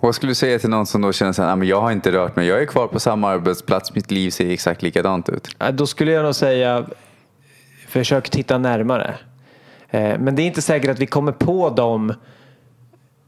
Vad 0.00 0.14
skulle 0.14 0.30
du 0.30 0.34
säga 0.34 0.58
till 0.58 0.70
någon 0.70 0.86
som 0.86 1.02
då 1.02 1.12
känner 1.12 1.32
så 1.32 1.42
här, 1.42 1.52
"Ah, 1.52 1.56
men 1.56 1.68
jag 1.68 1.80
har 1.80 1.90
inte 1.90 2.12
rört 2.12 2.36
mig, 2.36 2.46
jag 2.46 2.62
är 2.62 2.66
kvar 2.66 2.86
på 2.86 3.00
samma 3.00 3.28
arbetsplats, 3.28 3.94
mitt 3.94 4.10
liv 4.10 4.30
ser 4.30 4.50
exakt 4.50 4.82
likadant 4.82 5.28
ut. 5.28 5.48
Då 5.72 5.86
skulle 5.86 6.12
jag 6.12 6.24
nog 6.24 6.34
säga 6.34 6.86
försök 7.88 8.30
titta 8.30 8.58
närmare. 8.58 9.14
Eh, 9.90 10.18
Men 10.18 10.36
det 10.36 10.42
är 10.42 10.46
inte 10.46 10.62
säkert 10.62 10.90
att 10.90 10.98
vi 10.98 11.06
kommer 11.06 11.32
på 11.32 11.70
de, 11.70 12.14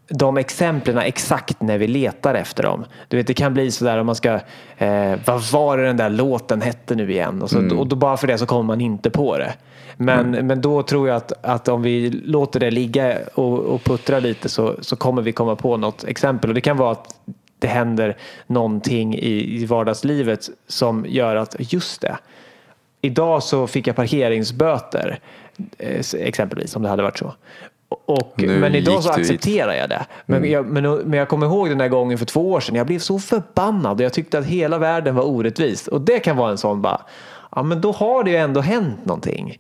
de 0.09 0.37
exemplen 0.37 0.99
exakt 0.99 1.63
när 1.63 1.79
vi 1.79 1.87
letar 1.87 2.35
efter 2.35 2.63
dem. 2.63 2.85
Du 3.09 3.17
vet, 3.17 3.27
det 3.27 3.35
kan 3.35 3.55
bli 3.55 3.71
sådär 3.71 3.99
om 3.99 4.07
man 4.07 4.15
ska, 4.15 4.41
eh, 4.79 5.15
vad 5.25 5.43
var 5.53 5.79
det 5.79 5.85
den 5.85 5.97
där 5.97 6.11
låten 6.11 6.63
hette 6.63 6.95
nu 6.95 7.13
igen? 7.13 7.43
Och, 7.43 7.51
så, 7.51 7.77
och 7.79 7.87
då 7.87 7.97
bara 7.97 8.17
för 8.17 8.27
det 8.27 8.39
så 8.39 8.47
kommer 8.47 8.63
man 8.63 8.81
inte 8.81 9.11
på 9.11 9.39
det. 9.39 9.55
Men, 9.97 10.31
men 10.31 10.61
då 10.61 10.83
tror 10.83 11.09
jag 11.09 11.17
att, 11.17 11.33
att 11.45 11.69
om 11.69 11.83
vi 11.83 12.11
låter 12.11 12.61
det 12.61 12.71
ligga 12.71 13.19
och, 13.35 13.59
och 13.59 13.85
puttra 13.85 14.19
lite 14.19 14.49
så, 14.49 14.75
så 14.81 14.97
kommer 14.97 15.23
vi 15.23 15.33
komma 15.33 15.57
på 15.57 15.77
något 15.77 16.05
exempel. 16.05 16.51
Och 16.51 16.55
det 16.55 16.61
kan 16.61 16.77
vara 16.77 16.93
att 16.93 17.17
det 17.59 17.69
händer 17.69 18.17
någonting 18.47 19.15
i, 19.15 19.63
i 19.63 19.67
vardagslivet 19.67 20.49
som 20.69 21.07
gör 21.09 21.37
att 21.37 21.57
just 21.59 22.01
det, 22.01 22.17
Idag 23.05 23.43
så 23.43 23.67
fick 23.67 23.87
jag 23.87 23.97
parkeringsböter 23.97 25.19
exempelvis 26.19 26.77
om 26.77 26.83
det 26.83 26.89
hade 26.89 27.03
varit 27.03 27.19
så. 27.19 27.35
Och, 28.07 28.33
Nu 28.37 28.59
men 28.59 28.75
idag 28.75 29.03
så 29.03 29.11
accepterar 29.11 29.75
jag 29.75 29.89
det. 29.89 30.07
Men, 30.27 30.51
jag, 30.51 30.67
men, 30.67 30.95
men 30.95 31.19
jag 31.19 31.29
kommer 31.29 31.47
ihåg 31.47 31.69
den 31.69 31.79
där 31.79 31.89
gången 31.89 32.19
för 32.19 32.27
två 32.27 32.51
år 32.51 32.61
sedan. 32.61 32.75
Jag 32.75 32.87
blev 32.87 32.99
så 32.99 33.19
förbannad 33.19 34.01
och 34.01 34.05
jag 34.05 34.13
tyckte 34.13 34.39
att 34.39 34.45
hela 34.45 34.79
världen 34.79 35.15
var 35.15 35.23
orättvis. 35.23 35.89
Och 35.89 36.01
det 36.01 36.19
kan 36.19 36.37
vara 36.37 36.51
en 36.51 36.59
sån 36.59 36.83
bara, 36.83 37.01
ja 37.57 37.63
men 37.63 37.81
då 37.81 37.93
har 37.93 38.25
det 38.25 38.31
ju 38.31 38.37
ändå 38.37 38.61
hänt 38.61 39.05
någonting. 39.05 39.59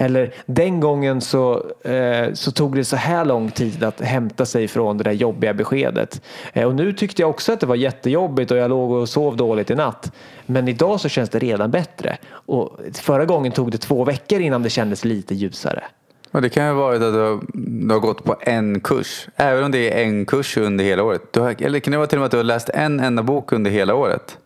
Eller 0.00 0.34
den 0.46 0.80
gången 0.80 1.20
så, 1.20 1.66
eh, 1.84 2.32
så 2.32 2.52
tog 2.52 2.76
det 2.76 2.84
så 2.84 2.96
här 2.96 3.24
lång 3.24 3.50
tid 3.50 3.84
att 3.84 4.00
hämta 4.00 4.46
sig 4.46 4.68
från 4.68 4.98
det 4.98 5.04
där 5.04 5.12
jobbiga 5.12 5.54
beskedet. 5.54 6.22
Eh, 6.52 6.66
och 6.66 6.74
nu 6.74 6.92
tyckte 6.92 7.22
jag 7.22 7.30
också 7.30 7.52
att 7.52 7.60
det 7.60 7.66
var 7.66 7.74
jättejobbigt 7.74 8.50
och 8.50 8.56
jag 8.56 8.68
låg 8.68 8.90
och 8.90 9.08
sov 9.08 9.36
dåligt 9.36 9.70
i 9.70 9.74
natt. 9.74 10.12
Men 10.46 10.68
idag 10.68 11.00
så 11.00 11.08
känns 11.08 11.30
det 11.30 11.38
redan 11.38 11.70
bättre. 11.70 12.18
Och 12.32 12.78
förra 12.94 13.24
gången 13.24 13.52
tog 13.52 13.70
det 13.70 13.78
två 13.78 14.04
veckor 14.04 14.40
innan 14.40 14.62
det 14.62 14.70
kändes 14.70 15.04
lite 15.04 15.34
ljusare. 15.34 15.84
Och 16.30 16.42
det 16.42 16.48
kan 16.48 16.66
ju 16.66 16.72
vara 16.72 16.94
att 16.94 17.00
du 17.00 17.20
har, 17.20 17.40
du 17.86 17.94
har 17.94 18.00
gått 18.00 18.24
på 18.24 18.36
en 18.40 18.80
kurs. 18.80 19.28
Även 19.36 19.64
om 19.64 19.70
det 19.70 19.92
är 19.92 20.04
en 20.04 20.26
kurs 20.26 20.56
under 20.56 20.84
hela 20.84 21.02
året. 21.02 21.22
Du 21.32 21.40
har, 21.40 21.62
eller 21.62 21.80
kan 21.80 21.92
det 21.92 21.96
vara 21.96 22.06
till 22.06 22.18
och 22.18 22.20
med 22.20 22.26
att 22.26 22.30
du 22.30 22.36
har 22.36 22.44
läst 22.44 22.68
en 22.68 23.00
enda 23.00 23.22
bok 23.22 23.52
under 23.52 23.70
hela 23.70 23.94
året. 23.94 24.38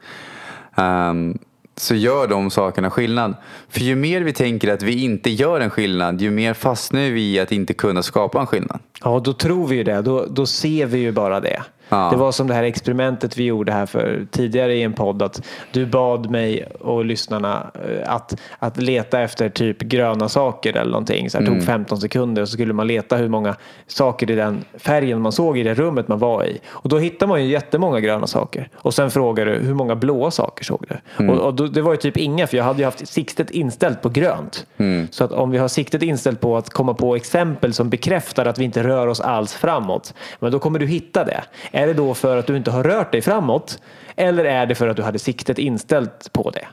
Um, 0.77 1.39
så 1.77 1.95
gör 1.95 2.27
de 2.27 2.51
sakerna 2.51 2.91
skillnad. 2.91 3.35
För 3.69 3.81
ju 3.81 3.97
mer 3.97 4.21
vi 4.21 4.33
tänker 4.33 4.73
att 4.73 4.83
vi 4.83 5.05
inte 5.05 5.31
gör 5.31 5.61
en 5.61 5.71
skillnad, 5.71 6.21
ju 6.21 6.31
mer 6.31 6.55
fastnar 6.55 7.01
vi 7.01 7.35
i 7.35 7.41
att 7.41 7.53
inte 7.53 7.75
kunna 7.75 8.03
skapa 8.03 8.41
en 8.41 8.47
skillnad. 8.47 8.81
Ja, 9.05 9.21
då 9.25 9.33
tror 9.33 9.67
vi 9.67 9.77
ju 9.77 9.85
det. 9.85 10.03
Då, 10.03 10.27
då 10.27 10.47
ser 10.47 10.87
vi 10.87 10.99
ju 10.99 11.13
bara 11.13 11.41
det. 11.41 11.63
Ja. 11.89 12.09
Det 12.11 12.17
var 12.17 12.33
som 12.33 12.47
det 12.47 12.55
här 12.55 12.63
experimentet 12.63 13.37
vi 13.37 13.45
gjorde 13.45 13.73
här 13.73 13.87
för 13.87 14.27
tidigare 14.31 14.75
i 14.75 14.83
en 14.83 14.93
podd. 14.93 15.23
Att 15.23 15.43
du 15.73 15.87
bad 15.87 16.31
mig 16.31 16.65
och 16.81 17.05
lyssnarna 17.05 17.71
eh, 17.75 18.15
att, 18.15 18.41
att 18.59 18.77
leta 18.77 19.21
efter 19.21 19.49
typ 19.49 19.79
gröna 19.79 20.29
saker 20.29 20.77
eller 20.77 20.91
någonting. 20.91 21.31
Så 21.31 21.39
här, 21.39 21.45
Mm. 21.47 21.59
tog 21.59 21.67
15 21.67 22.01
sekunder 22.01 22.43
och 22.43 22.49
så 22.49 22.53
skulle 22.53 22.73
man 22.73 22.87
leta 22.87 23.17
hur 23.17 23.29
många 23.29 23.57
saker 23.87 24.31
i 24.31 24.35
den 24.35 24.65
färgen 24.79 25.21
man 25.21 25.33
såg 25.33 25.59
i 25.59 25.63
det 25.63 25.75
rummet 25.75 26.09
man 26.09 26.19
var 26.19 26.45
i. 26.45 26.61
Och 26.67 26.89
då 26.89 26.99
hittar 26.99 27.27
man 27.27 27.43
ju 27.45 27.51
jättemånga 27.51 28.01
gröna 28.01 28.27
saker. 28.27 28.69
Och 28.77 28.95
sen 28.95 29.11
frågar 29.11 29.47
du 29.47 29.53
hur 29.53 29.75
många 29.75 29.95
blåa 29.97 30.31
saker 30.31 30.65
såg 30.65 30.85
du? 30.89 31.23
Mm. 31.25 31.39
Och, 31.39 31.47
och 31.47 31.55
då, 31.55 31.67
det 31.67 31.83
var 31.83 31.93
ju 31.93 31.97
typ 31.97 32.17
inga 32.17 32.47
för 32.47 32.57
jag 32.57 32.65
hade 32.65 32.79
ju 32.79 32.85
haft 32.85 33.09
siktet 33.09 33.51
inställt 33.51 34.03
på 34.03 34.09
grönt. 34.09 34.67
Mm. 34.77 35.09
Så 35.11 35.25
att 35.25 35.33
om 35.33 35.51
vi 35.51 35.59
har 35.59 35.69
siktet 35.69 36.03
inställt 36.03 36.41
på 36.41 36.57
att 36.57 36.71
komma 36.71 36.95
på 36.95 37.17
exempel 37.17 37.73
som 37.75 37.91
bekräftar 37.91 38.47
att 38.47 38.59
vi 38.59 38.65
inte 38.65 38.83
rör 38.83 39.07
oss 39.07 39.21
alls 39.21 39.55
framåt. 39.55 40.15
Men 40.41 40.53
då 40.53 40.59
kommer 40.59 40.79
du 40.79 40.87
hitta 40.87 41.25
det. 41.25 41.45
Är 41.75 41.87
det 41.87 41.93
då 41.95 42.15
för 42.15 42.37
att 42.37 42.47
du 42.47 42.57
inte 42.57 42.71
har 42.71 42.83
rört 42.85 43.13
dig 43.13 43.23
framåt? 43.23 43.79
Eller 44.17 44.45
är 44.45 44.67
det 44.67 44.75
för 44.75 44.89
att 44.89 44.97
du 44.97 45.03
hade 45.03 45.19
siktet 45.19 45.59
inställt 45.59 46.33
på 46.33 46.51
det? 46.51 46.67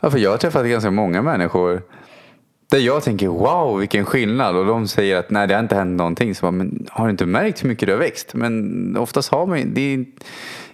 Ja, 0.00 0.10
för 0.10 0.18
jag 0.18 0.30
har 0.30 0.38
träffat 0.38 0.66
ganska 0.66 0.90
många 0.90 1.22
människor 1.22 1.82
där 2.70 2.78
jag 2.78 3.02
tänker 3.02 3.28
wow 3.28 3.78
vilken 3.78 4.04
skillnad 4.04 4.56
och 4.56 4.66
de 4.66 4.88
säger 4.88 5.16
att 5.16 5.30
nej 5.30 5.46
det 5.46 5.54
har 5.54 5.62
inte 5.62 5.74
hänt 5.74 5.96
någonting. 5.98 6.34
Så 6.34 6.42
bara, 6.46 6.50
men 6.50 6.86
har 6.90 7.04
du 7.04 7.10
inte 7.10 7.26
märkt 7.26 7.64
hur 7.64 7.68
mycket 7.68 7.86
du 7.86 7.92
har 7.92 7.98
växt? 7.98 8.34
Men 8.34 8.96
oftast 8.96 9.30
har 9.32 9.46
man 9.46 9.58
ju- 9.58 9.64
det 9.64 9.94
är, 9.94 10.04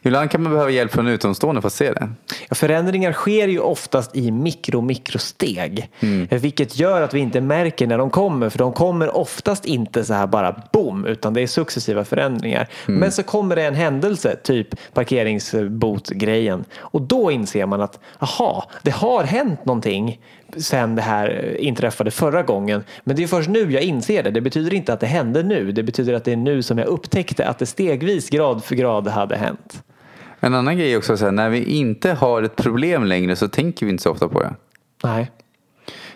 Ibland 0.07 0.31
kan 0.31 0.43
man 0.43 0.53
behöva 0.53 0.71
hjälp 0.71 0.93
från 0.93 1.09
utomstående 1.09 1.61
för 1.61 1.67
att 1.67 1.73
se 1.73 1.93
det. 1.93 2.09
Ja, 2.49 2.55
förändringar 2.55 3.13
sker 3.13 3.49
ju 3.49 3.59
oftast 3.59 4.17
i 4.17 4.31
mikro 4.31 4.81
mikrosteg. 4.81 5.91
Mm. 6.01 6.29
Vilket 6.31 6.79
gör 6.79 7.03
att 7.03 7.15
vi 7.15 7.19
inte 7.19 7.41
märker 7.41 7.87
när 7.87 7.99
de 7.99 8.11
kommer. 8.11 8.49
För 8.49 8.59
de 8.59 8.73
kommer 8.73 9.17
oftast 9.17 9.65
inte 9.65 10.05
så 10.05 10.15
här 10.15 10.27
bara 10.27 10.63
boom. 10.73 11.07
Utan 11.07 11.35
det 11.35 11.41
är 11.41 11.47
successiva 11.47 12.05
förändringar. 12.05 12.69
Mm. 12.89 13.01
Men 13.01 13.13
så 13.13 13.23
kommer 13.23 13.57
det 13.57 13.63
en 13.63 13.75
händelse, 13.75 14.37
typ 14.37 14.69
parkeringsbotgrejen. 14.95 16.65
Och 16.79 17.03
då 17.03 17.31
inser 17.31 17.67
man 17.67 17.81
att 17.81 17.99
aha, 18.19 18.71
det 18.83 18.91
har 18.91 19.25
hänt 19.25 19.65
någonting 19.65 20.21
sen 20.57 20.95
det 20.95 21.03
här 21.03 21.57
inträffade 21.61 22.11
förra 22.11 22.43
gången. 22.43 22.85
Men 23.05 23.17
det 23.17 23.23
är 23.23 23.27
först 23.27 23.49
nu 23.49 23.73
jag 23.73 23.83
inser 23.83 24.23
det. 24.23 24.31
Det 24.31 24.41
betyder 24.41 24.75
inte 24.75 24.93
att 24.93 25.01
det 25.01 25.07
hände 25.07 25.43
nu. 25.43 25.73
Det 25.73 25.83
betyder 25.83 26.15
att 26.15 26.25
det 26.25 26.33
är 26.33 26.37
nu 26.37 26.63
som 26.63 26.79
jag 26.79 26.87
upptäckte 26.87 27.47
att 27.47 27.59
det 27.59 27.67
stegvis 27.67 28.31
grad 28.31 28.65
för 28.65 28.75
grad 28.75 29.09
hade 29.09 29.37
hänt. 29.37 29.83
En 30.45 30.55
annan 30.55 30.79
grej 30.79 30.97
också 30.97 31.13
att 31.13 31.35
när 31.35 31.51
vi 31.51 31.65
inte 31.65 32.13
har 32.13 32.43
ett 32.43 32.57
problem 32.57 33.05
längre 33.05 33.37
så 33.37 33.49
tänker 33.49 33.87
vi 33.87 33.93
inte 33.93 34.03
så 34.03 34.11
ofta 34.11 34.29
på 34.29 34.41
det. 34.43 34.55
Nej. 35.03 35.31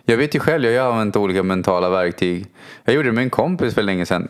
Jag 0.05 0.16
vet 0.16 0.35
ju 0.35 0.41
själv, 0.41 0.64
jag 0.64 0.85
har 0.85 0.93
använt 0.93 1.16
olika 1.16 1.43
mentala 1.43 1.91
verktyg. 1.91 2.47
Jag 2.85 2.95
gjorde 2.95 3.09
det 3.09 3.12
med 3.12 3.24
en 3.24 3.31
kompis 3.31 3.74
för 3.74 3.83
länge 3.83 4.07
sedan. 4.07 4.29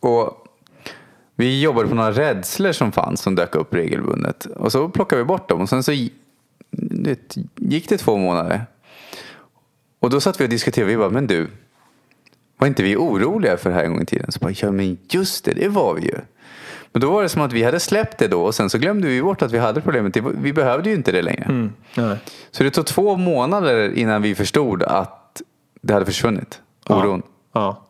Och 0.00 0.46
vi 1.36 1.60
jobbade 1.62 1.88
på 1.88 1.94
några 1.94 2.12
rädslor 2.12 2.72
som 2.72 2.92
fanns 2.92 3.20
som 3.20 3.34
dök 3.34 3.54
upp 3.54 3.74
regelbundet. 3.74 4.46
Och 4.46 4.72
så 4.72 4.88
plockade 4.88 5.22
vi 5.22 5.26
bort 5.26 5.48
dem 5.48 5.60
och 5.60 5.68
sen 5.68 5.82
så 5.82 5.92
gick 7.56 7.88
det 7.88 7.98
två 7.98 8.16
månader. 8.16 8.66
Och 10.00 10.10
då 10.10 10.20
satt 10.20 10.40
vi 10.40 10.44
och 10.44 10.48
diskuterade. 10.48 10.90
Vi 10.90 10.96
bara, 10.96 11.10
men 11.10 11.26
du, 11.26 11.48
var 12.58 12.68
inte 12.68 12.82
vi 12.82 12.96
oroliga 12.96 13.56
för 13.56 13.70
det 13.70 13.76
här 13.76 13.84
en 13.84 13.92
gång 13.92 14.02
i 14.02 14.06
tiden? 14.06 14.32
Så 14.32 14.38
bara, 14.38 14.52
ja 14.56 14.72
men 14.72 14.98
just 15.08 15.44
det, 15.44 15.52
det 15.52 15.68
var 15.68 15.94
vi 15.94 16.02
ju. 16.02 16.18
Men 16.92 17.00
då 17.00 17.10
var 17.10 17.22
det 17.22 17.28
som 17.28 17.42
att 17.42 17.52
vi 17.52 17.62
hade 17.62 17.80
släppt 17.80 18.18
det 18.18 18.28
då 18.28 18.42
och 18.42 18.54
sen 18.54 18.70
så 18.70 18.78
glömde 18.78 19.08
vi 19.08 19.22
bort 19.22 19.42
att 19.42 19.52
vi 19.52 19.58
hade 19.58 19.80
problemet. 19.80 20.16
Vi 20.16 20.52
behövde 20.52 20.90
ju 20.90 20.96
inte 20.96 21.12
det 21.12 21.22
längre. 21.22 21.44
Mm, 21.44 21.72
så 22.50 22.64
det 22.64 22.70
tog 22.70 22.86
två 22.86 23.16
månader 23.16 23.92
innan 23.94 24.22
vi 24.22 24.34
förstod 24.34 24.82
att 24.82 25.42
det 25.80 25.92
hade 25.92 26.06
försvunnit. 26.06 26.60
Oron. 26.88 27.22
Ja. 27.52 27.60
ja. 27.60 27.84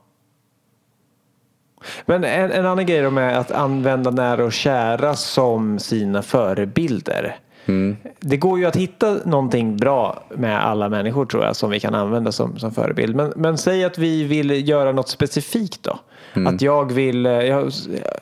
Men 2.07 2.25
en, 2.25 2.51
en 2.51 2.67
annan 2.67 2.87
grej 2.87 3.11
med 3.11 3.39
att 3.39 3.51
använda 3.51 4.11
nära 4.11 4.45
och 4.45 4.53
kära 4.53 5.15
som 5.15 5.79
sina 5.79 6.23
förebilder. 6.23 7.37
Mm. 7.67 7.97
Det 8.21 8.37
går 8.37 8.59
ju 8.59 8.65
att 8.65 8.77
hitta 8.77 9.17
någonting 9.25 9.77
bra 9.77 10.25
med 10.31 10.65
alla 10.65 10.89
människor 10.89 11.27
tror 11.27 11.45
jag 11.45 11.57
som 11.57 11.71
vi 11.71 11.81
kan 11.81 11.95
använda 11.95 12.33
som, 12.33 12.59
som 12.59 12.73
förebild. 12.73 13.17
Men, 13.17 13.33
men 13.37 13.59
säg 13.59 13.85
att 13.85 13.99
vi 13.99 14.25
vill 14.25 14.69
göra 14.69 14.93
något 14.93 15.09
specifikt 15.09 15.83
då. 15.83 15.99
Mm. 16.39 16.55
Att 16.55 16.63
jag 16.63 16.93
vill, 16.93 17.27
eh, 17.27 17.33
jag, 17.33 17.73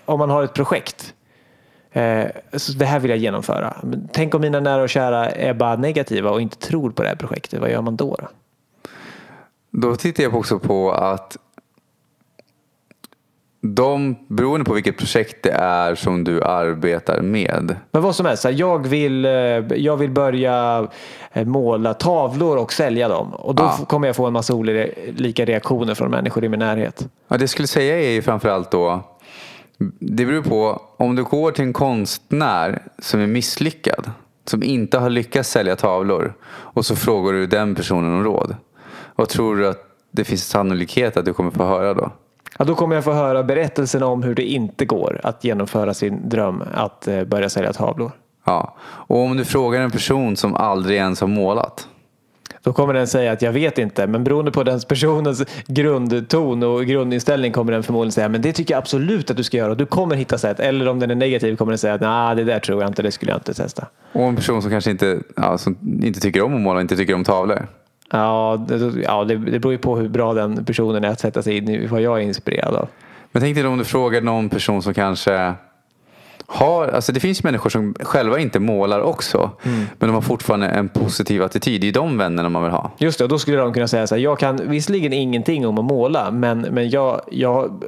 om 0.05 0.19
man 0.19 0.31
har 0.31 0.43
ett 0.43 0.55
projekt. 0.55 1.15
Eh, 1.93 2.25
så 2.53 2.73
det 2.73 2.85
här 2.85 3.01
vill 3.01 3.11
jag 3.11 3.19
genomföra. 3.19 3.77
Tänk 4.13 4.35
om 4.35 4.41
mina 4.41 4.61
nära 4.61 4.83
och 4.83 4.89
kära 4.89 5.31
är 5.31 5.55
bara 5.55 5.77
negativa 5.77 6.31
och 6.31 6.41
inte 6.41 6.57
tror 6.57 6.91
på 6.91 7.03
det 7.03 7.09
här 7.09 7.17
projektet. 7.17 7.61
Vad 7.61 7.71
gör 7.71 7.83
man 7.83 7.97
då? 7.97 8.17
Då, 8.21 8.29
då 9.71 9.97
tittar 9.97 10.23
jag 10.23 10.35
också 10.35 10.59
på 10.59 10.93
att 10.93 11.37
de, 13.61 14.17
beroende 14.29 14.65
på 14.65 14.75
vilket 14.75 14.99
projekt 14.99 15.43
det 15.43 15.51
är 15.51 15.95
som 15.95 16.25
du 16.25 16.43
arbetar 16.43 17.21
med. 17.21 17.77
Men 17.91 18.03
vad 18.03 18.17
som 18.17 18.27
helst, 18.27 18.45
jag 18.51 18.87
vill, 18.87 19.25
eh, 19.25 19.33
jag 19.77 19.97
vill 19.97 20.11
börja 20.11 20.87
eh, 21.33 21.47
måla 21.47 21.95
tavlor 21.95 22.57
och 22.57 22.73
sälja 22.73 23.09
dem. 23.09 23.35
Och 23.35 23.55
då 23.55 23.63
ja. 23.63 23.87
kommer 23.87 24.07
jag 24.07 24.17
få 24.17 24.27
en 24.27 24.33
massa 24.33 24.55
olika 24.55 25.45
reaktioner 25.45 25.95
från 25.95 26.11
människor 26.11 26.45
i 26.45 26.49
min 26.49 26.59
närhet. 26.59 27.09
Ja, 27.29 27.37
det 27.37 27.43
jag 27.43 27.51
skulle 27.51 27.69
säga 27.69 28.01
är 28.01 28.11
ju 28.11 28.23
framförallt 28.23 28.71
då, 28.71 29.03
det 29.99 30.27
beror 30.27 30.43
på 30.43 30.83
om 30.97 31.17
du 31.17 31.25
går 31.25 31.51
till 31.51 31.65
en 31.65 31.73
konstnär 31.73 32.83
som 32.99 33.21
är 33.21 33.27
misslyckad, 33.27 34.11
som 34.45 34.63
inte 34.63 34.99
har 34.99 35.11
lyckats 35.11 35.51
sälja 35.51 35.77
tavlor 35.77 36.35
och 36.49 36.87
så 36.87 36.97
frågar 36.97 37.33
du 37.33 37.47
den 37.47 37.75
personen 37.75 38.15
om 38.15 38.25
råd. 38.25 38.57
Vad 39.17 39.29
tror 39.29 39.57
du 39.57 39.69
att 39.69 39.83
det 40.11 40.25
finns 40.25 40.49
sannolikhet 40.49 41.17
att 41.17 41.25
du 41.25 41.33
kommer 41.33 41.51
få 41.51 41.65
höra 41.65 41.95
då? 41.95 42.11
Ja, 42.59 42.65
då 42.65 42.75
kommer 42.75 42.95
jag 42.95 43.05
få 43.05 43.13
höra 43.13 43.43
berättelsen 43.43 44.03
om 44.03 44.23
hur 44.23 44.35
det 44.35 44.45
inte 44.45 44.85
går 44.85 45.21
att 45.23 45.45
genomföra 45.45 45.95
sin 45.95 46.29
dröm 46.29 46.63
att 46.75 47.09
eh, 47.09 47.25
börja 47.25 47.49
sälja 47.49 47.73
tavlor. 47.73 48.13
Ja, 48.45 48.77
och 48.81 49.19
om 49.19 49.37
du 49.37 49.45
frågar 49.45 49.81
en 49.81 49.91
person 49.91 50.37
som 50.37 50.55
aldrig 50.55 50.97
ens 50.97 51.21
har 51.21 51.29
målat. 51.29 51.89
Då 52.63 52.73
kommer 52.73 52.95
den 52.95 53.07
säga 53.07 53.33
att 53.33 53.43
jag 53.43 53.53
vet 53.53 53.79
inte, 53.79 54.07
men 54.07 54.25
beroende 54.25 54.51
på 54.51 54.63
den 54.63 54.81
personens 54.81 55.45
grundton 55.67 56.63
och 56.63 56.87
grundinställning 56.87 57.53
kommer 57.53 57.73
den 57.73 57.83
förmodligen 57.83 58.13
säga 58.13 58.29
men 58.29 58.43
det 58.43 58.53
tycker 58.53 58.75
jag 58.75 58.79
absolut 58.79 59.31
att 59.31 59.37
du 59.37 59.45
ska 59.45 59.57
göra 59.57 59.71
och 59.71 59.77
du 59.77 59.87
kommer 59.87 60.17
hitta 60.17 60.39
sätt. 60.39 60.61
Eller 60.61 60.89
om 60.89 61.01
den 61.01 61.11
är 61.11 61.15
negativ 61.15 61.57
kommer 61.57 61.73
den 61.73 61.79
säga 61.79 61.95
att 61.95 62.01
nej, 62.01 62.37
det 62.37 62.45
där 62.45 62.59
tror 62.59 62.83
jag 62.83 62.91
inte, 62.91 63.03
det 63.03 63.11
skulle 63.11 63.33
jag 63.33 63.39
inte 63.39 63.55
testa. 63.55 63.87
Och 64.13 64.23
en 64.23 64.37
person 64.37 64.63
som 64.63 64.71
kanske 64.71 64.91
inte, 64.91 65.21
ja, 65.37 65.59
som 65.59 65.77
inte 66.03 66.21
tycker 66.21 66.43
om 66.43 66.55
att 66.55 66.61
måla 66.61 66.81
inte 66.81 66.97
tycker 66.97 67.15
om 67.15 67.25
tavlor. 67.25 67.67
Ja, 68.11 68.65
det, 68.69 69.03
ja 69.03 69.25
det, 69.25 69.37
det 69.37 69.59
beror 69.59 69.73
ju 69.73 69.79
på 69.79 69.97
hur 69.97 70.09
bra 70.09 70.35
den 70.35 70.65
personen 70.65 71.05
är 71.05 71.09
att 71.09 71.21
sätta 71.21 71.43
sig 71.43 71.57
in 71.57 71.69
i 71.69 71.87
vad 71.87 72.01
jag 72.01 72.19
är 72.19 72.23
inspirerad 72.23 72.75
av. 72.75 72.89
Men 73.33 73.43
tänk 73.43 73.57
dig 73.57 73.67
om 73.67 73.79
du 73.79 73.85
frågar 73.85 74.21
någon 74.21 74.49
person 74.49 74.83
som 74.83 74.95
kanske 74.95 75.55
har, 76.47 76.89
alltså 76.89 77.13
det 77.13 77.21
finns 77.21 77.43
människor 77.43 77.71
som 77.71 77.95
själva 78.01 78.39
inte 78.39 78.59
målar 78.59 79.01
också. 79.01 79.51
Mm. 79.63 79.87
Men 79.99 80.09
de 80.09 80.15
har 80.15 80.21
fortfarande 80.21 80.67
en 80.67 80.89
positiv 80.89 81.43
attityd. 81.43 81.81
Det 81.81 81.89
är 81.89 81.93
de 81.93 82.19
vännerna 82.19 82.49
man 82.49 82.63
vill 82.63 82.73
ha. 82.73 82.91
Just 82.99 83.19
det, 83.19 83.27
då 83.27 83.39
skulle 83.39 83.57
de 83.57 83.73
kunna 83.73 83.89
säga 83.89 84.07
så 84.07 84.15
här. 84.15 84.23
Jag 84.23 84.39
kan 84.39 84.61
visserligen 84.65 85.13
ingenting 85.13 85.67
om 85.67 85.79
att 85.79 85.85
måla. 85.85 86.31
Men, 86.31 86.61
men 86.61 86.91
jag, 86.91 87.21
jag, 87.31 87.85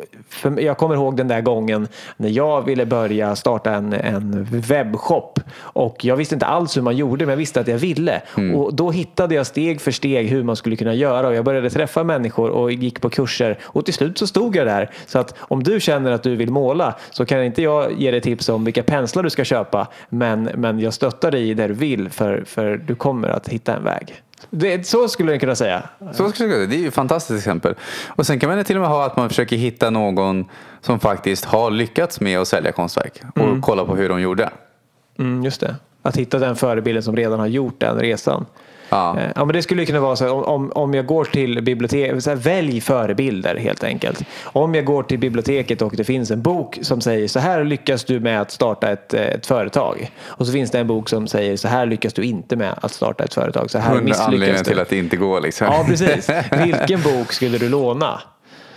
jag 0.58 0.78
kommer 0.78 0.94
ihåg 0.94 1.16
den 1.16 1.28
där 1.28 1.40
gången 1.40 1.88
när 2.16 2.28
jag 2.28 2.62
ville 2.62 2.86
börja 2.86 3.36
starta 3.36 3.74
en, 3.74 3.92
en 3.92 4.46
webbshop. 4.50 5.40
Och 5.58 6.04
jag 6.04 6.16
visste 6.16 6.34
inte 6.34 6.46
alls 6.46 6.76
hur 6.76 6.82
man 6.82 6.96
gjorde 6.96 7.26
men 7.26 7.32
jag 7.32 7.36
visste 7.36 7.60
att 7.60 7.68
jag 7.68 7.78
ville. 7.78 8.22
Mm. 8.36 8.54
Och 8.54 8.74
då 8.74 8.90
hittade 8.90 9.34
jag 9.34 9.46
steg 9.46 9.80
för 9.80 9.90
steg 9.90 10.28
hur 10.28 10.42
man 10.42 10.56
skulle 10.56 10.76
kunna 10.76 10.94
göra. 10.94 11.28
Och 11.28 11.34
jag 11.34 11.44
började 11.44 11.70
träffa 11.70 12.04
människor 12.04 12.50
och 12.50 12.72
gick 12.72 13.00
på 13.00 13.10
kurser. 13.10 13.58
Och 13.62 13.84
till 13.84 13.94
slut 13.94 14.18
så 14.18 14.26
stod 14.26 14.56
jag 14.56 14.66
där. 14.66 14.90
Så 15.06 15.18
att 15.18 15.34
om 15.38 15.62
du 15.62 15.80
känner 15.80 16.10
att 16.10 16.22
du 16.22 16.36
vill 16.36 16.50
måla 16.50 16.94
så 17.10 17.26
kan 17.26 17.44
inte 17.44 17.62
jag 17.62 17.92
ge 18.00 18.10
dig 18.10 18.20
tips 18.20 18.47
om 18.48 18.64
vilka 18.64 18.82
penslar 18.82 19.22
du 19.22 19.30
ska 19.30 19.44
köpa. 19.44 19.88
Men, 20.08 20.42
men 20.42 20.80
jag 20.80 20.94
stöttar 20.94 21.30
dig 21.30 21.50
i 21.50 21.54
det 21.54 21.66
du 21.66 21.74
vill 21.74 22.10
för, 22.10 22.44
för 22.46 22.76
du 22.76 22.94
kommer 22.94 23.28
att 23.28 23.48
hitta 23.48 23.76
en 23.76 23.84
väg. 23.84 24.22
Det, 24.50 24.86
så 24.86 25.08
skulle 25.08 25.32
jag 25.32 25.40
kunna 25.40 25.54
säga. 25.54 25.82
Så 26.12 26.30
skulle 26.30 26.54
jag, 26.54 26.68
det 26.68 26.76
är 26.76 26.80
ju 26.80 26.88
ett 26.88 26.94
fantastiskt 26.94 27.38
exempel. 27.38 27.74
Och 28.06 28.26
sen 28.26 28.38
kan 28.38 28.50
man 28.50 28.64
till 28.64 28.76
och 28.76 28.80
med 28.80 28.90
ha 28.90 29.06
att 29.06 29.16
man 29.16 29.28
försöker 29.28 29.56
hitta 29.56 29.90
någon 29.90 30.44
som 30.80 31.00
faktiskt 31.00 31.44
har 31.44 31.70
lyckats 31.70 32.20
med 32.20 32.38
att 32.38 32.48
sälja 32.48 32.72
konstverk 32.72 33.22
och 33.34 33.42
mm. 33.42 33.62
kolla 33.62 33.84
på 33.84 33.96
hur 33.96 34.08
de 34.08 34.20
gjorde. 34.20 34.50
Mm, 35.18 35.44
just 35.44 35.60
det. 35.60 35.76
Att 36.02 36.16
hitta 36.16 36.38
den 36.38 36.56
förebilden 36.56 37.02
som 37.02 37.16
redan 37.16 37.40
har 37.40 37.46
gjort 37.46 37.80
den 37.80 37.98
resan. 37.98 38.46
Ja. 38.88 39.18
Eh, 39.18 39.30
ja, 39.34 39.44
men 39.44 39.54
det 39.54 39.62
skulle 39.62 39.86
kunna 39.86 40.00
vara 40.00 40.16
så 40.16 40.42
om, 40.42 40.72
om 40.74 40.94
jag 40.94 41.06
går 41.06 41.24
till 41.24 41.62
biblioteket, 41.62 42.24
så 42.24 42.30
här, 42.30 42.36
välj 42.36 42.80
förebilder 42.80 43.56
helt 43.56 43.84
enkelt. 43.84 44.24
Om 44.44 44.74
jag 44.74 44.84
går 44.84 45.02
till 45.02 45.18
biblioteket 45.18 45.82
och 45.82 45.96
det 45.96 46.04
finns 46.04 46.30
en 46.30 46.42
bok 46.42 46.78
som 46.82 47.00
säger 47.00 47.28
så 47.28 47.38
här 47.38 47.64
lyckas 47.64 48.04
du 48.04 48.20
med 48.20 48.40
att 48.40 48.50
starta 48.50 48.90
ett, 48.90 49.14
eh, 49.14 49.20
ett 49.20 49.46
företag. 49.46 50.10
Och 50.26 50.46
så 50.46 50.52
finns 50.52 50.70
det 50.70 50.78
en 50.78 50.86
bok 50.86 51.08
som 51.08 51.26
säger 51.26 51.56
så 51.56 51.68
här 51.68 51.86
lyckas 51.86 52.12
du 52.12 52.22
inte 52.22 52.56
med 52.56 52.74
att 52.82 52.92
starta 52.92 53.24
ett 53.24 53.34
företag. 53.34 53.70
Så 53.70 53.78
här 53.78 54.00
misslyckas 54.00 54.58
du. 54.58 54.64
till 54.64 54.80
att 54.80 54.88
det 54.88 54.98
inte 54.98 55.16
går 55.16 55.40
liksom. 55.40 55.66
Ja, 55.66 55.84
precis. 55.88 56.30
Vilken 56.64 57.02
bok 57.02 57.32
skulle 57.32 57.58
du 57.58 57.68
låna? 57.68 58.20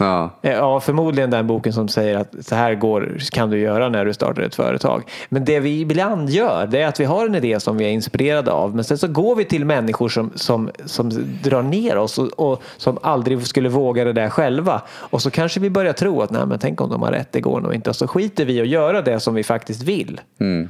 Ja. 0.01 0.29
Eh, 0.41 0.51
ja, 0.51 0.79
förmodligen 0.79 1.29
den 1.29 1.47
boken 1.47 1.73
som 1.73 1.87
säger 1.87 2.17
att 2.17 2.35
så 2.41 2.55
här 2.55 2.75
går, 2.75 3.17
kan 3.31 3.49
du 3.49 3.59
göra 3.59 3.89
när 3.89 4.05
du 4.05 4.13
startar 4.13 4.41
ett 4.41 4.55
företag. 4.55 5.03
Men 5.29 5.45
det 5.45 5.59
vi 5.59 5.79
ibland 5.79 6.29
gör 6.29 6.67
det 6.67 6.81
är 6.81 6.87
att 6.87 6.99
vi 6.99 7.05
har 7.05 7.25
en 7.25 7.35
idé 7.35 7.59
som 7.59 7.77
vi 7.77 7.85
är 7.85 7.89
inspirerade 7.89 8.51
av 8.51 8.75
men 8.75 8.83
sen 8.83 8.97
så 8.97 9.07
går 9.07 9.35
vi 9.35 9.45
till 9.45 9.65
människor 9.65 10.09
som, 10.09 10.31
som, 10.35 10.69
som 10.85 11.09
drar 11.43 11.61
ner 11.61 11.97
oss 11.97 12.17
och, 12.17 12.51
och 12.51 12.63
som 12.77 12.97
aldrig 13.01 13.47
skulle 13.47 13.69
våga 13.69 14.03
det 14.03 14.13
där 14.13 14.29
själva. 14.29 14.81
Och 14.89 15.21
så 15.21 15.31
kanske 15.31 15.59
vi 15.59 15.69
börjar 15.69 15.93
tro 15.93 16.21
att 16.21 16.31
nej 16.31 16.45
men 16.45 16.59
tänk 16.59 16.81
om 16.81 16.89
de 16.89 17.01
har 17.01 17.11
rätt, 17.11 17.31
det 17.31 17.41
går 17.41 17.61
nog 17.61 17.73
inte. 17.73 17.89
Och 17.89 17.95
så 17.95 18.07
skiter 18.07 18.45
vi 18.45 18.61
att 18.61 18.67
göra 18.67 19.01
det 19.01 19.19
som 19.19 19.33
vi 19.33 19.43
faktiskt 19.43 19.83
vill. 19.83 20.21
Mm. 20.39 20.69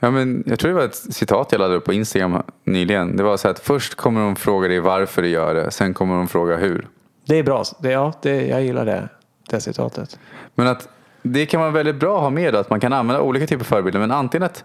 Ja, 0.00 0.10
men 0.10 0.44
jag 0.46 0.58
tror 0.58 0.68
det 0.68 0.76
var 0.76 0.84
ett 0.84 1.14
citat 1.14 1.48
jag 1.52 1.58
laddade 1.58 1.76
upp 1.76 1.84
på 1.84 1.92
Instagram 1.92 2.42
nyligen. 2.64 3.16
Det 3.16 3.22
var 3.22 3.36
så 3.36 3.48
att 3.48 3.58
först 3.58 3.94
kommer 3.94 4.20
de 4.20 4.36
fråga 4.36 4.68
dig 4.68 4.80
varför 4.80 5.22
du 5.22 5.28
gör 5.28 5.54
det, 5.54 5.70
sen 5.70 5.94
kommer 5.94 6.16
de 6.16 6.28
fråga 6.28 6.56
hur. 6.56 6.88
Det 7.30 7.36
är 7.36 7.42
bra. 7.42 7.64
Det, 7.78 7.90
ja, 7.90 8.12
det, 8.22 8.46
jag 8.46 8.62
gillar 8.62 8.84
det, 8.84 9.08
det 9.50 9.60
citatet. 9.60 10.18
Men 10.54 10.66
att 10.66 10.88
det 11.22 11.46
kan 11.46 11.60
vara 11.60 11.70
väldigt 11.70 11.96
bra 11.96 12.16
att 12.16 12.22
ha 12.22 12.30
med 12.30 12.54
att 12.54 12.70
man 12.70 12.80
kan 12.80 12.92
använda 12.92 13.22
olika 13.22 13.46
typer 13.46 13.64
av 13.64 13.66
förebilder. 13.66 14.00
Men 14.00 14.10
antingen 14.10 14.42
att 14.42 14.64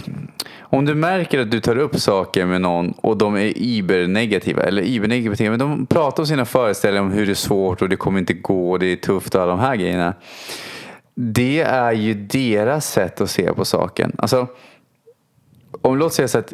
om 0.60 0.84
du 0.84 0.94
märker 0.94 1.40
att 1.40 1.50
du 1.50 1.60
tar 1.60 1.78
upp 1.78 2.00
saker 2.00 2.46
med 2.46 2.60
någon 2.60 2.90
och 2.90 3.16
de 3.16 3.36
är 3.36 3.58
ibernegativa 3.58 4.62
eller 4.62 4.82
ibernegativa, 4.82 5.50
men 5.50 5.58
de 5.58 5.86
pratar 5.86 6.22
om 6.22 6.26
sina 6.26 6.44
föreställningar 6.44 7.02
om 7.02 7.12
hur 7.12 7.26
det 7.26 7.32
är 7.32 7.34
svårt 7.34 7.82
och 7.82 7.88
det 7.88 7.96
kommer 7.96 8.18
inte 8.18 8.34
gå 8.34 8.70
och 8.70 8.78
det 8.78 8.86
är 8.86 8.96
tufft 8.96 9.34
och 9.34 9.42
alla 9.42 9.50
de 9.50 9.60
här 9.60 9.76
grejerna. 9.76 10.14
Det 11.14 11.60
är 11.60 11.92
ju 11.92 12.14
deras 12.14 12.92
sätt 12.92 13.20
att 13.20 13.30
se 13.30 13.52
på 13.52 13.64
saken. 13.64 14.16
Alltså, 14.18 14.46
om 15.82 15.98
låt 15.98 16.12
säga 16.12 16.28
så 16.28 16.38
att 16.38 16.52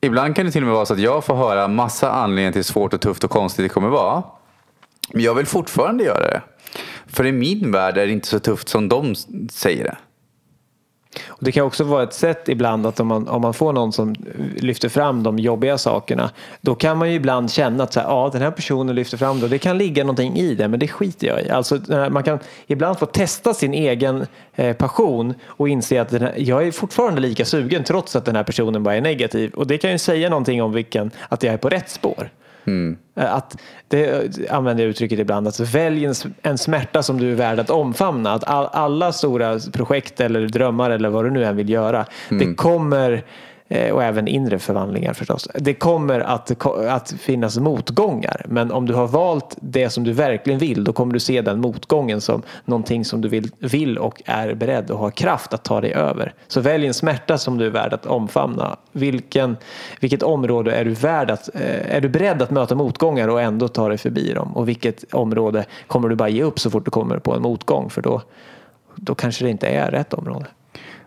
ibland 0.00 0.36
kan 0.36 0.46
det 0.46 0.52
till 0.52 0.62
och 0.62 0.66
med 0.66 0.74
vara 0.74 0.86
så 0.86 0.94
att 0.94 1.00
jag 1.00 1.24
får 1.24 1.34
höra 1.34 1.68
massa 1.68 2.12
anledningar 2.12 2.52
till 2.52 2.58
hur 2.58 2.62
svårt 2.64 2.94
och 2.94 3.00
tufft 3.00 3.24
och 3.24 3.30
konstigt 3.30 3.64
det 3.64 3.68
kommer 3.68 3.88
vara. 3.88 4.22
Men 5.12 5.22
jag 5.22 5.34
vill 5.34 5.46
fortfarande 5.46 6.04
göra 6.04 6.20
det. 6.20 6.42
För 7.06 7.26
i 7.26 7.32
min 7.32 7.72
värld 7.72 7.98
är 7.98 8.06
det 8.06 8.12
inte 8.12 8.28
så 8.28 8.38
tufft 8.38 8.68
som 8.68 8.88
de 8.88 9.14
säger 9.50 9.84
det. 9.84 9.96
Och 11.28 11.44
det 11.44 11.52
kan 11.52 11.64
också 11.64 11.84
vara 11.84 12.02
ett 12.02 12.14
sätt 12.14 12.48
ibland 12.48 12.86
att 12.86 13.00
om 13.00 13.06
man, 13.06 13.28
om 13.28 13.42
man 13.42 13.54
får 13.54 13.72
någon 13.72 13.92
som 13.92 14.14
lyfter 14.56 14.88
fram 14.88 15.22
de 15.22 15.38
jobbiga 15.38 15.78
sakerna 15.78 16.30
då 16.60 16.74
kan 16.74 16.98
man 16.98 17.08
ju 17.08 17.14
ibland 17.14 17.50
känna 17.50 17.84
att 17.84 17.92
så 17.92 18.00
här, 18.00 18.06
ja, 18.06 18.30
den 18.32 18.42
här 18.42 18.50
personen 18.50 18.94
lyfter 18.94 19.16
fram 19.16 19.38
det 19.38 19.44
och 19.44 19.50
det 19.50 19.58
kan 19.58 19.78
ligga 19.78 20.04
någonting 20.04 20.36
i 20.36 20.54
det 20.54 20.68
men 20.68 20.80
det 20.80 20.88
skiter 20.88 21.26
jag 21.26 21.42
i. 21.42 21.50
Alltså, 21.50 21.80
man 22.10 22.22
kan 22.22 22.38
ibland 22.66 22.98
få 22.98 23.06
testa 23.06 23.54
sin 23.54 23.74
egen 23.74 24.26
eh, 24.54 24.76
passion 24.76 25.34
och 25.46 25.68
inse 25.68 26.00
att 26.00 26.08
den 26.08 26.22
här, 26.22 26.34
jag 26.36 26.66
är 26.66 26.72
fortfarande 26.72 27.20
lika 27.20 27.44
sugen 27.44 27.84
trots 27.84 28.16
att 28.16 28.24
den 28.24 28.36
här 28.36 28.44
personen 28.44 28.82
bara 28.82 28.94
är 28.94 29.00
negativ 29.00 29.50
och 29.54 29.66
det 29.66 29.78
kan 29.78 29.90
ju 29.90 29.98
säga 29.98 30.30
någonting 30.30 30.62
om 30.62 30.72
vilken, 30.72 31.10
att 31.28 31.42
jag 31.42 31.54
är 31.54 31.58
på 31.58 31.68
rätt 31.68 31.90
spår. 31.90 32.30
Mm. 32.70 32.96
Att 33.14 33.56
det 33.88 34.30
använder 34.50 34.84
jag 34.84 34.90
uttrycket 34.90 35.18
ibland, 35.18 35.48
att 35.48 35.60
välj 35.60 36.04
en, 36.04 36.14
en 36.42 36.58
smärta 36.58 37.02
som 37.02 37.20
du 37.20 37.32
är 37.32 37.34
värd 37.34 37.58
att 37.58 37.70
omfamna. 37.70 38.32
Att 38.32 38.44
all, 38.44 38.66
alla 38.72 39.12
stora 39.12 39.58
projekt 39.72 40.20
eller 40.20 40.40
drömmar 40.40 40.90
eller 40.90 41.08
vad 41.08 41.24
du 41.24 41.30
nu 41.30 41.44
än 41.44 41.56
vill 41.56 41.70
göra, 41.70 42.06
mm. 42.30 42.48
det 42.48 42.54
kommer 42.54 43.12
Eh, 43.12 43.24
Eh, 43.72 43.94
och 43.94 44.02
även 44.02 44.28
inre 44.28 44.58
förvandlingar 44.58 45.12
förstås. 45.12 45.48
Det 45.54 45.74
kommer 45.74 46.20
att, 46.20 46.66
att 46.66 47.10
finnas 47.10 47.58
motgångar 47.58 48.46
men 48.48 48.72
om 48.72 48.86
du 48.86 48.94
har 48.94 49.06
valt 49.06 49.56
det 49.60 49.90
som 49.90 50.04
du 50.04 50.12
verkligen 50.12 50.58
vill 50.58 50.84
då 50.84 50.92
kommer 50.92 51.12
du 51.12 51.20
se 51.20 51.40
den 51.42 51.60
motgången 51.60 52.20
som 52.20 52.42
någonting 52.64 53.04
som 53.04 53.20
du 53.20 53.28
vill, 53.28 53.50
vill 53.58 53.98
och 53.98 54.22
är 54.24 54.54
beredd 54.54 54.90
och 54.90 54.98
har 54.98 55.10
kraft 55.10 55.54
att 55.54 55.64
ta 55.64 55.80
dig 55.80 55.92
över. 55.92 56.34
Så 56.48 56.60
välj 56.60 56.86
en 56.86 56.94
smärta 56.94 57.38
som 57.38 57.58
du 57.58 57.66
är 57.66 57.70
värd 57.70 57.92
att 57.92 58.06
omfamna. 58.06 58.76
Vilken, 58.92 59.56
vilket 60.00 60.22
område 60.22 60.72
är 60.72 60.84
du, 60.84 60.90
värd 60.90 61.30
att, 61.30 61.50
eh, 61.54 61.96
är 61.96 62.00
du 62.00 62.08
beredd 62.08 62.42
att 62.42 62.50
möta 62.50 62.74
motgångar 62.74 63.28
och 63.28 63.40
ändå 63.40 63.68
ta 63.68 63.88
dig 63.88 63.98
förbi 63.98 64.32
dem? 64.32 64.56
Och 64.56 64.68
vilket 64.68 65.14
område 65.14 65.64
kommer 65.86 66.08
du 66.08 66.14
bara 66.14 66.28
ge 66.28 66.42
upp 66.42 66.60
så 66.60 66.70
fort 66.70 66.84
du 66.84 66.90
kommer 66.90 67.18
på 67.18 67.34
en 67.34 67.42
motgång 67.42 67.90
för 67.90 68.02
då, 68.02 68.22
då 68.94 69.14
kanske 69.14 69.44
det 69.44 69.50
inte 69.50 69.68
är 69.68 69.90
rätt 69.90 70.14
område. 70.14 70.46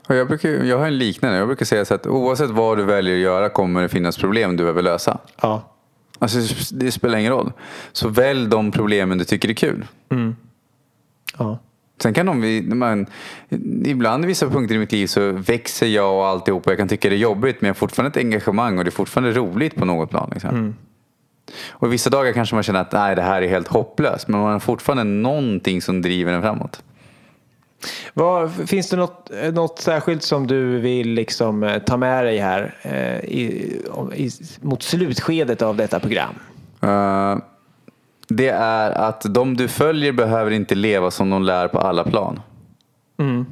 Jag, 0.07 0.27
brukar, 0.27 0.49
jag 0.49 0.77
har 0.77 0.87
en 0.87 0.97
liknande. 0.97 1.37
Jag 1.37 1.47
brukar 1.47 1.65
säga 1.65 1.85
så 1.85 1.93
att 1.93 2.07
oavsett 2.07 2.49
vad 2.49 2.77
du 2.77 2.83
väljer 2.83 3.15
att 3.15 3.21
göra 3.21 3.49
kommer 3.49 3.81
det 3.81 3.89
finnas 3.89 4.17
problem 4.17 4.57
du 4.57 4.63
behöver 4.63 4.81
lösa. 4.81 5.17
Ja. 5.41 5.73
Alltså, 6.19 6.39
det 6.71 6.91
spelar 6.91 7.17
ingen 7.17 7.31
roll. 7.31 7.51
Så 7.91 8.09
välj 8.09 8.47
de 8.47 8.71
problemen 8.71 9.17
du 9.17 9.25
tycker 9.25 9.49
är 9.49 9.53
kul. 9.53 9.85
Mm. 10.09 10.35
Ja. 11.37 11.59
Sen 12.01 12.13
kan 12.13 12.25
de, 12.25 12.63
man, 12.79 13.05
ibland 13.85 14.23
i 14.23 14.27
vissa 14.27 14.49
punkter 14.49 14.75
i 14.75 14.77
mitt 14.77 14.91
liv 14.91 15.07
så 15.07 15.31
växer 15.31 15.87
jag 15.87 16.17
och 16.17 16.25
alltihop 16.25 16.65
och 16.65 16.71
jag 16.71 16.77
kan 16.77 16.87
tycka 16.87 17.09
det 17.09 17.15
är 17.15 17.17
jobbigt 17.17 17.61
men 17.61 17.67
jag 17.67 17.73
har 17.73 17.77
fortfarande 17.77 18.19
ett 18.19 18.25
engagemang 18.25 18.77
och 18.77 18.83
det 18.83 18.89
är 18.89 18.91
fortfarande 18.91 19.31
roligt 19.31 19.75
på 19.75 19.85
något 19.85 20.09
plan. 20.09 20.29
Liksom. 20.33 20.49
Mm. 20.49 20.75
Och 21.69 21.93
vissa 21.93 22.09
dagar 22.09 22.33
kanske 22.33 22.55
man 22.55 22.63
känner 22.63 22.81
att 22.81 22.91
nej, 22.91 23.15
det 23.15 23.21
här 23.21 23.41
är 23.41 23.47
helt 23.47 23.67
hopplöst 23.67 24.27
men 24.27 24.39
man 24.39 24.51
har 24.51 24.59
fortfarande 24.59 25.03
någonting 25.03 25.81
som 25.81 26.01
driver 26.01 26.33
en 26.33 26.41
framåt. 26.41 26.83
Vad, 28.13 28.69
finns 28.69 28.89
det 28.89 28.97
något, 28.97 29.31
något 29.53 29.79
särskilt 29.79 30.23
som 30.23 30.47
du 30.47 30.79
vill 30.79 31.09
liksom 31.09 31.63
eh, 31.63 31.79
ta 31.79 31.97
med 31.97 32.25
dig 32.25 32.37
här 32.37 32.75
eh, 32.81 33.19
i, 33.19 33.79
i, 34.15 34.31
mot 34.61 34.83
slutskedet 34.83 35.61
av 35.61 35.75
detta 35.75 35.99
program? 35.99 36.35
Uh, 36.83 37.37
det 38.27 38.49
är 38.49 38.91
att 38.91 39.25
de 39.29 39.57
du 39.57 39.67
följer 39.67 40.11
behöver 40.11 40.51
inte 40.51 40.75
leva 40.75 41.11
som 41.11 41.29
de 41.29 41.43
lär 41.43 41.67
på 41.67 41.79
alla 41.79 42.03
plan. 42.03 42.39
Mm. 43.19 43.45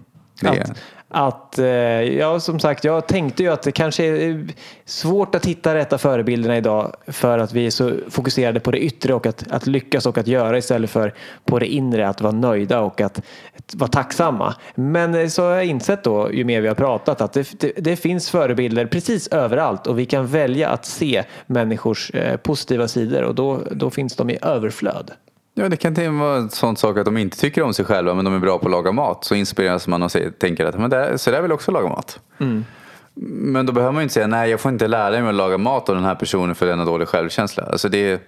Att, 0.43 0.82
att, 1.14 1.59
eh, 1.59 1.66
ja, 1.66 2.39
som 2.39 2.59
sagt, 2.59 2.84
jag 2.84 3.07
tänkte 3.07 3.43
ju 3.43 3.51
att 3.51 3.62
det 3.62 3.72
kanske 3.72 4.05
är 4.05 4.30
eh, 4.30 4.45
svårt 4.86 5.36
att 5.36 5.45
hitta 5.45 5.76
rätta 5.76 5.97
förebilderna 5.97 6.57
idag 6.57 6.95
för 7.07 7.39
att 7.39 7.53
vi 7.53 7.66
är 7.66 7.72
så 7.72 7.93
fokuserade 8.09 8.59
på 8.59 8.72
det 8.72 8.80
yttre 8.80 9.14
och 9.14 9.26
att, 9.26 9.51
att 9.51 9.68
lyckas 9.68 10.05
och 10.05 10.18
att 10.18 10.28
göra 10.28 10.57
istället 10.57 10.89
för 10.89 11.14
på 11.45 11.59
det 11.59 11.68
inre, 11.68 12.07
att 12.07 12.22
vara 12.22 12.34
nöjda 12.34 12.80
och 12.80 13.01
att, 13.01 13.18
att 13.57 13.76
vara 13.76 13.89
tacksamma. 13.89 14.55
Men 14.76 15.16
eh, 15.16 15.28
så 15.28 15.43
har 15.43 15.51
jag 15.51 15.66
insett 15.66 16.03
då, 16.03 16.34
ju 16.34 16.43
mer 16.43 16.62
vi 16.62 16.68
har 16.68 16.76
pratat, 16.76 17.22
att 17.22 17.34
det, 17.34 17.59
det, 17.59 17.74
det 17.78 17.95
finns 17.95 18.30
förebilder 18.30 18.86
precis 18.86 19.28
överallt 19.28 19.88
och 19.88 19.99
vi 19.99 20.05
kan 20.05 20.28
välja 20.28 20.70
att 20.70 20.86
se 20.86 21.24
människors 21.45 22.12
eh, 22.12 22.38
positiva 22.38 22.88
sidor 22.88 23.24
och 23.24 23.36
då, 23.36 23.62
då 23.72 23.89
finns 23.89 24.16
de 24.16 24.30
i 24.30 24.38
överflöd. 24.41 25.12
Ja, 25.53 25.69
det 25.69 25.77
kan 25.77 26.19
vara 26.19 26.37
en 26.37 26.49
sån 26.49 26.77
sak 26.77 26.97
att 26.97 27.05
de 27.05 27.17
inte 27.17 27.37
tycker 27.37 27.61
om 27.61 27.73
sig 27.73 27.85
själva 27.85 28.13
men 28.13 28.25
de 28.25 28.33
är 28.33 28.39
bra 28.39 28.57
på 28.57 28.65
att 28.65 28.71
laga 28.71 28.91
mat. 28.91 29.23
Så 29.23 29.35
inspireras 29.35 29.87
man 29.87 30.03
och 30.03 30.11
tänker 30.39 30.65
att 30.65 30.79
men 30.79 30.89
det, 30.89 31.17
så 31.17 31.31
där 31.31 31.41
vill 31.41 31.51
också 31.51 31.71
laga 31.71 31.89
mat. 31.89 32.19
Mm. 32.37 32.65
Men 33.13 33.65
då 33.65 33.73
behöver 33.73 33.93
man 33.93 34.03
inte 34.03 34.13
säga 34.13 34.27
nej 34.27 34.49
jag 34.49 34.59
får 34.59 34.71
inte 34.71 34.87
lära 34.87 35.19
mig 35.19 35.29
att 35.29 35.35
laga 35.35 35.57
mat 35.57 35.89
av 35.89 35.95
den 35.95 36.03
här 36.03 36.15
personen 36.15 36.55
för 36.55 36.65
den 36.65 36.79
har 36.79 36.85
dålig 36.85 37.07
självkänsla. 37.07 37.63
Alltså 37.63 37.89
det, 37.89 38.21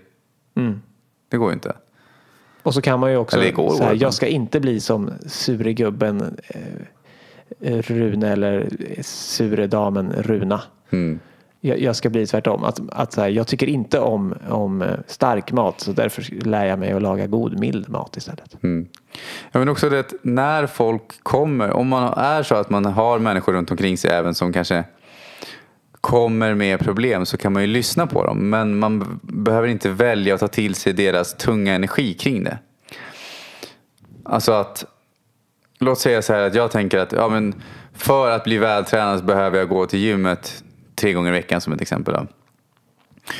mm. 0.55 0.81
det 1.29 1.37
går 1.37 1.49
ju 1.49 1.53
inte. 1.53 1.75
Och 2.63 2.73
så 2.73 2.81
kan 2.81 2.99
man 2.99 3.11
ju 3.11 3.17
också 3.17 3.37
säga 3.77 3.93
jag 3.93 4.13
ska 4.13 4.27
inte 4.27 4.59
bli 4.59 4.79
som 4.79 5.11
sure 5.27 5.73
gubben 5.73 6.37
eh, 7.59 7.77
Rune 7.77 8.31
eller 8.31 8.69
sure 9.01 9.67
damen 9.67 10.13
Runa. 10.17 10.61
Mm 10.89 11.19
jag, 11.65 11.79
jag 11.79 11.95
ska 11.95 12.09
bli 12.09 12.27
tvärtom. 12.27 12.63
Att, 12.63 12.79
att 12.89 13.15
här, 13.15 13.29
jag 13.29 13.47
tycker 13.47 13.67
inte 13.67 13.99
om, 13.99 14.35
om 14.49 14.81
eh, 14.81 14.87
stark 15.07 15.51
mat 15.51 15.79
så 15.79 15.91
därför 15.91 16.45
lär 16.45 16.65
jag 16.65 16.79
mig 16.79 16.91
att 16.91 17.01
laga 17.01 17.27
god 17.27 17.59
mild 17.59 17.89
mat 17.89 18.17
istället. 18.17 18.63
Mm. 18.63 18.87
Jag 19.51 19.59
men 19.59 19.69
också 19.69 19.89
det 19.89 20.13
när 20.21 20.67
folk 20.67 21.23
kommer, 21.23 21.71
om 21.71 21.87
man 21.87 22.13
är 22.13 22.43
så 22.43 22.55
att 22.55 22.69
man 22.69 22.85
har 22.85 23.19
människor 23.19 23.53
runt 23.53 23.71
omkring 23.71 23.97
sig 23.97 24.11
även 24.11 24.35
som 24.35 24.53
kanske 24.53 24.83
kommer 26.01 26.53
med 26.53 26.79
problem 26.79 27.25
så 27.25 27.37
kan 27.37 27.53
man 27.53 27.61
ju 27.61 27.67
lyssna 27.67 28.07
på 28.07 28.25
dem. 28.25 28.49
Men 28.49 28.79
man 28.79 29.19
behöver 29.21 29.67
inte 29.67 29.89
välja 29.89 30.33
att 30.33 30.39
ta 30.39 30.47
till 30.47 30.75
sig 30.75 30.93
deras 30.93 31.33
tunga 31.33 31.73
energi 31.73 32.13
kring 32.13 32.43
det. 32.43 32.57
Alltså 34.25 34.51
att, 34.51 34.85
låt 35.79 35.99
säga 35.99 36.21
så 36.21 36.33
här 36.33 36.41
att 36.41 36.55
jag 36.55 36.71
tänker 36.71 36.97
att 36.97 37.11
ja, 37.11 37.29
men 37.29 37.61
för 37.93 38.31
att 38.31 38.43
bli 38.43 38.57
vältränad 38.57 39.19
så 39.19 39.25
behöver 39.25 39.57
jag 39.57 39.69
gå 39.69 39.85
till 39.85 39.99
gymmet 39.99 40.63
tre 41.03 41.13
gånger 41.13 41.29
i 41.29 41.33
veckan 41.33 41.61
som 41.61 41.73
ett 41.73 41.81
exempel. 41.81 42.13
Då. 42.13 42.27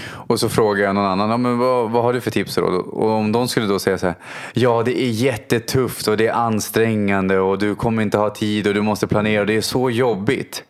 Och 0.06 0.40
så 0.40 0.50
frågar 0.50 0.84
jag 0.84 0.96
någon 0.96 1.06
annan, 1.06 1.30
ja, 1.30 1.38
men 1.38 1.58
vad, 1.58 1.92
vad 1.92 2.04
har 2.04 2.14
du 2.14 2.22
för 2.22 2.32
tips 2.32 2.56
då? 2.56 2.64
Och 2.64 3.10
om 3.10 3.32
de 3.32 3.48
skulle 3.48 3.66
då 3.66 3.80
säga 3.80 3.98
så 3.98 4.06
här, 4.06 4.16
ja 4.54 4.84
det 4.84 5.02
är 5.02 5.10
jättetufft 5.10 6.08
och 6.08 6.18
det 6.18 6.28
är 6.28 6.34
ansträngande 6.34 7.40
och 7.40 7.58
du 7.58 7.76
kommer 7.76 8.04
inte 8.04 8.18
ha 8.18 8.30
tid 8.30 8.68
och 8.68 8.74
du 8.74 8.82
måste 8.82 9.08
planera 9.08 9.42
och 9.42 9.48
det 9.48 9.56
är 9.56 9.62
så 9.62 9.90
jobbigt. 9.90 10.64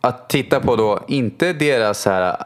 Att 0.00 0.28
titta 0.28 0.60
på 0.60 0.76
då, 0.76 1.04
inte 1.08 1.52
deras 1.52 2.02
så 2.02 2.10
här 2.10 2.36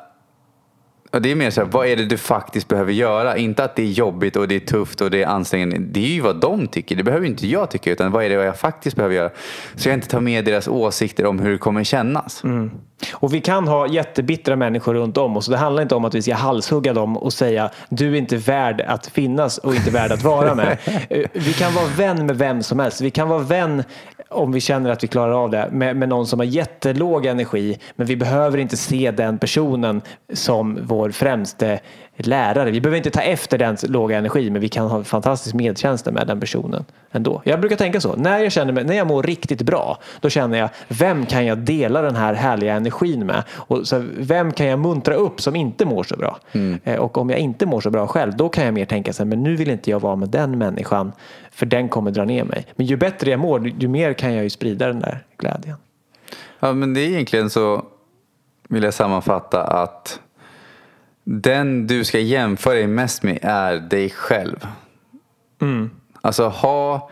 det 1.20 1.30
är 1.30 1.34
mer 1.34 1.50
så 1.50 1.60
här, 1.60 1.68
vad 1.68 1.86
är 1.86 1.96
det 1.96 2.04
du 2.04 2.16
faktiskt 2.16 2.68
behöver 2.68 2.92
göra? 2.92 3.36
Inte 3.36 3.64
att 3.64 3.76
det 3.76 3.82
är 3.82 3.86
jobbigt 3.86 4.36
och 4.36 4.48
det 4.48 4.54
är 4.54 4.60
tufft 4.60 5.00
och 5.00 5.10
det 5.10 5.22
är 5.22 5.26
ansträngande. 5.26 5.78
Det 5.78 6.00
är 6.00 6.14
ju 6.14 6.20
vad 6.20 6.40
de 6.40 6.66
tycker. 6.66 6.96
Det 6.96 7.02
behöver 7.02 7.26
inte 7.26 7.46
jag 7.46 7.70
tycka. 7.70 7.90
Utan 7.90 8.12
vad 8.12 8.24
är 8.24 8.28
det 8.28 8.34
jag 8.34 8.58
faktiskt 8.58 8.96
behöver 8.96 9.14
göra? 9.14 9.30
Så 9.74 9.88
jag 9.88 9.94
inte 9.94 10.08
tar 10.08 10.20
med 10.20 10.44
deras 10.44 10.68
åsikter 10.68 11.26
om 11.26 11.38
hur 11.38 11.52
det 11.52 11.58
kommer 11.58 11.84
kännas. 11.84 12.44
Mm. 12.44 12.70
Och 13.12 13.34
vi 13.34 13.40
kan 13.40 13.68
ha 13.68 13.86
jättebittra 13.86 14.56
människor 14.56 14.94
runt 14.94 15.16
om 15.16 15.36
oss. 15.36 15.46
Det 15.46 15.56
handlar 15.56 15.82
inte 15.82 15.94
om 15.94 16.04
att 16.04 16.14
vi 16.14 16.22
ska 16.22 16.34
halshugga 16.34 16.92
dem 16.92 17.16
och 17.16 17.32
säga 17.32 17.70
du 17.88 18.12
är 18.12 18.18
inte 18.18 18.36
värd 18.36 18.80
att 18.80 19.06
finnas 19.06 19.58
och 19.58 19.74
inte 19.74 19.90
värd 19.90 20.12
att 20.12 20.22
vara 20.22 20.54
med. 20.54 20.78
Eh, 21.10 21.26
vi 21.32 21.52
kan 21.52 21.74
vara 21.74 21.86
vän 21.96 22.26
med 22.26 22.38
vem 22.38 22.62
som 22.62 22.78
helst. 22.78 23.00
Vi 23.00 23.10
kan 23.10 23.28
vara 23.28 23.38
vän 23.38 23.84
om 24.32 24.52
vi 24.52 24.60
känner 24.60 24.90
att 24.90 25.04
vi 25.04 25.08
klarar 25.08 25.32
av 25.32 25.50
det 25.50 25.68
med, 25.72 25.96
med 25.96 26.08
någon 26.08 26.26
som 26.26 26.38
har 26.38 26.46
jättelåg 26.46 27.26
energi 27.26 27.78
men 27.96 28.06
vi 28.06 28.16
behöver 28.16 28.58
inte 28.58 28.76
se 28.76 29.10
den 29.10 29.38
personen 29.38 30.02
som 30.32 30.78
vår 30.82 31.10
främste 31.10 31.80
lärare. 32.16 32.70
Vi 32.70 32.80
behöver 32.80 32.96
inte 32.96 33.10
ta 33.10 33.20
efter 33.20 33.58
den 33.58 33.76
låga 33.82 34.18
energi 34.18 34.50
men 34.50 34.60
vi 34.62 34.68
kan 34.68 34.86
ha 34.86 35.04
fantastisk 35.04 35.54
medkänsla 35.54 36.12
med 36.12 36.26
den 36.26 36.40
personen 36.40 36.84
ändå. 37.12 37.42
Jag 37.44 37.60
brukar 37.60 37.76
tänka 37.76 38.00
så. 38.00 38.16
När 38.16 38.38
jag, 38.38 38.52
känner 38.52 38.72
mig, 38.72 38.84
när 38.84 38.94
jag 38.94 39.06
mår 39.06 39.22
riktigt 39.22 39.62
bra 39.62 39.98
då 40.20 40.30
känner 40.30 40.58
jag 40.58 40.68
vem 40.88 41.26
kan 41.26 41.46
jag 41.46 41.58
dela 41.58 42.02
den 42.02 42.16
här 42.16 42.34
härliga 42.34 42.74
energin 42.74 43.26
med? 43.26 43.42
Och 43.50 43.88
så, 43.88 44.04
vem 44.18 44.52
kan 44.52 44.66
jag 44.66 44.78
muntra 44.78 45.14
upp 45.14 45.40
som 45.40 45.56
inte 45.56 45.84
mår 45.84 46.02
så 46.02 46.16
bra? 46.16 46.38
Mm. 46.52 46.80
Eh, 46.84 46.96
och 46.96 47.18
om 47.18 47.30
jag 47.30 47.38
inte 47.38 47.66
mår 47.66 47.80
så 47.80 47.90
bra 47.90 48.06
själv 48.06 48.36
då 48.36 48.48
kan 48.48 48.64
jag 48.64 48.74
mer 48.74 48.84
tänka 48.84 49.12
så 49.12 49.22
här, 49.22 49.28
men 49.28 49.42
nu 49.42 49.56
vill 49.56 49.70
inte 49.70 49.90
jag 49.90 50.00
vara 50.00 50.16
med 50.16 50.28
den 50.28 50.58
människan 50.58 51.12
för 51.50 51.66
den 51.66 51.88
kommer 51.88 52.10
dra 52.10 52.24
ner 52.24 52.44
mig. 52.44 52.66
Men 52.76 52.86
ju 52.86 52.96
bättre 52.96 53.30
jag 53.30 53.40
mår 53.40 53.68
ju 53.68 53.88
mer 53.88 54.12
kan 54.12 54.34
jag 54.34 54.44
ju 54.44 54.50
sprida 54.50 54.86
den 54.86 55.00
där 55.00 55.24
glädjen. 55.38 55.76
Ja 56.60 56.72
men 56.72 56.94
det 56.94 57.00
är 57.00 57.08
egentligen 57.08 57.50
så 57.50 57.84
vill 58.68 58.82
jag 58.82 58.94
sammanfatta 58.94 59.62
att 59.62 60.20
den 61.24 61.86
du 61.86 62.04
ska 62.04 62.18
jämföra 62.18 62.74
dig 62.74 62.86
mest 62.86 63.22
med 63.22 63.38
är 63.42 63.76
dig 63.76 64.10
själv. 64.10 64.66
Mm. 65.60 65.90
Alltså 66.20 66.48
ha, 66.48 67.10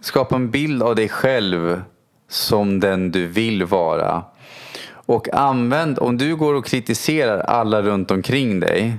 skapa 0.00 0.36
en 0.36 0.50
bild 0.50 0.82
av 0.82 0.96
dig 0.96 1.08
själv 1.08 1.82
som 2.28 2.80
den 2.80 3.10
du 3.10 3.26
vill 3.26 3.64
vara. 3.64 4.24
Och 5.06 5.34
använd, 5.34 5.98
om 5.98 6.18
du 6.18 6.36
går 6.36 6.54
och 6.54 6.66
kritiserar 6.66 7.38
alla 7.38 7.82
runt 7.82 8.10
omkring 8.10 8.60
dig 8.60 8.96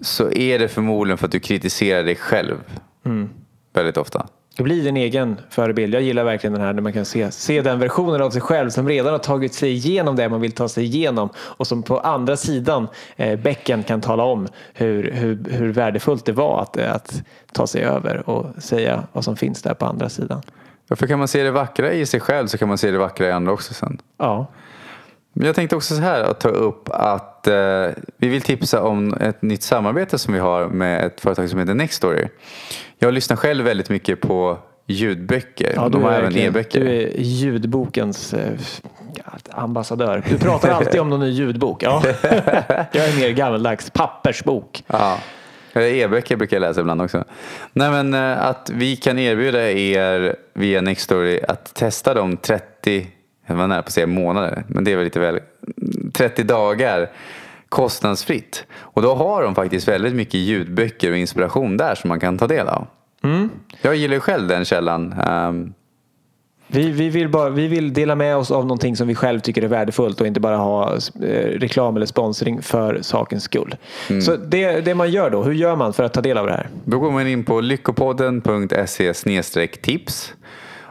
så 0.00 0.30
är 0.30 0.58
det 0.58 0.68
förmodligen 0.68 1.18
för 1.18 1.26
att 1.26 1.32
du 1.32 1.40
kritiserar 1.40 2.04
dig 2.04 2.16
själv 2.16 2.56
mm. 3.04 3.28
väldigt 3.72 3.96
ofta. 3.96 4.26
Det 4.56 4.62
blir 4.62 4.84
din 4.84 4.96
egen 4.96 5.40
förebild. 5.50 5.94
Jag 5.94 6.02
gillar 6.02 6.24
verkligen 6.24 6.52
den 6.52 6.62
här 6.62 6.72
när 6.72 6.82
man 6.82 6.92
kan 6.92 7.04
se, 7.04 7.30
se 7.30 7.62
den 7.62 7.78
versionen 7.78 8.22
av 8.22 8.30
sig 8.30 8.40
själv 8.40 8.70
som 8.70 8.88
redan 8.88 9.12
har 9.12 9.18
tagit 9.18 9.54
sig 9.54 9.72
igenom 9.72 10.16
det 10.16 10.28
man 10.28 10.40
vill 10.40 10.52
ta 10.52 10.68
sig 10.68 10.84
igenom 10.84 11.28
och 11.36 11.66
som 11.66 11.82
på 11.82 11.98
andra 11.98 12.36
sidan 12.36 12.88
eh, 13.16 13.38
bäcken 13.38 13.82
kan 13.82 14.00
tala 14.00 14.22
om 14.22 14.48
hur, 14.74 15.10
hur, 15.10 15.44
hur 15.50 15.72
värdefullt 15.72 16.24
det 16.24 16.32
var 16.32 16.62
att, 16.62 16.76
att 16.76 17.22
ta 17.52 17.66
sig 17.66 17.82
över 17.82 18.30
och 18.30 18.62
säga 18.62 19.02
vad 19.12 19.24
som 19.24 19.36
finns 19.36 19.62
där 19.62 19.74
på 19.74 19.86
andra 19.86 20.08
sidan. 20.08 20.42
För 20.88 21.06
kan 21.06 21.18
man 21.18 21.28
se 21.28 21.42
det 21.42 21.50
vackra 21.50 21.92
i 21.92 22.06
sig 22.06 22.20
själv 22.20 22.46
så 22.46 22.58
kan 22.58 22.68
man 22.68 22.78
se 22.78 22.90
det 22.90 22.98
vackra 22.98 23.26
i 23.26 23.32
andra 23.32 23.52
också 23.52 23.74
sen. 23.74 23.98
Ja. 24.18 24.46
Men 25.38 25.46
jag 25.46 25.54
tänkte 25.54 25.76
också 25.76 25.94
så 25.94 26.00
här 26.00 26.22
att 26.22 26.40
ta 26.40 26.48
upp 26.48 26.88
att 26.88 27.46
eh, 27.46 27.88
vi 28.16 28.28
vill 28.28 28.42
tipsa 28.42 28.82
om 28.82 29.14
ett 29.14 29.42
nytt 29.42 29.62
samarbete 29.62 30.18
som 30.18 30.34
vi 30.34 30.40
har 30.40 30.68
med 30.68 31.04
ett 31.04 31.20
företag 31.20 31.50
som 31.50 31.58
heter 31.58 31.74
Nextory. 31.74 32.28
Jag 32.98 33.14
lyssnar 33.14 33.36
själv 33.36 33.64
väldigt 33.64 33.88
mycket 33.90 34.20
på 34.20 34.58
ljudböcker. 34.86 35.72
Ja, 35.74 35.82
De 35.82 35.92
du 35.92 35.98
har 36.06 36.12
är 36.12 36.18
även 36.18 36.36
e-böcker. 36.36 36.80
Du 36.80 37.02
är 37.02 37.10
ljudbokens 37.20 38.34
eh, 38.34 38.52
ambassadör. 39.50 40.22
Du 40.28 40.38
pratar 40.38 40.70
alltid 40.72 41.00
om 41.00 41.10
någon 41.10 41.20
ny 41.20 41.30
ljudbok. 41.30 41.82
Ja. 41.82 42.02
Jag 42.92 43.08
är 43.08 43.20
mer 43.20 43.30
gammaldags 43.30 43.90
pappersbok. 43.90 44.84
Ja. 44.86 45.18
E-böcker 45.74 46.36
brukar 46.36 46.56
jag 46.56 46.60
läsa 46.60 46.80
ibland 46.80 47.02
också. 47.02 47.24
Nej 47.72 47.90
men 47.90 48.14
eh, 48.14 48.46
att 48.46 48.70
vi 48.74 48.96
kan 48.96 49.18
erbjuda 49.18 49.70
er 49.70 50.36
via 50.54 50.80
Nextory 50.80 51.40
att 51.48 51.74
testa 51.74 52.14
de 52.14 52.36
30, 52.36 53.06
jag 53.46 53.54
var 53.54 53.66
nära 53.66 53.82
på 53.82 53.86
att 53.86 53.92
säga 53.92 54.06
månader, 54.06 54.64
men 54.68 54.84
det 54.84 54.92
är 54.92 54.96
väl 54.96 55.04
lite 55.04 55.20
väl, 55.20 55.40
30 56.12 56.42
dagar 56.42 57.10
kostnadsfritt. 57.68 58.64
Och 58.78 59.02
då 59.02 59.14
har 59.14 59.42
de 59.42 59.54
faktiskt 59.54 59.88
väldigt 59.88 60.14
mycket 60.14 60.34
ljudböcker 60.40 61.10
och 61.10 61.16
inspiration 61.16 61.76
där 61.76 61.94
som 61.94 62.08
man 62.08 62.20
kan 62.20 62.38
ta 62.38 62.46
del 62.46 62.68
av. 62.68 62.86
Jag 63.82 63.96
gillar 63.96 64.18
själv 64.18 64.48
den 64.48 64.64
källan. 64.64 65.12
Ehm, 65.12 65.72
Vi, 66.68 66.90
vi, 66.90 67.08
vill 67.08 67.28
bara, 67.28 67.50
vi 67.50 67.68
vill 67.68 67.92
dela 67.92 68.14
med 68.14 68.36
oss 68.36 68.50
av 68.50 68.62
någonting 68.62 68.96
som 68.96 69.08
vi 69.08 69.14
själv 69.14 69.40
tycker 69.40 69.62
är 69.62 69.68
värdefullt 69.68 70.20
och 70.20 70.26
inte 70.26 70.40
bara 70.40 70.56
ha 70.56 70.94
eh, 70.94 70.98
reklam 71.58 71.96
eller 71.96 72.06
sponsring 72.06 72.62
för 72.62 72.98
sakens 73.02 73.44
skull. 73.44 73.76
Så 74.22 74.36
det, 74.36 74.80
det 74.80 74.94
man 74.94 75.10
gör 75.10 75.30
då, 75.30 75.42
hur 75.42 75.52
gör 75.52 75.76
man 75.76 75.92
för 75.92 76.04
att 76.04 76.12
ta 76.12 76.20
del 76.20 76.38
av 76.38 76.46
det 76.46 76.52
här? 76.52 76.68
Då 76.84 76.98
går 76.98 77.10
man 77.10 77.26
in 77.26 77.44
på 77.44 77.60
lyckopodden.se 77.60 79.12
tips 79.82 80.34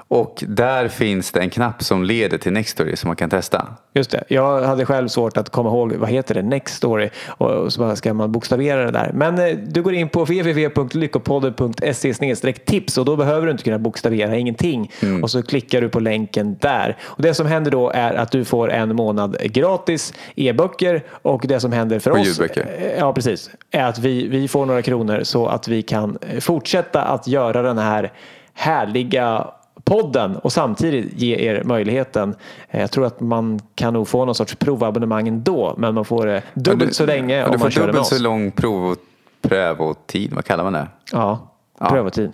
och 0.08 0.44
där 0.48 0.88
finns 0.88 1.32
det 1.32 1.40
en 1.40 1.50
knapp 1.50 1.84
som 1.84 2.04
leder 2.04 2.38
till 2.38 2.54
Nextory 2.54 2.96
som 2.96 3.08
man 3.08 3.16
kan 3.16 3.30
testa. 3.30 3.68
Just 3.94 4.12
det. 4.12 4.24
Jag 4.28 4.62
hade 4.62 4.86
själv 4.86 5.08
svårt 5.08 5.38
att 5.38 5.50
komma 5.50 5.70
ihåg, 5.70 5.94
vad 5.94 6.10
heter 6.10 6.36
det, 6.36 6.42
Next 6.42 6.76
Story? 6.76 7.10
Och, 7.28 7.74
så 7.74 7.96
ska 7.96 8.14
man 8.14 8.32
bokstavera 8.32 8.86
det 8.86 8.92
där. 8.92 9.12
Men 9.14 9.40
eh, 9.40 9.58
du 9.68 9.82
går 9.84 9.94
in 9.94 10.10
på 10.10 10.24
www.lyckopodden.se 10.24 12.54
tips 12.66 12.98
och 12.98 13.06
då 13.06 13.16
behöver 13.16 13.46
du 13.46 13.52
inte 13.52 13.64
kunna 13.64 13.80
bokstavera 13.80 14.36
ingenting. 14.36 14.92
Och 15.24 15.32
så 15.32 15.44
klickar 15.44 15.82
du 15.82 15.90
på 15.90 16.00
länken 16.00 16.58
där. 16.62 16.98
Och 17.04 17.22
det 17.22 17.34
som 17.34 17.48
händer 17.48 17.72
då 17.72 17.90
är 17.90 18.14
att 18.14 18.32
du 18.32 18.46
får 18.46 18.72
en 18.72 18.96
månad 18.96 19.38
gratis 19.44 20.14
e-böcker 20.36 21.04
och 21.10 21.46
det 21.48 21.60
som 21.60 21.72
händer 21.72 22.00
för 22.00 22.12
Och 22.12 22.20
oss 22.20 22.28
ljudböcker. 22.28 22.68
eh, 22.80 23.00
Ja, 23.00 23.14
precis. 23.14 23.50
Är 23.72 23.84
att 23.84 24.00
vi, 24.00 24.28
vi 24.28 24.48
får 24.48 24.66
några 24.66 24.82
kronor 24.82 25.20
så 25.24 25.48
att 25.48 25.68
vi 25.68 25.82
kan 25.82 26.18
fortsätta 26.40 27.02
att 27.02 27.28
göra 27.28 27.62
den 27.62 27.78
här 27.78 28.12
härliga 28.54 29.48
podden 29.86 30.36
och 30.38 30.52
samtidigt 30.54 31.14
ge 31.22 31.36
er 31.36 31.64
möjligheten. 31.64 32.36
Eh, 32.70 32.82
Jag 32.82 32.92
tror 32.92 33.06
att 33.06 33.20
man 33.20 33.60
kan 33.76 33.94
nog 33.94 34.08
få 34.08 34.26
någon 34.26 34.36
sorts 34.36 34.56
provabonnemang 34.56 35.28
ändå, 35.28 35.76
men 35.78 35.94
man 35.94 36.06
får 36.06 36.26
det 36.26 36.44
dubbelt 36.54 36.82
Ja, 36.82 36.88
du- 36.88 36.94
så 36.94 37.06
länge 37.06 37.36
ja, 37.38 37.46
om 37.46 37.52
Du 37.52 37.58
man 37.58 37.60
får 37.60 37.70
kör 37.70 37.82
med 37.82 37.88
dubbelt 37.90 38.02
oss. 38.02 38.10
så 38.18 38.24
lång 38.24 38.52
prov 38.52 38.92
och 38.92 38.98
prövotid, 39.42 40.34
vad 40.34 40.46
kallar 40.46 40.64
man 40.64 40.74
det? 40.74 40.88
Ja, 41.12 41.40
Ja. 41.80 41.90
prövotid. 41.90 42.32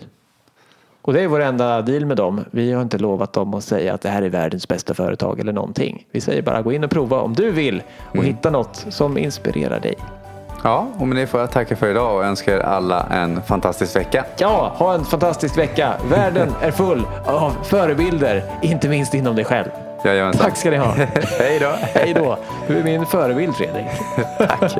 Och 1.02 1.12
det 1.12 1.20
är 1.20 1.28
vår 1.28 1.40
enda 1.40 1.82
deal 1.82 2.06
med 2.06 2.16
dem. 2.16 2.40
Vi 2.50 2.72
har 2.72 2.82
inte 2.82 2.98
lovat 2.98 3.32
dem 3.32 3.54
att 3.54 3.64
säga 3.64 3.94
att 3.94 4.00
det 4.00 4.08
här 4.08 4.22
är 4.22 4.28
världens 4.28 4.68
bästa 4.68 4.94
företag 4.94 5.40
eller 5.40 5.52
någonting. 5.52 6.06
Vi 6.10 6.20
säger 6.20 6.42
bara 6.42 6.62
gå 6.62 6.72
in 6.72 6.84
och 6.84 6.90
prova 6.90 7.20
om 7.20 7.34
du 7.34 7.50
vill 7.50 7.82
och 8.08 8.14
Mm. 8.14 8.26
hitta 8.26 8.50
något 8.50 8.86
som 8.90 9.18
inspirerar 9.18 9.80
dig. 9.80 9.94
Ja, 10.62 10.88
och 10.98 11.08
med 11.08 11.16
det 11.16 11.26
får 11.26 11.40
jag 11.40 11.50
tacka 11.50 11.76
för 11.76 11.90
idag 11.90 12.16
och 12.16 12.24
önskar 12.24 12.52
er 12.52 12.60
alla 12.60 13.06
en 13.10 13.42
fantastisk 13.42 13.96
vecka. 13.96 14.24
Ja, 14.36 14.72
ha 14.76 14.94
en 14.94 15.04
fantastisk 15.04 15.58
vecka. 15.58 15.94
Världen 16.10 16.54
är 16.60 16.70
full 16.70 17.06
av 17.26 17.52
förebilder, 17.62 18.44
inte 18.62 18.88
minst 18.88 19.14
inom 19.14 19.36
dig 19.36 19.44
själv. 19.44 19.68
Jajamensan. 20.04 20.44
Tack 20.44 20.56
ska 20.56 20.70
ni 20.70 20.76
ha. 20.76 20.86
Hej 21.38 21.58
då. 21.60 21.72
Hej 21.80 22.14
då. 22.14 22.38
Du 22.68 22.78
är 22.78 22.84
min 22.84 23.06
förebild 23.06 23.54
Fredrik. 23.56 23.86
Tack. 24.38 24.72